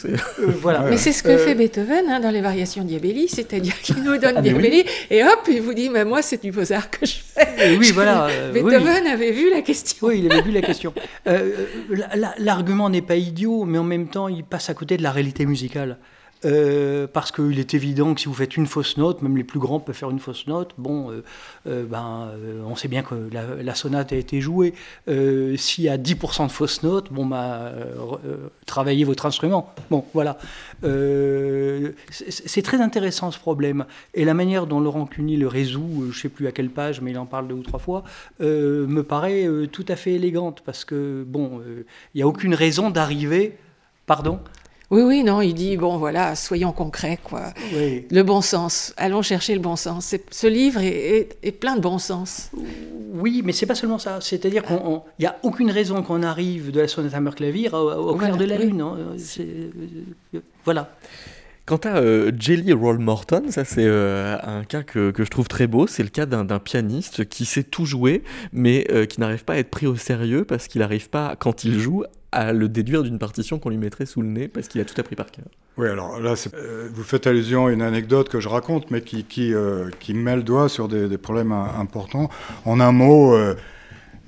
voilà. 0.61 0.83
Mais 0.83 0.97
c'est 0.97 1.13
ce 1.13 1.23
que 1.23 1.37
fait 1.37 1.55
Beethoven 1.55 2.09
hein, 2.09 2.21
dans 2.21 2.31
les 2.31 2.41
variations 2.41 2.85
Diabelli, 2.85 3.29
c'est-à-dire 3.29 3.79
qu'il 3.81 4.03
nous 4.05 4.19
donne 4.19 4.35
ah, 4.37 4.43
Diabelli, 4.43 4.85
et 5.11 5.25
hop, 5.25 5.49
il 5.49 5.63
vous 5.63 5.75
dit, 5.75 5.89
mais 5.89 6.05
moi, 6.05 6.23
c'est 6.23 6.43
du 6.43 6.53
Beaux-Arts 6.53 6.91
que 6.91 7.07
je 7.07 7.15
fais. 7.15 7.30
oui, 7.79 7.91
voilà. 7.93 8.29
Beethoven 8.53 9.07
avait 9.07 9.33
vu 9.33 9.51
la 9.51 9.63
question. 9.63 10.09
Oui, 10.09 10.21
il 10.25 10.33
avait 10.33 10.43
vu 10.43 10.53
la 10.53 10.63
question. 10.63 10.93
L'argument 12.39 12.91
n'est 12.91 13.03
pas 13.03 13.17
idiot, 13.17 13.65
mais 13.65 13.79
en 13.79 13.85
même 13.85 14.09
temps, 14.09 14.29
il 14.29 14.45
passe 14.45 14.71
à 14.71 14.75
côté 14.75 14.97
de 14.97 15.03
la 15.03 15.11
réalité 15.11 15.47
musicale. 15.47 15.99
Euh, 16.47 17.07
parce 17.07 17.33
qu'il 17.33 17.59
est 17.59 17.75
évident 17.75 18.15
que 18.15 18.21
si 18.21 18.27
vous 18.27 18.35
faites 18.35 18.57
une 18.57 18.67
fausse 18.67 18.97
note, 18.97 19.21
même 19.21 19.37
les 19.37 19.45
plus 19.45 19.59
grands 19.59 19.79
peuvent 19.79 19.95
faire 19.95 20.11
une 20.11 20.21
fausse 20.21 20.47
note. 20.47 20.73
Bon, 20.79 21.11
euh, 21.11 21.23
euh, 21.67 21.85
ben, 21.85 22.31
on 22.67 22.75
sait 22.77 22.89
bien 22.89 23.03
que 23.03 23.15
la, 23.31 23.75
sonate 23.75 24.13
a 24.13 24.17
été 24.17 24.41
jouée. 24.41 24.75
S'il 25.07 25.85
y 25.85 25.89
a 25.89 25.99
10% 25.99 26.47
de 26.47 26.53
fausses 26.53 26.83
notes, 26.83 27.13
bon, 27.13 27.27
bah, 27.27 27.73
travaillez 28.67 29.05
votre 29.05 29.27
instrument. 29.27 29.75
Bon, 29.91 30.05
voilà. 30.15 30.39
c'est 32.11 32.63
très 32.63 32.81
intéressant 32.81 33.31
ce 33.31 33.39
problème. 33.39 33.85
Et 34.15 34.25
la 34.25 34.35
manière 34.35 34.67
dont 34.67 34.81
Laurent 34.81 35.07
Cuny 35.07 35.37
le 35.37 35.49
résout, 35.49 36.03
je 36.03 36.07
ne 36.09 36.13
sais 36.13 36.29
plus 36.29 36.47
à 36.47 36.53
quelle 36.53 36.71
page, 36.71 37.01
mais 37.01 37.11
il 37.11 37.19
en 37.19 37.27
parle 37.27 37.49
deux 37.49 37.55
ou 37.55 37.63
trois 37.63 37.81
fois, 37.81 38.05
me 38.41 39.03
paraît 39.03 39.49
tout 39.73 39.85
à 39.89 39.97
fait 39.97 40.13
élégante 40.13 40.63
parce 40.65 40.85
que, 40.85 41.25
bon, 41.27 41.61
il 42.15 42.19
n'y 42.19 42.23
a 42.23 42.27
aucune 42.27 42.55
raison 42.55 42.91
d'arriver. 42.91 43.59
Pardon 44.07 44.41
oui, 44.91 45.03
oui, 45.03 45.23
non, 45.23 45.41
il 45.41 45.55
dit, 45.55 45.77
bon, 45.77 45.97
voilà, 45.99 46.35
soyons 46.35 46.73
concrets, 46.73 47.19
quoi. 47.23 47.53
Le 47.73 48.23
bon 48.23 48.41
sens, 48.41 48.93
allons 48.97 49.23
chercher 49.23 49.55
le 49.55 49.61
bon 49.61 49.77
sens. 49.77 50.15
Ce 50.31 50.47
livre 50.47 50.81
est, 50.83 51.61
plein 51.61 51.77
de 51.77 51.81
bon 51.81 51.99
sens. 51.99 52.51
Oui, 53.13 53.43
mais 53.45 53.53
c'est 53.53 53.67
pas 53.67 53.75
seulement 53.75 53.99
ça. 53.99 54.21
C'est-à-dire 54.21 54.65
qu'il 54.65 54.77
n'y 55.19 55.27
a 55.27 55.37
aucune 55.43 55.71
raison 55.71 56.03
qu'on 56.03 56.23
arrive 56.23 56.71
de 56.73 56.81
la 56.81 56.89
sonate 56.89 57.15
à 57.15 57.21
clavier 57.31 57.71
au, 57.71 58.11
au 58.11 58.15
clair 58.15 58.37
de 58.37 58.45
la 58.45 58.59
lune. 58.59 58.81
Hein. 58.81 58.97
Euh, 59.41 60.41
voilà. 60.65 60.91
Quant 61.71 61.77
à 61.85 61.99
euh, 61.99 62.33
Jelly 62.37 62.73
Roll 62.73 62.99
Morton, 62.99 63.45
ça 63.51 63.65
c'est 63.65 63.85
euh, 63.85 64.37
un 64.43 64.65
cas 64.65 64.83
que, 64.83 65.13
que, 65.13 65.25
je 65.25 65.31
trouve 65.31 65.47
très 65.47 65.69
beau. 65.69 65.87
C'est 65.87 66.03
le 66.03 66.09
cas 66.09 66.27
d'un 66.27 66.59
pianiste 66.59 67.29
qui 67.29 67.45
sait 67.45 67.63
tout 67.63 67.87
jouer, 67.87 68.25
mais 68.53 68.89
euh, 68.91 69.07
qui 69.07 69.21
n'arrive 69.21 69.45
pas 69.45 69.53
à 69.53 69.59
être 69.59 69.71
pris 69.71 69.87
au 69.87 69.95
sérieux 69.95 70.45
parce 70.45 70.67
qu'il 70.67 70.81
n'arrive 70.81 71.09
pas, 71.11 71.37
quand 71.39 71.63
il 71.63 71.79
joue, 71.79 72.03
à 72.33 72.53
le 72.53 72.69
déduire 72.69 73.03
d'une 73.03 73.19
partition 73.19 73.59
qu'on 73.59 73.71
lui 73.71 73.79
mettrait 73.79 74.07
sous 74.07 74.23
le 74.23 74.29
nez 74.29 74.49
parce 74.49 74.69
qu'il 74.69 74.81
a 74.81 74.85
tout 74.85 74.99
appris 75.01 75.17
par 75.17 75.31
cœur. 75.31 75.47
Oui, 75.77 75.89
alors 75.89 76.21
là, 76.21 76.35
vous 76.93 77.03
faites 77.03 77.27
allusion 77.27 77.67
à 77.67 77.73
une 77.73 77.83
anecdote 77.83 78.29
que 78.29 78.41
je 78.41 78.49
raconte, 78.49 78.91
mais 78.91 79.03
qui, 79.03 79.25
qui, 79.25 79.53
qui 79.99 80.15
met 80.15 80.37
le 80.37 80.43
doigt 80.43 80.69
sur 80.69 80.89
des, 80.89 81.19
problèmes 81.19 81.53
importants. 81.53 82.29
En 82.65 82.81
un 82.81 82.93
mot, 82.93 83.35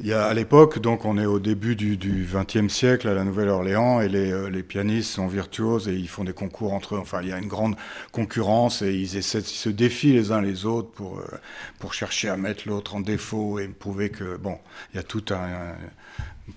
il 0.03 0.09
y 0.09 0.13
a, 0.13 0.25
à 0.25 0.35
l'époque, 0.35 0.81
donc 0.81 1.05
on 1.05 1.17
est 1.17 1.27
au 1.27 1.39
début 1.39 1.77
du 1.77 2.27
XXe 2.29 2.73
siècle 2.73 3.07
à 3.07 3.15
la 3.15 3.23
Nouvelle-Orléans 3.25 4.01
et 4.01 4.09
les, 4.09 4.33
euh, 4.33 4.49
les, 4.49 4.63
pianistes 4.65 5.13
sont 5.13 5.29
virtuoses 5.29 5.87
et 5.87 5.95
ils 5.95 6.09
font 6.09 6.25
des 6.25 6.33
concours 6.33 6.73
entre 6.73 6.97
eux. 6.97 6.99
Enfin, 6.99 7.21
il 7.23 7.29
y 7.29 7.33
a 7.33 7.39
une 7.39 7.47
grande 7.47 7.77
concurrence 8.11 8.83
et 8.83 8.93
ils 8.95 9.17
essaient, 9.17 9.39
ils 9.39 9.45
se 9.45 9.69
défient 9.69 10.15
les 10.15 10.33
uns 10.33 10.41
les 10.41 10.67
autres 10.67 10.91
pour 10.91 11.19
euh, 11.19 11.39
pour 11.79 11.95
chercher 11.95 12.29
à 12.31 12.37
mettre 12.37 12.69
l'autre 12.69 12.97
en 12.97 13.01
défaut 13.01 13.61
et 13.61 13.69
prouver 13.69 14.11
que 14.11 14.37
bon, 14.37 14.59
il 14.93 14.97
y 14.97 14.99
a 14.99 15.05
tout 15.05 15.25
un, 15.31 15.77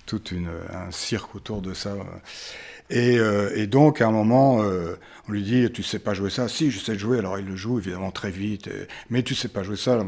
tout 0.04 0.22
un 0.72 0.90
cirque 0.90 1.34
autour 1.34 1.62
de 1.62 1.74
ça. 1.74 1.94
Et, 2.88 3.18
euh, 3.18 3.50
et, 3.56 3.66
donc, 3.66 4.00
à 4.00 4.06
un 4.06 4.12
moment, 4.12 4.62
euh, 4.62 4.96
on 5.28 5.32
lui 5.32 5.42
dit, 5.42 5.68
tu 5.72 5.82
sais 5.82 5.98
pas 5.98 6.14
jouer 6.14 6.30
ça 6.30 6.46
Si, 6.46 6.70
je 6.70 6.78
sais 6.78 6.96
jouer. 6.96 7.18
Alors, 7.18 7.36
il 7.38 7.44
le 7.44 7.56
joue 7.56 7.78
évidemment 7.78 8.12
très 8.12 8.30
vite. 8.30 8.70
mais 9.10 9.24
tu 9.24 9.34
sais 9.34 9.48
pas 9.48 9.64
jouer 9.64 9.76
ça. 9.76 9.98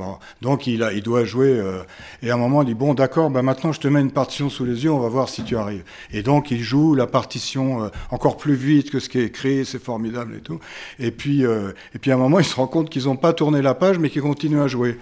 Donc, 0.42 0.66
il, 0.68 0.84
a, 0.84 0.92
il 0.92 1.02
doit 1.02 1.24
jouer. 1.24 1.48
Euh, 1.50 1.82
et 2.22 2.30
à 2.30 2.34
un 2.34 2.36
moment, 2.36 2.62
il 2.62 2.66
dit, 2.66 2.74
bon, 2.74 2.94
d'accord, 2.94 3.30
bah, 3.30 3.42
maintenant, 3.42 3.72
je 3.72 3.80
te 3.80 3.88
mets 3.88 4.00
une 4.00 4.12
partition 4.12 4.48
sous 4.48 4.64
les 4.64 4.84
yeux, 4.84 4.92
on 4.92 5.00
va 5.00 5.08
voir 5.08 5.28
si 5.28 5.42
tu 5.42 5.56
arrives. 5.56 5.82
Et 6.12 6.22
donc, 6.22 6.52
il 6.52 6.62
joue 6.62 6.94
la 6.94 7.08
partition 7.08 7.90
encore 8.10 8.36
plus 8.36 8.54
vite 8.54 8.90
que 8.90 9.00
ce 9.00 9.08
qui 9.08 9.18
est 9.18 9.24
écrit. 9.24 9.64
C'est 9.64 9.82
formidable 9.82 10.36
et 10.36 10.40
tout. 10.40 10.60
Et 11.00 11.10
puis, 11.10 11.42
et 11.42 11.98
puis, 12.00 12.12
à 12.12 12.14
un 12.14 12.18
moment, 12.18 12.38
il 12.38 12.44
se 12.44 12.54
rend 12.54 12.68
compte 12.68 12.90
qu'ils 12.90 13.04
n'ont 13.04 13.16
pas 13.16 13.32
tourné 13.32 13.60
la 13.60 13.74
page, 13.74 13.98
mais 13.98 14.08
qu'ils 14.08 14.22
continuent 14.22 14.62
à 14.62 14.68
jouer. 14.68 14.98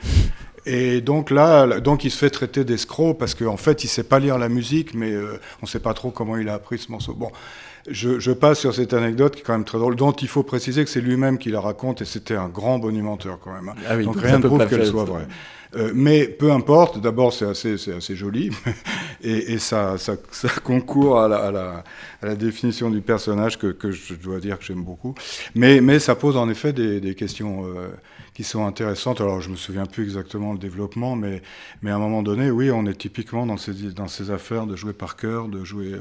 Et 0.66 1.00
donc 1.00 1.30
là, 1.30 1.80
donc 1.80 2.04
il 2.04 2.10
se 2.10 2.18
fait 2.18 2.30
traiter 2.30 2.64
d'escroc 2.64 3.14
parce 3.14 3.34
qu'en 3.34 3.56
fait, 3.56 3.84
il 3.84 3.88
sait 3.88 4.02
pas 4.02 4.18
lire 4.18 4.36
la 4.36 4.48
musique, 4.48 4.94
mais 4.94 5.12
euh, 5.12 5.38
on 5.62 5.66
sait 5.66 5.78
pas 5.78 5.94
trop 5.94 6.10
comment 6.10 6.36
il 6.36 6.48
a 6.48 6.54
appris 6.54 6.78
ce 6.78 6.90
morceau. 6.90 7.14
Bon, 7.14 7.30
je, 7.88 8.18
je, 8.18 8.32
passe 8.32 8.58
sur 8.58 8.74
cette 8.74 8.92
anecdote 8.92 9.36
qui 9.36 9.42
est 9.42 9.44
quand 9.44 9.52
même 9.52 9.64
très 9.64 9.78
drôle, 9.78 9.94
dont 9.94 10.10
il 10.10 10.26
faut 10.26 10.42
préciser 10.42 10.84
que 10.84 10.90
c'est 10.90 11.00
lui-même 11.00 11.38
qui 11.38 11.50
la 11.50 11.60
raconte 11.60 12.02
et 12.02 12.04
c'était 12.04 12.34
un 12.34 12.48
grand 12.48 12.80
bonimenteur 12.80 13.38
quand 13.42 13.52
même. 13.52 13.68
Hein. 13.68 13.80
Ah 13.88 13.96
oui, 13.96 14.04
donc 14.04 14.20
rien 14.20 14.38
ne 14.38 14.46
prouve 14.46 14.66
qu'elle 14.66 14.86
soit 14.86 15.04
vraie. 15.04 15.28
Euh, 15.76 15.92
mais 15.94 16.26
peu 16.26 16.52
importe, 16.52 17.00
d'abord 17.00 17.32
c'est 17.32 17.44
assez, 17.44 17.74
assez 17.90 18.14
joli 18.14 18.50
et, 19.22 19.52
et 19.52 19.58
ça, 19.58 19.98
ça, 19.98 20.14
ça, 20.30 20.48
concourt 20.62 21.20
à 21.20 21.28
la, 21.28 21.36
à, 21.36 21.50
la, 21.50 21.84
à 22.22 22.26
la, 22.26 22.34
définition 22.36 22.88
du 22.88 23.00
personnage 23.00 23.58
que, 23.58 23.68
que 23.68 23.90
je 23.90 24.14
dois 24.14 24.38
dire 24.38 24.58
que 24.58 24.64
j'aime 24.64 24.84
beaucoup. 24.84 25.14
Mais, 25.54 25.80
mais 25.80 25.98
ça 25.98 26.14
pose 26.14 26.36
en 26.36 26.48
effet 26.48 26.72
des, 26.72 27.00
des 27.00 27.14
questions 27.14 27.66
euh, 27.66 27.88
qui 28.36 28.44
sont 28.44 28.66
intéressantes. 28.66 29.22
Alors, 29.22 29.40
je 29.40 29.48
me 29.48 29.56
souviens 29.56 29.86
plus 29.86 30.04
exactement 30.04 30.52
le 30.52 30.58
développement, 30.58 31.16
mais, 31.16 31.40
mais 31.80 31.90
à 31.90 31.94
un 31.94 31.98
moment 31.98 32.22
donné, 32.22 32.50
oui, 32.50 32.70
on 32.70 32.84
est 32.84 32.92
typiquement 32.92 33.46
dans 33.46 33.56
ces, 33.56 33.72
dans 33.72 34.08
ces 34.08 34.30
affaires 34.30 34.66
de 34.66 34.76
jouer 34.76 34.92
par 34.92 35.16
cœur, 35.16 35.48
de 35.48 35.64
jouer, 35.64 35.94
euh, 35.94 36.00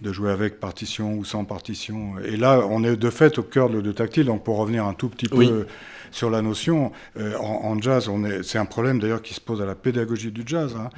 de 0.00 0.12
jouer 0.12 0.32
avec 0.32 0.58
partition 0.58 1.14
ou 1.14 1.24
sans 1.24 1.44
partition. 1.44 2.18
Et 2.24 2.36
là, 2.36 2.66
on 2.68 2.82
est 2.82 2.96
de 2.96 3.10
fait 3.10 3.38
au 3.38 3.44
cœur 3.44 3.70
de, 3.70 3.80
de 3.80 3.92
tactile. 3.92 4.24
Donc, 4.24 4.42
pour 4.42 4.56
revenir 4.56 4.84
un 4.84 4.94
tout 4.94 5.08
petit 5.08 5.28
oui. 5.30 5.48
Sur 6.10 6.30
la 6.30 6.42
notion, 6.42 6.92
euh, 7.18 7.36
en, 7.38 7.80
jazz, 7.80 8.10
c'est 8.42 8.58
un 8.58 8.64
problème 8.64 8.98
d'ailleurs 8.98 9.22
qui 9.22 9.34
se 9.34 9.40
pose 9.40 9.62
à 9.62 9.66
la 9.66 9.74
pédagogie 9.74 10.30
du 10.30 10.42
jazz. 10.44 10.76
Hein. 10.76 10.90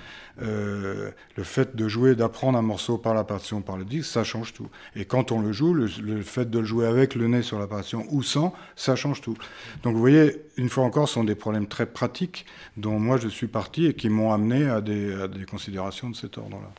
Euh, 0.42 1.10
le 1.36 1.42
fait 1.42 1.76
de 1.76 1.88
jouer, 1.88 2.14
d'apprendre 2.14 2.58
un 2.58 2.62
morceau 2.62 2.98
par 2.98 3.14
la 3.14 3.24
partition, 3.24 3.60
par 3.60 3.76
le 3.76 3.84
disque, 3.84 4.10
ça 4.10 4.24
change 4.24 4.52
tout. 4.52 4.68
Et 4.96 5.04
quand 5.04 5.32
on 5.32 5.40
le 5.40 5.52
joue, 5.52 5.74
le, 5.74 5.88
fait 6.22 6.50
de 6.50 6.58
le 6.58 6.64
jouer 6.64 6.86
avec 6.86 7.14
le 7.14 7.28
nez 7.28 7.42
sur 7.42 7.58
la 7.58 7.66
partition 7.66 8.06
ou 8.10 8.22
sans, 8.22 8.54
ça 8.76 8.96
change 8.96 9.20
tout. 9.20 9.36
Donc 9.82 9.94
vous 9.94 10.00
voyez, 10.00 10.42
une 10.56 10.68
fois 10.68 10.84
encore, 10.84 11.08
ce 11.08 11.14
sont 11.14 11.24
des 11.24 11.34
problèmes 11.34 11.66
très 11.66 11.86
pratiques 11.86 12.46
dont 12.76 12.98
moi 12.98 13.18
je 13.18 13.28
suis 13.28 13.48
parti 13.48 13.86
et 13.86 13.94
qui 13.94 14.08
m'ont 14.08 14.32
amené 14.32 14.68
à 14.68 14.80
des 14.80 15.44
considérations 15.50 16.10
de 16.10 16.16
cet 16.16 16.38
ordre-là. 16.38 16.70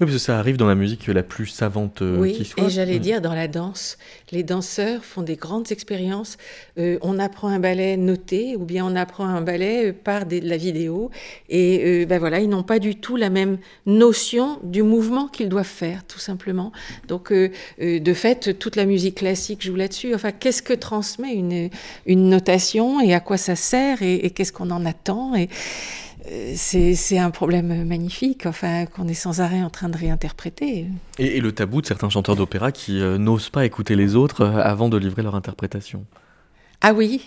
Oui, 0.00 0.06
parce 0.06 0.12
que 0.12 0.18
ça 0.18 0.38
arrive 0.38 0.56
dans 0.56 0.66
la 0.66 0.74
musique 0.74 1.06
la 1.06 1.22
plus 1.22 1.46
savante 1.46 2.02
euh, 2.02 2.18
oui, 2.18 2.32
qui 2.34 2.44
soit. 2.44 2.64
Et 2.64 2.70
j'allais 2.70 2.98
mmh. 2.98 3.02
dire 3.02 3.20
dans 3.20 3.34
la 3.34 3.48
danse, 3.48 3.98
les 4.30 4.42
danseurs 4.42 5.04
font 5.04 5.22
des 5.22 5.36
grandes 5.36 5.72
expériences. 5.72 6.36
Euh, 6.78 6.98
on 7.02 7.18
apprend 7.18 7.48
un 7.48 7.58
ballet 7.58 7.96
noté 7.96 8.56
ou 8.56 8.64
bien 8.64 8.84
on 8.84 8.94
apprend 8.96 9.26
un 9.26 9.40
ballet 9.40 9.88
euh, 9.88 9.92
par 9.92 10.26
des, 10.26 10.40
de 10.40 10.48
la 10.48 10.56
vidéo. 10.56 11.10
Et 11.48 12.02
euh, 12.02 12.06
ben 12.06 12.18
voilà, 12.18 12.40
ils 12.40 12.48
n'ont 12.48 12.62
pas 12.62 12.78
du 12.78 12.96
tout 12.96 13.16
la 13.16 13.30
même 13.30 13.58
notion 13.86 14.58
du 14.62 14.82
mouvement 14.82 15.28
qu'ils 15.28 15.48
doivent 15.48 15.64
faire, 15.66 16.04
tout 16.06 16.18
simplement. 16.18 16.72
Donc, 17.06 17.32
de 17.32 18.14
fait, 18.14 18.58
toute 18.58 18.76
la 18.76 18.84
musique 18.84 19.16
classique 19.16 19.62
joue 19.62 19.76
là-dessus. 19.76 20.14
Enfin, 20.14 20.32
qu'est-ce 20.32 20.62
que 20.62 20.72
transmet 20.72 21.32
une, 21.34 21.70
une 22.06 22.28
notation 22.28 23.00
et 23.00 23.14
à 23.14 23.20
quoi 23.20 23.36
ça 23.36 23.56
sert 23.56 24.02
et, 24.02 24.16
et 24.16 24.30
qu'est-ce 24.30 24.52
qu'on 24.52 24.70
en 24.70 24.84
attend 24.84 25.34
et, 25.34 25.48
c'est 26.54 27.18
un 27.18 27.30
problème 27.30 27.86
magnifique, 27.86 28.46
enfin, 28.46 28.86
qu'on 28.86 29.08
est 29.08 29.14
sans 29.14 29.40
arrêt 29.40 29.62
en 29.62 29.70
train 29.70 29.88
de 29.88 29.96
réinterpréter. 29.96 30.86
Et, 31.18 31.36
et 31.36 31.40
le 31.40 31.52
tabou 31.52 31.80
de 31.80 31.86
certains 31.86 32.10
chanteurs 32.10 32.36
d'opéra 32.36 32.72
qui 32.72 33.00
euh, 33.00 33.18
n'osent 33.18 33.50
pas 33.50 33.64
écouter 33.64 33.96
les 33.96 34.16
autres 34.16 34.42
euh, 34.42 34.62
avant 34.62 34.88
de 34.88 34.96
livrer 34.96 35.22
leur 35.22 35.34
interprétation. 35.34 36.04
Ah 36.80 36.92
oui, 36.92 37.22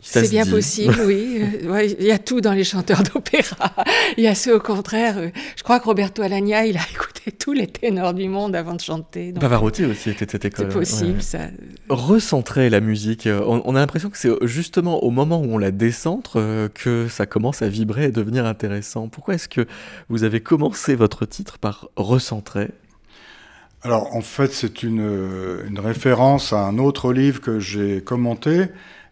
c'est 0.00 0.30
bien 0.30 0.44
dit. 0.44 0.50
possible, 0.50 0.94
oui. 1.04 1.42
Ouais, 1.68 1.90
il 1.98 2.06
y 2.06 2.12
a 2.12 2.18
tout 2.18 2.40
dans 2.40 2.52
les 2.52 2.62
chanteurs 2.62 3.02
d'opéra. 3.14 3.74
Il 4.16 4.22
y 4.22 4.28
a 4.28 4.34
ceux 4.34 4.54
au 4.54 4.60
contraire. 4.60 5.18
Euh, 5.18 5.28
je 5.56 5.62
crois 5.62 5.80
que 5.80 5.86
Roberto 5.86 6.22
Alagna, 6.22 6.66
il 6.66 6.76
a 6.76 6.80
écouté 6.92 7.32
tous 7.32 7.52
les 7.52 7.66
ténors 7.66 8.14
du 8.14 8.28
monde 8.28 8.54
avant 8.54 8.74
de 8.74 8.80
chanter. 8.80 9.32
Donc, 9.32 9.40
Pavarotti 9.40 9.84
aussi 9.84 10.10
était 10.10 10.26
de 10.26 10.30
cette 10.30 10.44
école. 10.44 10.66
C'est 10.68 10.78
possible, 10.78 11.16
ouais. 11.16 11.22
ça. 11.22 11.38
Recentrer 11.88 12.70
la 12.70 12.80
musique. 12.80 13.26
On, 13.26 13.62
on 13.64 13.74
a 13.74 13.80
l'impression 13.80 14.10
que 14.10 14.18
c'est 14.18 14.30
justement 14.46 15.02
au 15.02 15.10
moment 15.10 15.40
où 15.40 15.54
on 15.54 15.58
la 15.58 15.70
décentre 15.70 16.34
euh, 16.36 16.68
que 16.68 17.08
ça 17.08 17.26
commence 17.26 17.62
à 17.62 17.68
vibrer 17.68 18.04
et 18.04 18.10
devenir 18.12 18.46
intéressant. 18.46 19.08
Pourquoi 19.08 19.34
est-ce 19.34 19.48
que 19.48 19.66
vous 20.08 20.22
avez 20.22 20.40
commencé 20.40 20.94
votre 20.94 21.24
titre 21.26 21.58
par 21.58 21.88
recentrer? 21.96 22.70
Alors 23.84 24.14
en 24.16 24.22
fait 24.22 24.52
c'est 24.52 24.82
une, 24.82 25.62
une, 25.68 25.78
référence 25.78 26.52
à 26.52 26.66
un 26.66 26.78
autre 26.78 27.12
livre 27.12 27.40
que 27.40 27.60
j'ai 27.60 28.02
commenté 28.02 28.66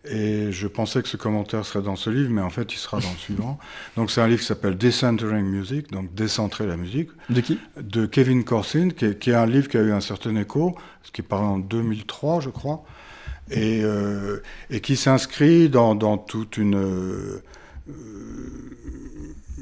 et 0.04 0.50
je 0.50 0.66
pensais 0.66 1.00
que 1.02 1.08
ce 1.08 1.16
commentaire 1.16 1.64
serait 1.64 1.84
dans 1.84 1.94
ce 1.94 2.10
livre 2.10 2.30
mais 2.30 2.40
en 2.40 2.50
fait 2.50 2.72
il 2.72 2.78
sera 2.78 2.98
dans 2.98 3.10
le 3.10 3.18
suivant. 3.18 3.58
Donc 3.96 4.10
c'est 4.10 4.20
un 4.20 4.26
livre 4.26 4.40
qui 4.40 4.46
s'appelle 4.46 4.76
Decentering 4.76 5.44
Music, 5.44 5.92
donc 5.92 6.12
décentrer 6.14 6.66
la 6.66 6.76
musique. 6.76 7.10
De 7.28 7.40
qui? 7.40 7.58
De 7.80 8.06
Kevin 8.06 8.42
Corsin, 8.44 8.88
qui 8.88 9.04
est, 9.04 9.18
qui 9.18 9.30
est, 9.30 9.34
un 9.34 9.46
livre 9.46 9.68
qui 9.68 9.76
a 9.76 9.82
eu 9.82 9.92
un 9.92 10.00
certain 10.00 10.34
écho, 10.36 10.74
ce 11.02 11.12
qui 11.12 11.20
est 11.20 11.24
paru 11.24 11.44
en 11.44 11.58
2003 11.58 12.40
je 12.40 12.48
crois, 12.48 12.82
et, 13.50 13.82
euh, 13.84 14.42
et 14.70 14.80
qui 14.80 14.96
s'inscrit 14.96 15.68
dans, 15.68 15.94
dans, 15.94 16.18
toute 16.18 16.56
une... 16.56 16.76
Euh, 16.76 17.42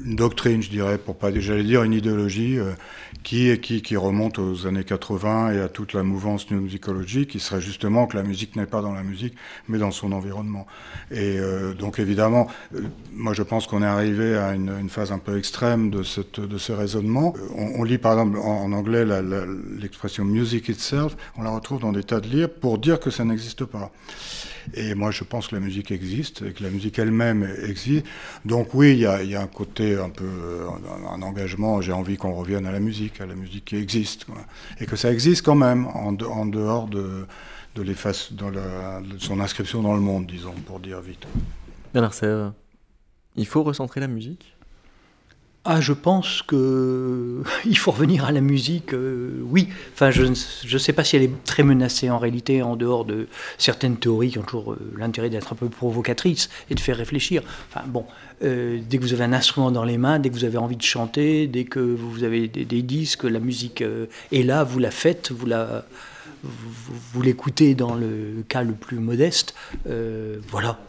une 0.05 0.15
doctrine, 0.15 0.61
je 0.61 0.69
dirais, 0.69 0.97
pour 0.97 1.15
pas, 1.15 1.31
j'allais 1.39 1.63
dire 1.63 1.83
une 1.83 1.93
idéologie 1.93 2.57
euh, 2.57 2.71
qui, 3.23 3.57
qui, 3.59 3.81
qui 3.81 3.97
remonte 3.97 4.39
aux 4.39 4.67
années 4.67 4.83
80 4.83 5.53
et 5.53 5.59
à 5.61 5.69
toute 5.69 5.93
la 5.93 6.03
mouvance 6.03 6.49
new 6.49 6.67
qui 7.27 7.39
serait 7.39 7.61
justement 7.61 8.07
que 8.07 8.17
la 8.17 8.23
musique 8.23 8.55
n'est 8.55 8.65
pas 8.65 8.81
dans 8.81 8.93
la 8.93 9.03
musique, 9.03 9.35
mais 9.67 9.77
dans 9.77 9.91
son 9.91 10.11
environnement. 10.11 10.65
Et 11.11 11.37
euh, 11.39 11.73
donc 11.73 11.99
évidemment, 11.99 12.47
euh, 12.75 12.81
moi 13.13 13.33
je 13.33 13.43
pense 13.43 13.67
qu'on 13.67 13.83
est 13.83 13.87
arrivé 13.87 14.37
à 14.37 14.53
une, 14.53 14.71
une, 14.79 14.89
phase 14.89 15.11
un 15.11 15.19
peu 15.19 15.37
extrême 15.37 15.89
de, 15.89 16.03
cette, 16.03 16.39
de 16.39 16.57
ce 16.57 16.71
raisonnement. 16.71 17.33
On, 17.55 17.79
on 17.79 17.83
lit 17.83 17.97
par 17.97 18.13
exemple 18.13 18.37
en, 18.37 18.63
en 18.63 18.71
anglais 18.71 19.05
l'expression 19.79 20.25
music 20.25 20.69
itself, 20.69 21.15
on 21.37 21.43
la 21.43 21.49
retrouve 21.51 21.81
dans 21.81 21.91
des 21.91 22.03
tas 22.03 22.19
de 22.19 22.27
livres 22.27 22.49
pour 22.59 22.77
dire 22.77 22.99
que 22.99 23.09
ça 23.09 23.23
n'existe 23.23 23.65
pas. 23.65 23.91
Et 24.73 24.95
moi, 24.95 25.11
je 25.11 25.23
pense 25.23 25.47
que 25.47 25.55
la 25.55 25.61
musique 25.61 25.91
existe, 25.91 26.41
et 26.41 26.53
que 26.53 26.63
la 26.63 26.69
musique 26.69 26.99
elle-même 26.99 27.47
existe. 27.63 28.05
Donc 28.45 28.73
oui, 28.73 28.91
il 28.91 28.99
y 28.99 29.05
a, 29.05 29.41
un 29.41 29.47
côté 29.47 29.97
un 29.97 30.09
peu, 30.09 30.25
un, 30.25 31.15
un 31.15 31.21
engagement, 31.21 31.81
j'ai 31.81 31.91
envie 31.91 32.17
qu'on 32.17 32.33
revienne 32.33 32.65
à 32.65 32.71
la 32.71 32.79
musique, 32.79 33.21
à 33.21 33.25
la 33.25 33.35
musique 33.35 33.65
qui 33.65 33.75
existe. 33.75 34.25
Et 34.79 34.85
que 34.85 34.95
ça 34.95 35.11
existe 35.11 35.45
quand 35.45 35.55
même, 35.55 35.87
en, 35.87 36.11
de, 36.11 36.25
en 36.25 36.45
dehors 36.45 36.87
de, 36.87 37.25
de, 37.75 37.85
son 39.19 39.39
inscription 39.39 39.81
dans 39.81 39.93
le 39.93 40.01
monde, 40.01 40.27
disons, 40.27 40.53
pour 40.65 40.79
dire 40.79 41.01
vite. 41.01 41.25
Bernard 41.93 42.13
Serre, 42.13 42.53
il 43.35 43.45
faut 43.45 43.63
recentrer 43.63 43.99
la 43.99 44.07
musique? 44.07 44.50
Ah, 45.63 45.79
je 45.79 45.93
pense 45.93 46.41
que 46.41 47.43
il 47.65 47.77
faut 47.77 47.91
revenir 47.91 48.25
à 48.25 48.31
la 48.31 48.41
musique. 48.41 48.93
Euh, 48.93 49.41
oui, 49.43 49.69
enfin, 49.93 50.11
je 50.11 50.23
ne 50.25 50.77
sais 50.79 50.93
pas 50.93 51.03
si 51.03 51.15
elle 51.15 51.23
est 51.23 51.43
très 51.45 51.63
menacée 51.63 52.09
en 52.09 52.17
réalité, 52.17 52.61
en 52.61 52.75
dehors 52.75 53.05
de 53.05 53.27
certaines 53.57 53.97
théories 53.97 54.31
qui 54.31 54.39
ont 54.39 54.43
toujours 54.43 54.73
euh, 54.73 54.79
l'intérêt 54.97 55.29
d'être 55.29 55.53
un 55.53 55.55
peu 55.55 55.69
provocatrices 55.69 56.49
et 56.69 56.75
de 56.75 56.79
faire 56.79 56.97
réfléchir. 56.97 57.43
Enfin, 57.69 57.85
bon, 57.87 58.05
euh, 58.43 58.79
dès 58.89 58.97
que 58.97 59.03
vous 59.03 59.13
avez 59.13 59.23
un 59.23 59.33
instrument 59.33 59.69
dans 59.69 59.83
les 59.83 59.97
mains, 59.97 60.17
dès 60.17 60.29
que 60.29 60.35
vous 60.35 60.45
avez 60.45 60.57
envie 60.57 60.77
de 60.77 60.81
chanter, 60.81 61.45
dès 61.47 61.65
que 61.65 61.79
vous 61.79 62.23
avez 62.23 62.47
des, 62.47 62.65
des 62.65 62.81
disques, 62.81 63.23
la 63.23 63.39
musique 63.39 63.81
euh, 63.81 64.07
est 64.31 64.43
là, 64.43 64.63
vous 64.63 64.79
la 64.79 64.91
faites, 64.91 65.31
vous 65.31 65.45
la 65.45 65.85
vous, 66.43 66.95
vous 67.13 67.21
l'écoutez 67.21 67.75
dans 67.75 67.93
le 67.93 68.43
cas 68.47 68.63
le 68.63 68.73
plus 68.73 68.97
modeste. 68.97 69.53
Euh, 69.87 70.37
voilà. 70.49 70.79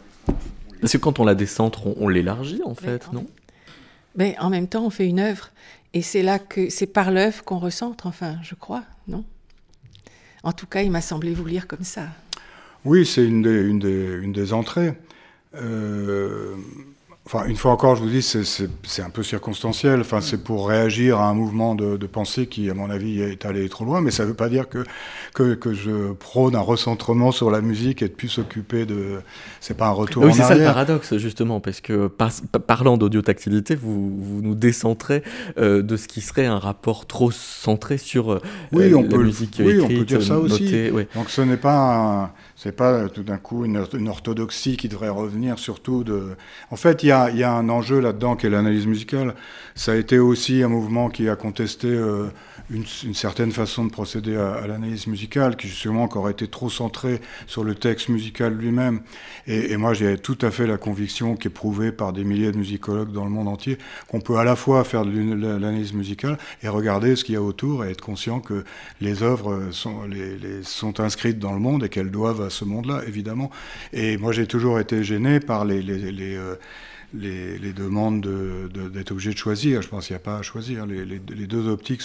Parce 0.81 0.93
que 0.93 0.97
quand 0.97 1.19
on 1.19 1.25
la 1.25 1.35
décentre, 1.35 1.85
on, 1.85 1.95
on 1.99 2.07
l'élargit 2.07 2.61
en 2.65 2.73
fait, 2.73 3.11
non? 3.13 3.27
Mais 4.15 4.35
en 4.39 4.49
même 4.49 4.67
temps, 4.67 4.85
on 4.85 4.89
fait 4.89 5.07
une 5.07 5.19
œuvre. 5.19 5.51
Et 5.93 6.01
c'est 6.01 6.23
là 6.23 6.39
que 6.39 6.69
c'est 6.69 6.87
par 6.87 7.11
l'œuvre 7.11 7.43
qu'on 7.43 7.59
recentre, 7.59 8.07
enfin, 8.07 8.37
je 8.41 8.55
crois, 8.55 8.83
non? 9.07 9.23
En 10.43 10.51
tout 10.51 10.67
cas, 10.67 10.81
il 10.81 10.91
m'a 10.91 11.01
semblé 11.01 11.33
vous 11.33 11.45
lire 11.45 11.67
comme 11.67 11.83
ça. 11.83 12.07
Oui, 12.83 13.05
c'est 13.05 13.25
une 13.25 13.41
des, 13.41 13.61
une, 13.61 13.85
une 14.23 14.33
des 14.33 14.51
entrées. 14.51 14.93
Euh, 15.55 16.55
Enfin, 17.25 17.45
une 17.45 17.55
fois 17.55 17.71
encore, 17.71 17.95
je 17.95 18.03
vous 18.03 18.09
dis, 18.09 18.21
c'est 18.21 19.01
un 19.01 19.09
peu 19.09 19.23
circonstanciel. 19.23 20.01
Enfin, 20.01 20.19
c'est 20.19 20.43
pour 20.43 20.67
réagir 20.67 21.19
à 21.19 21.29
un 21.29 21.33
mouvement 21.33 21.73
de, 21.73 21.95
de, 21.95 22.05
pensée 22.05 22.47
qui, 22.47 22.69
à 22.69 22.73
mon 22.73 22.89
avis, 22.89 23.21
est 23.21 23.45
allé 23.45 23.69
trop 23.69 23.85
loin. 23.85 24.01
Mais 24.01 24.11
ça 24.11 24.23
ne 24.23 24.27
veut 24.27 24.33
pas 24.33 24.49
dire 24.49 24.67
que, 24.67 24.83
que, 25.33 25.53
que, 25.53 25.73
je 25.73 26.11
prône 26.11 26.53
un 26.53 26.59
recentrement 26.59 27.31
sur 27.31 27.49
la 27.49 27.61
musique 27.61 28.01
et 28.01 28.09
de 28.09 28.13
plus 28.13 28.27
s'occuper 28.27 28.85
de. 28.85 29.21
C'est 29.61 29.77
pas 29.77 29.87
un 29.87 29.91
retour 29.91 30.23
oui, 30.23 30.31
en 30.31 30.33
arrière. 30.33 30.47
C'est 30.47 30.53
ça 30.53 30.59
le 30.59 30.65
paradoxe, 30.65 31.17
justement, 31.17 31.61
parce 31.61 31.79
que 31.79 32.07
par, 32.07 32.29
parlant 32.67 32.97
d'audiotactilité, 32.97 33.75
vous, 33.75 34.21
vous 34.21 34.41
nous 34.41 34.55
décentrez 34.55 35.23
euh, 35.57 35.81
de 35.81 35.95
ce 35.95 36.09
qui 36.09 36.19
serait 36.19 36.45
un 36.45 36.59
rapport 36.59 37.05
trop 37.05 37.31
centré 37.31 37.97
sur 37.97 38.33
euh, 38.33 38.41
oui, 38.73 38.93
on 38.93 39.01
la 39.01 39.07
peut, 39.07 39.23
musique 39.23 39.55
oui, 39.59 39.75
écrite, 39.75 39.83
on 39.85 39.99
peut 39.99 40.05
dire 40.05 40.23
ça 40.23 40.33
notée, 40.33 40.53
aussi. 40.53 40.89
Oui. 40.91 41.07
Donc, 41.15 41.29
ce 41.29 41.39
n'est 41.39 41.55
pas 41.55 42.25
un 42.25 42.31
c'est 42.55 42.75
pas 42.75 43.09
tout 43.09 43.23
d'un 43.23 43.37
coup 43.37 43.65
une, 43.65 43.77
orthodoxie 44.07 44.77
qui 44.77 44.87
devrait 44.87 45.09
revenir 45.09 45.57
surtout 45.57 46.03
de. 46.03 46.35
En 46.69 46.75
fait, 46.75 47.03
il 47.03 47.07
y 47.07 47.11
a, 47.11 47.29
y 47.31 47.43
a, 47.43 47.51
un 47.51 47.67
enjeu 47.69 47.99
là-dedans 47.99 48.35
qui 48.35 48.45
est 48.45 48.49
l'analyse 48.49 48.85
musicale. 48.85 49.35
Ça 49.75 49.93
a 49.93 49.95
été 49.95 50.19
aussi 50.19 50.61
un 50.61 50.67
mouvement 50.67 51.09
qui 51.09 51.29
a 51.29 51.35
contesté 51.35 51.87
euh, 51.87 52.27
une, 52.73 53.13
certaine 53.13 53.51
façon 53.51 53.85
de 53.85 53.91
procéder 53.91 54.35
à, 54.35 54.65
l'analyse 54.67 55.07
musicale, 55.07 55.55
qui 55.55 55.67
justement 55.67 56.09
aurait 56.15 56.31
été 56.31 56.47
trop 56.47 56.69
centrée 56.69 57.21
sur 57.47 57.63
le 57.63 57.75
texte 57.75 58.09
musical 58.09 58.53
lui-même. 58.53 59.01
Et, 59.47 59.77
moi, 59.77 59.93
j'ai 59.93 60.17
tout 60.17 60.37
à 60.41 60.51
fait 60.51 60.65
la 60.65 60.77
conviction, 60.77 61.35
qui 61.35 61.47
est 61.47 61.51
prouvée 61.51 61.91
par 61.91 62.13
des 62.13 62.23
milliers 62.23 62.51
de 62.51 62.57
musicologues 62.57 63.11
dans 63.11 63.25
le 63.25 63.29
monde 63.29 63.47
entier, 63.47 63.77
qu'on 64.07 64.21
peut 64.21 64.37
à 64.37 64.43
la 64.43 64.55
fois 64.55 64.83
faire 64.83 65.05
de 65.05 65.11
l'analyse 65.11 65.93
musicale 65.93 66.37
et 66.63 66.67
regarder 66.67 67.15
ce 67.15 67.23
qu'il 67.23 67.35
y 67.35 67.37
a 67.37 67.41
autour 67.41 67.85
et 67.85 67.91
être 67.91 68.01
conscient 68.01 68.39
que 68.39 68.63
les 69.01 69.23
œuvres 69.23 69.69
sont, 69.71 70.99
inscrites 70.99 71.39
dans 71.39 71.53
le 71.53 71.59
monde 71.59 71.83
et 71.83 71.89
qu'elles 71.89 72.11
doivent 72.11 72.41
à 72.41 72.49
ce 72.49 72.65
monde-là, 72.65 73.01
évidemment. 73.07 73.51
Et 73.91 74.17
moi, 74.17 74.31
j'ai 74.31 74.47
toujours 74.47 74.79
été 74.79 75.03
gêné 75.03 75.39
par 75.39 75.65
les, 75.65 75.83
euh, 76.37 76.55
les, 77.13 77.57
les 77.57 77.73
demandes 77.73 78.21
d'être 78.21 78.71
de, 78.71 78.89
de, 78.89 79.11
obligé 79.11 79.31
de 79.31 79.37
choisir. 79.37 79.81
Je 79.81 79.87
pense 79.87 80.07
qu'il 80.07 80.13
n'y 80.13 80.21
a 80.21 80.23
pas 80.23 80.37
à 80.37 80.41
choisir. 80.41 80.85
Les, 80.85 81.05
les 81.05 81.47
deux 81.47 81.67
optiques 81.67 82.01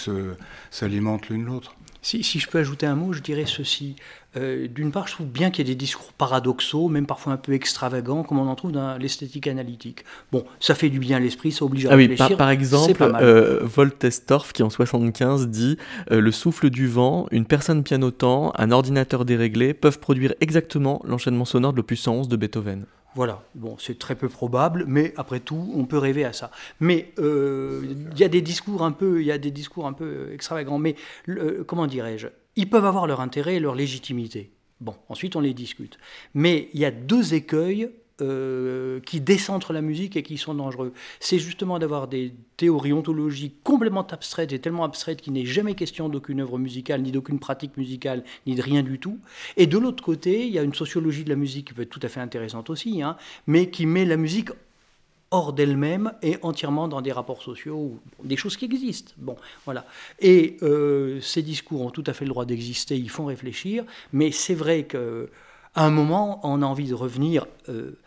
s'alimentent 0.71 1.29
l'une 1.29 1.45
l'autre. 1.45 1.75
Si, 2.01 2.23
si, 2.23 2.39
je 2.39 2.47
peux 2.47 2.59
ajouter 2.59 2.85
un 2.85 2.95
mot, 2.95 3.11
je 3.11 3.21
dirais 3.21 3.45
ceci. 3.45 3.95
Euh, 4.37 4.67
D'une 4.67 4.91
part, 4.91 5.07
je 5.07 5.13
trouve 5.13 5.27
bien 5.27 5.49
qu'il 5.51 5.67
y 5.67 5.69
ait 5.69 5.73
des 5.73 5.77
discours 5.77 6.13
paradoxaux, 6.13 6.87
même 6.87 7.05
parfois 7.05 7.33
un 7.33 7.37
peu 7.37 7.53
extravagants, 7.53 8.23
comme 8.23 8.39
on 8.39 8.47
en 8.47 8.55
trouve 8.55 8.71
dans 8.71 8.97
l'esthétique 8.97 9.47
analytique. 9.47 10.05
Bon, 10.31 10.45
ça 10.61 10.75
fait 10.75 10.89
du 10.89 10.99
bien 10.99 11.17
à 11.17 11.19
l'esprit, 11.19 11.51
ça 11.51 11.65
oblige 11.65 11.87
à 11.87 11.93
ah 11.93 11.95
oui. 11.97 12.15
Par, 12.15 12.37
par 12.37 12.49
exemple, 12.51 13.01
euh, 13.01 13.59
Voltestorff, 13.63 14.53
qui 14.53 14.63
en 14.63 14.69
75 14.69 15.49
dit 15.49 15.77
euh, 16.11 16.21
Le 16.21 16.31
souffle 16.31 16.69
du 16.69 16.87
vent, 16.87 17.27
une 17.31 17.45
personne 17.45 17.83
pianotant, 17.83 18.53
un 18.57 18.71
ordinateur 18.71 19.25
déréglé 19.25 19.73
peuvent 19.73 19.99
produire 19.99 20.33
exactement 20.39 21.01
l'enchaînement 21.03 21.45
sonore 21.45 21.73
de 21.73 21.77
l'opus 21.77 21.99
111 21.99 22.29
de 22.29 22.37
Beethoven. 22.37 22.85
Voilà, 23.15 23.43
bon, 23.55 23.75
c'est 23.79 23.97
très 23.97 24.15
peu 24.15 24.29
probable, 24.29 24.85
mais 24.87 25.13
après 25.17 25.39
tout, 25.39 25.71
on 25.75 25.85
peut 25.85 25.97
rêver 25.97 26.25
à 26.25 26.33
ça. 26.33 26.51
Mais 26.79 27.11
il 27.17 27.23
euh, 27.23 27.95
y 28.15 28.23
a 28.23 28.29
des 28.29 28.41
discours 28.41 28.83
un 28.83 28.91
peu, 28.91 29.21
il 29.21 29.25
y 29.25 29.31
a 29.31 29.37
des 29.37 29.51
discours 29.51 29.87
un 29.87 29.93
peu 29.93 30.31
extravagants, 30.31 30.77
mais 30.77 30.95
le, 31.25 31.63
comment 31.63 31.87
dirais-je 31.87 32.27
Ils 32.55 32.69
peuvent 32.69 32.85
avoir 32.85 33.07
leur 33.07 33.19
intérêt 33.19 33.55
et 33.55 33.59
leur 33.59 33.75
légitimité. 33.75 34.51
Bon, 34.79 34.95
ensuite 35.09 35.35
on 35.35 35.41
les 35.41 35.53
discute. 35.53 35.97
Mais 36.33 36.69
il 36.73 36.79
y 36.79 36.85
a 36.85 36.91
deux 36.91 37.33
écueils 37.33 37.89
euh, 38.21 38.99
qui 39.01 39.21
décentrent 39.21 39.73
la 39.73 39.81
musique 39.81 40.15
et 40.15 40.23
qui 40.23 40.37
sont 40.37 40.53
dangereux. 40.53 40.93
C'est 41.19 41.39
justement 41.39 41.79
d'avoir 41.79 42.07
des 42.07 42.33
théories 42.57 42.93
ontologiques 42.93 43.63
complètement 43.63 44.05
abstraites 44.07 44.51
et 44.51 44.59
tellement 44.59 44.83
abstraites 44.83 45.21
qu'il 45.21 45.33
n'est 45.33 45.45
jamais 45.45 45.75
question 45.75 46.09
d'aucune 46.09 46.41
œuvre 46.41 46.57
musicale, 46.57 47.01
ni 47.01 47.11
d'aucune 47.11 47.39
pratique 47.39 47.77
musicale, 47.77 48.23
ni 48.47 48.55
de 48.55 48.61
rien 48.61 48.83
du 48.83 48.99
tout. 48.99 49.19
Et 49.57 49.67
de 49.67 49.77
l'autre 49.77 50.03
côté, 50.03 50.45
il 50.45 50.53
y 50.53 50.59
a 50.59 50.63
une 50.63 50.73
sociologie 50.73 51.23
de 51.23 51.29
la 51.29 51.35
musique 51.35 51.67
qui 51.67 51.73
peut 51.73 51.83
être 51.83 51.89
tout 51.89 51.99
à 52.03 52.09
fait 52.09 52.19
intéressante 52.19 52.69
aussi, 52.69 53.01
hein, 53.01 53.15
mais 53.47 53.69
qui 53.69 53.85
met 53.85 54.05
la 54.05 54.17
musique 54.17 54.49
hors 55.31 55.53
d'elle-même 55.53 56.13
et 56.21 56.37
entièrement 56.41 56.87
dans 56.87 57.01
des 57.01 57.11
rapports 57.11 57.41
sociaux, 57.41 57.99
des 58.23 58.35
choses 58.35 58.57
qui 58.57 58.65
existent. 58.65 59.13
Bon, 59.17 59.35
voilà. 59.65 59.85
Et 60.19 60.57
euh, 60.63 61.21
ces 61.21 61.41
discours 61.41 61.81
ont 61.81 61.91
tout 61.91 62.03
à 62.07 62.13
fait 62.13 62.25
le 62.25 62.29
droit 62.29 62.45
d'exister, 62.45 62.97
ils 62.97 63.09
font 63.09 63.25
réfléchir, 63.25 63.83
mais 64.11 64.31
c'est 64.31 64.55
vrai 64.55 64.83
qu'à 64.83 64.99
un 65.75 65.89
moment, 65.89 66.39
on 66.43 66.61
a 66.61 66.65
envie 66.65 66.87
de 66.87 66.95
revenir 66.95 67.45
euh, 67.69 67.97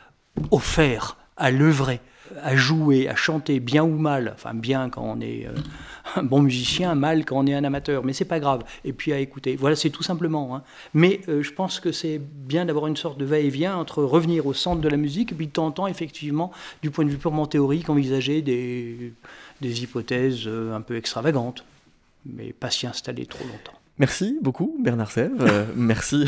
au 0.50 0.58
faire, 0.58 1.16
à 1.36 1.50
l'œuvrer, 1.50 2.00
à 2.42 2.56
jouer, 2.56 3.08
à 3.08 3.16
chanter, 3.16 3.60
bien 3.60 3.84
ou 3.84 3.98
mal. 3.98 4.32
Enfin, 4.34 4.54
bien 4.54 4.88
quand 4.88 5.02
on 5.02 5.20
est 5.20 5.46
euh, 5.46 5.54
un 6.16 6.22
bon 6.22 6.42
musicien, 6.42 6.94
mal 6.94 7.24
quand 7.24 7.38
on 7.38 7.46
est 7.46 7.54
un 7.54 7.64
amateur, 7.64 8.04
mais 8.04 8.12
c'est 8.12 8.24
pas 8.24 8.40
grave. 8.40 8.64
Et 8.84 8.92
puis 8.92 9.12
à 9.12 9.18
écouter. 9.18 9.56
Voilà, 9.56 9.76
c'est 9.76 9.90
tout 9.90 10.02
simplement. 10.02 10.56
Hein. 10.56 10.62
Mais 10.94 11.20
euh, 11.28 11.42
je 11.42 11.52
pense 11.52 11.80
que 11.80 11.92
c'est 11.92 12.18
bien 12.18 12.64
d'avoir 12.64 12.86
une 12.86 12.96
sorte 12.96 13.18
de 13.18 13.24
va-et-vient 13.24 13.76
entre 13.76 14.02
revenir 14.02 14.46
au 14.46 14.54
centre 14.54 14.80
de 14.80 14.88
la 14.88 14.96
musique 14.96 15.32
et 15.32 15.34
puis 15.34 15.48
temps, 15.48 15.86
effectivement, 15.86 16.52
du 16.82 16.90
point 16.90 17.04
de 17.04 17.10
vue 17.10 17.18
purement 17.18 17.46
théorique, 17.46 17.90
envisager 17.90 18.42
des, 18.42 19.12
des 19.60 19.82
hypothèses 19.82 20.44
euh, 20.46 20.74
un 20.74 20.80
peu 20.80 20.96
extravagantes, 20.96 21.64
mais 22.26 22.52
pas 22.52 22.70
s'y 22.70 22.86
installer 22.86 23.26
trop 23.26 23.44
longtemps. 23.44 23.78
Merci 23.98 24.38
beaucoup 24.40 24.76
Bernard 24.82 25.10
Sèvres, 25.10 25.42
euh, 25.42 25.64
merci 25.76 26.24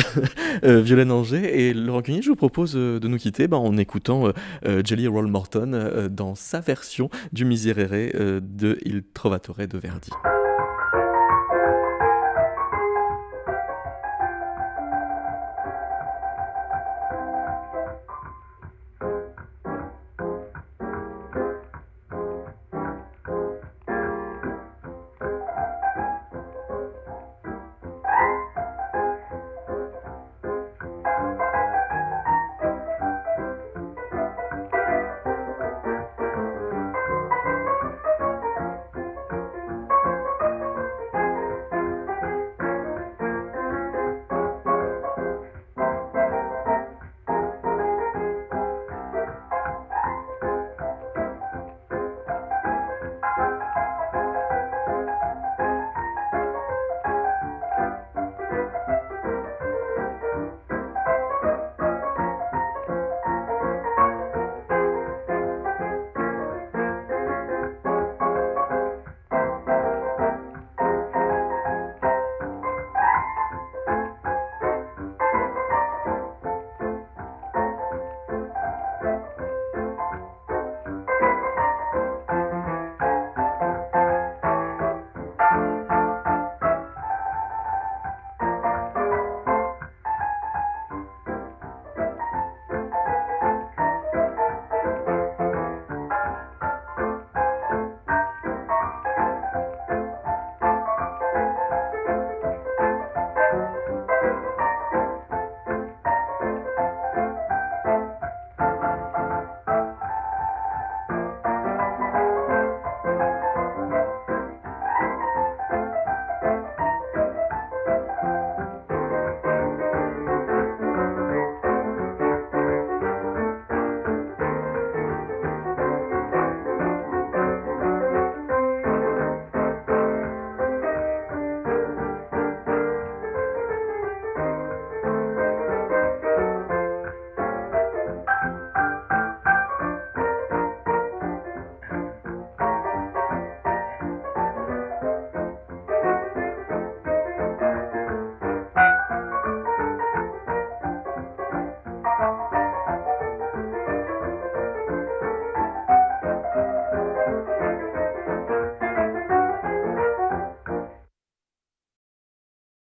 euh, 0.65 0.83
Violaine 0.83 1.11
Anger 1.11 1.69
et 1.69 1.73
Laurent 1.73 2.03
Cugny. 2.03 2.21
Je 2.21 2.29
vous 2.29 2.37
propose 2.37 2.77
euh, 2.77 3.01
de 3.01 3.09
nous 3.09 3.17
quitter 3.17 3.49
bah, 3.49 3.57
en 3.57 3.77
écoutant 3.79 4.31
euh, 4.67 4.83
Jelly 4.85 5.07
Roll 5.07 5.29
Morton 5.29 6.09
dans 6.11 6.35
sa 6.35 6.61
version 6.61 7.09
du 7.33 7.45
Miserere 7.45 8.41
de 8.43 8.79
Il 8.85 9.03
Trovatore 9.03 9.67
de 9.67 9.79
Verdi. 9.79 10.11